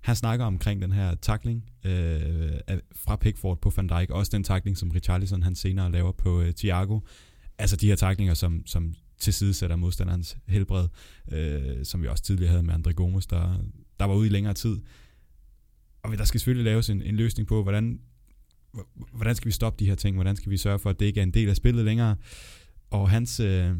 [0.02, 2.52] Han snakker omkring den her takling øh,
[2.96, 6.54] fra Pickford på Van Dijk, også den takling, som Richarlison han senere laver på øh,
[6.54, 7.00] Thiago.
[7.58, 10.88] Altså de her taklinger, som, som tilsidesætter modstanderens helbred,
[11.32, 13.58] øh, som vi også tidligere havde med Andre Gomes, der,
[14.00, 14.78] der var ude i længere tid.
[16.04, 18.00] Og der skal selvfølgelig laves en, en løsning på, hvordan,
[19.14, 21.20] hvordan skal vi stoppe de her ting, hvordan skal vi sørge for, at det ikke
[21.20, 22.16] er en del af spillet længere.
[22.90, 23.72] Og hans, øh,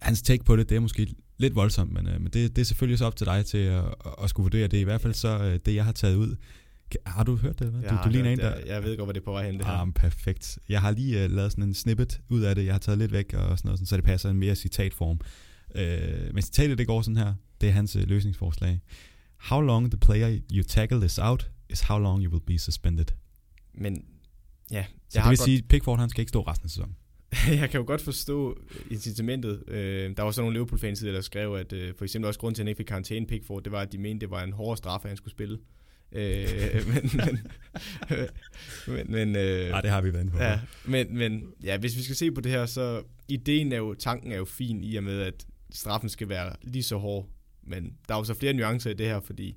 [0.00, 2.64] hans take på det, det er måske lidt voldsomt, men, øh, men det, det er
[2.64, 3.84] selvfølgelig så op til dig til at,
[4.22, 4.78] at skulle vurdere det.
[4.78, 6.36] I hvert fald så øh, det, jeg har taget ud.
[7.06, 7.66] Har du hørt det?
[7.66, 7.88] Eller?
[7.88, 8.56] Du, du ligner en, der...
[8.66, 9.72] Jeg ved godt, hvad det er på vej hen, det her.
[9.72, 10.58] Ah, perfekt.
[10.68, 12.64] Jeg har lige uh, lavet sådan en snippet ud af det.
[12.64, 15.20] Jeg har taget lidt væk, og sådan noget, sådan, så det passer en mere citatform.
[15.74, 17.34] Uh, men citatet, det går sådan her.
[17.60, 18.80] Det er hans uh, løsningsforslag.
[19.36, 23.06] How long the player you tackle is out, is how long you will be suspended.
[23.74, 24.04] Men,
[24.70, 24.84] ja.
[25.08, 25.38] Så det vil godt...
[25.38, 26.96] sige, Pickford han skal ikke stå resten af sæsonen.
[27.60, 28.58] jeg kan jo godt forstå
[28.90, 29.62] incitamentet.
[29.68, 32.62] Øh, der var så nogle Liverpool-fans, der skrev, at øh, for eksempel også grund til,
[32.62, 34.76] at han ikke fik karantæne Pickford, det var, at de mente, det var en hård
[34.76, 35.58] straf, at han skulle spille.
[36.14, 37.38] Øh, men, men,
[38.96, 40.38] men, men øh, Nej, det har vi været på.
[40.38, 43.94] Ja, men, men ja, hvis vi skal se på det her, så ideen er jo,
[43.94, 47.28] tanken er jo fin i og med, at straffen skal være lige så hård.
[47.62, 49.56] Men der er jo så flere nuancer i det her, fordi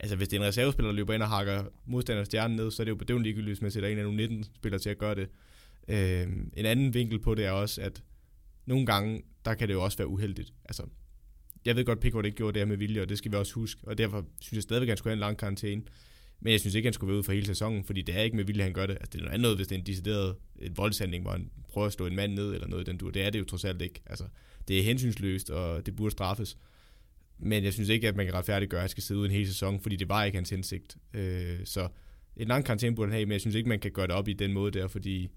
[0.00, 2.82] altså hvis det er en reservespiller, der løber ind og hakker modstanders stjerne ned, så
[2.82, 4.98] er det jo bedøvende ligegyldigt, hvis man sætter en af nogle 19 spillere til at
[4.98, 5.28] gøre det.
[5.88, 8.02] Øh, en anden vinkel på det er også, at
[8.66, 10.52] nogle gange, der kan det jo også være uheldigt.
[10.64, 10.82] Altså,
[11.64, 13.54] jeg ved godt, Pickford ikke gjorde det her med vilje, og det skal vi også
[13.54, 15.82] huske, og derfor synes jeg stadigvæk, at han skulle have en lang karantæne.
[16.40, 18.22] Men jeg synes ikke, at han skulle være ude for hele sæsonen, fordi det er
[18.22, 18.94] ikke med vilje, han gør det.
[18.94, 21.86] Altså, det er noget andet, hvis det er en decideret et voldshandling, hvor han prøver
[21.86, 23.10] at slå en mand ned eller noget den dur.
[23.10, 24.02] Det er det jo trods alt ikke.
[24.06, 24.24] Altså,
[24.68, 26.56] det er hensynsløst, og det burde straffes.
[27.38, 29.46] Men jeg synes ikke, at man kan retfærdiggøre, at han skal sidde ude en hel
[29.46, 30.96] sæson, fordi det var ikke hans hensigt.
[31.14, 31.88] Øh, så
[32.36, 34.28] en lang karantæne burde han have, men jeg synes ikke, man kan gøre det op
[34.28, 35.28] i den måde der, fordi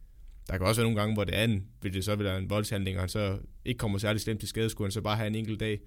[0.47, 2.49] der kan også være nogle gange, hvor det er en, vil det så være en
[2.49, 5.27] voldshandling, og han så ikke kommer særlig slemt til skade, skulle han så bare have
[5.27, 5.79] en enkelt dag.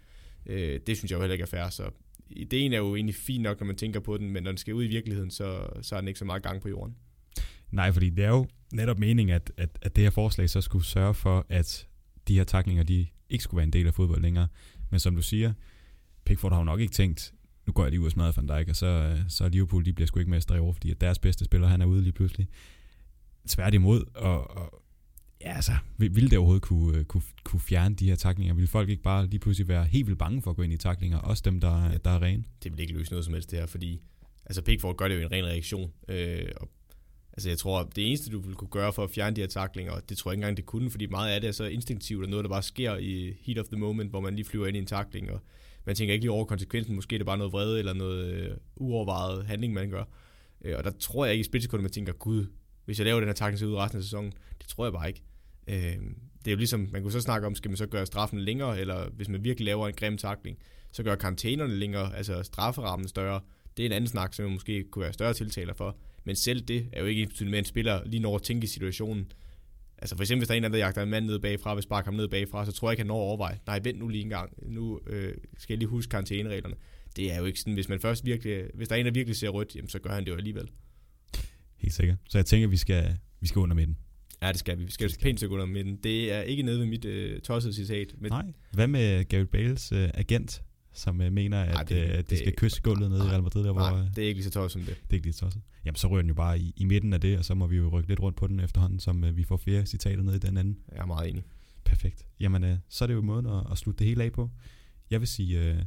[0.47, 1.91] Øh, det synes jeg jo heller ikke er fair, så
[2.31, 4.75] ideen er jo egentlig fin nok, når man tænker på den, men når den skal
[4.75, 6.95] ud i virkeligheden, så, så er den ikke så meget gang på jorden.
[7.71, 10.85] Nej, fordi det er jo netop meningen, at, at, at det her forslag så skulle
[10.85, 11.89] sørge for, at
[12.29, 14.49] de her taklinger, de ikke skulle være en del af fodbold længere.
[14.91, 15.53] Men som du siger,
[16.25, 17.35] Pickford har jo nok ikke tænkt,
[17.67, 20.07] nu går jeg lige ud og smadrer Van Dijk, og så, så Liverpool, de bliver
[20.07, 22.49] sgu ikke mestre i år, fordi at deres bedste spiller, han er ude lige pludselig.
[23.49, 24.83] Tværtimod, og, og
[25.41, 28.55] ja, altså, ville det overhovedet kunne, kunne, kunne fjerne de her taklinger?
[28.55, 30.77] Vil folk ikke bare lige pludselig være helt vildt bange for at gå ind i
[30.77, 32.45] taklinger, også dem, der, der er rene?
[32.63, 34.01] Det vil ikke løse noget som helst det her, fordi
[34.47, 36.69] altså Pickford gør det jo en ren reaktion, øh, og
[37.39, 39.93] Altså jeg tror, det eneste, du ville kunne gøre for at fjerne de her taklinger,
[39.93, 42.25] og det tror jeg ikke engang, det kunne, fordi meget af det er så instinktivt,
[42.25, 44.77] og noget, der bare sker i heat of the moment, hvor man lige flyver ind
[44.77, 45.41] i en takling, og
[45.85, 48.57] man tænker ikke lige over konsekvensen, måske er det bare noget vrede, eller noget øh,
[48.77, 50.05] uovervejet handling, man gør.
[50.65, 52.47] Øh, og der tror jeg ikke i splitsekundet, man tænker, gud,
[52.89, 55.23] hvis jeg laver den her takling ud resten af sæsonen, det tror jeg bare ikke.
[55.69, 55.99] Øh,
[56.39, 58.81] det er jo ligesom, man kunne så snakke om, skal man så gøre straffen længere,
[58.81, 60.59] eller hvis man virkelig laver en grim takling,
[60.93, 63.41] så gør karantænerne længere, altså strafferammen større.
[63.77, 65.97] Det er en anden snak, som man måske kunne være større tiltaler for.
[66.25, 68.65] Men selv det er jo ikke betydende med, at en spiller lige når at tænke
[68.65, 69.33] i situationen.
[69.99, 72.03] Altså for eksempel, hvis der er en, der jagter en mand ned bagfra, hvis bare
[72.05, 73.59] ham ned bagfra, så tror jeg ikke, han når at overveje.
[73.67, 74.53] Nej, vent nu lige en gang.
[74.63, 76.77] Nu øh, skal jeg lige huske karantænereglerne.
[77.17, 79.37] Det er jo ikke sådan, hvis man først virkelig, hvis der er en, der virkelig
[79.37, 80.71] ser rødt, jamen, så gør han det jo alligevel.
[81.79, 82.19] Helt sikkert.
[82.29, 83.97] Så jeg tænker, vi skal, vi skal under midten.
[84.43, 84.85] Ja, det skal vi.
[84.85, 85.23] Vi skal skal.
[85.23, 85.97] pænt under midten.
[85.97, 88.15] Det er ikke nede ved mit øh, tossede citat.
[88.19, 88.33] Men...
[88.33, 88.47] Nej.
[88.73, 92.39] Hvad med Gareth Bales øh, agent, som øh, mener, at Ej, det, øh, det, de
[92.39, 93.65] skal kysse gulvet nede i Real Madrid?
[93.65, 94.97] Der, nej, hvor, øh, det er ikke lige så tosset som det.
[95.03, 95.63] Det er ikke lige så tosset.
[95.85, 97.77] Jamen, så rører den jo bare i, i midten af det, og så må vi
[97.77, 100.39] jo rykke lidt rundt på den efterhånden, som øh, vi får flere citater ned i
[100.39, 100.79] den anden.
[100.93, 101.43] Jeg er meget enig.
[101.85, 102.27] Perfekt.
[102.41, 104.51] Jamen, øh, så er det jo måden at, at slutte det hele af på.
[105.11, 105.83] Jeg vil sige, øh,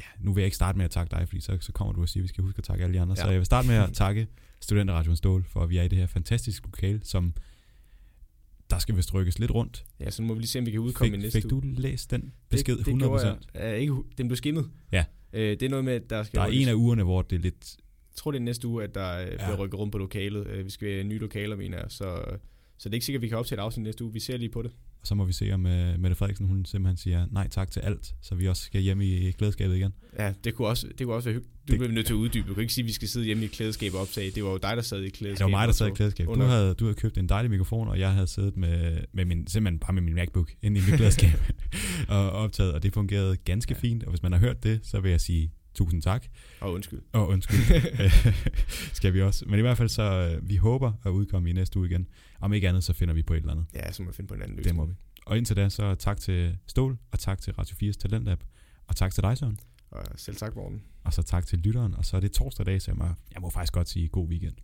[0.00, 2.02] ja, nu vil jeg ikke starte med at takke dig, fordi så, så kommer du
[2.02, 3.14] og siger, at vi skal huske at takke alle de andre.
[3.18, 3.22] Ja.
[3.22, 4.26] Så jeg vil starte med at takke
[4.60, 7.34] Studenterradioen Stål, for at vi er i det her fantastiske lokale, som
[8.70, 9.84] der skal vist rykkes lidt rundt.
[10.00, 11.60] Ja, så må vi lige se, om vi kan udkomme fik, i næste Fik du
[11.64, 13.26] læst den besked det, det 100%?
[13.54, 14.70] Jeg, uh, ikke, den blev skimmet.
[14.92, 15.04] Ja.
[15.32, 16.36] Uh, det er noget med, at der skal...
[16.36, 17.76] Der er en af ugerne, hvor det er lidt
[18.20, 19.26] tror, det er næste uge, at der ja.
[19.36, 20.46] bliver rykket rundt på lokalet.
[20.46, 21.86] Øh, vi skal have nye lokaler, mener jeg.
[21.88, 22.24] Så,
[22.78, 24.12] så det er ikke sikkert, at vi kan optage et afsnit næste uge.
[24.12, 24.70] Vi ser lige på det.
[25.00, 27.80] Og så må vi se, om uh, Mette Frederiksen hun simpelthen siger nej tak til
[27.80, 29.92] alt, så vi også skal hjem i klædeskabet igen.
[30.18, 31.68] Ja, det kunne også, det kunne også være hyggeligt.
[31.68, 31.78] Du det...
[31.78, 32.48] bliver nødt til at uddybe.
[32.48, 34.30] Du kan ikke sige, at vi skal sidde hjemme i klædeskabet og optage.
[34.30, 35.40] Det var jo dig, der sad i klædeskabet.
[35.40, 36.34] Ja, det var mig, der sad i klædeskabet.
[36.34, 39.46] Du havde, du havde købt en dejlig mikrofon, og jeg havde siddet med, med min,
[39.46, 41.40] simpelthen bare med min MacBook inde i mit klædeskab
[42.08, 43.80] og optaget, og det fungerede ganske ja.
[43.80, 44.04] fint.
[44.04, 46.26] Og hvis man har hørt det, så vil jeg sige tusind tak.
[46.60, 47.00] Og undskyld.
[47.12, 47.80] Og undskyld.
[48.98, 49.44] skal vi også.
[49.48, 52.08] Men i hvert fald så, øh, vi håber at udkomme i næste uge igen.
[52.40, 53.66] Om ikke andet, så finder vi på et eller andet.
[53.74, 54.78] Ja, så må vi finde på en anden løsning.
[54.78, 54.94] Det må vi.
[55.26, 58.44] Og indtil da, så tak til Stål, og tak til Radio 4's Talentlab,
[58.86, 59.58] og tak til dig, Søren.
[59.90, 60.82] Og selv tak, Morten.
[61.04, 63.40] Og så tak til lytteren, og så er det torsdag dag, så jeg må, jeg
[63.40, 64.54] må faktisk godt sige god weekend.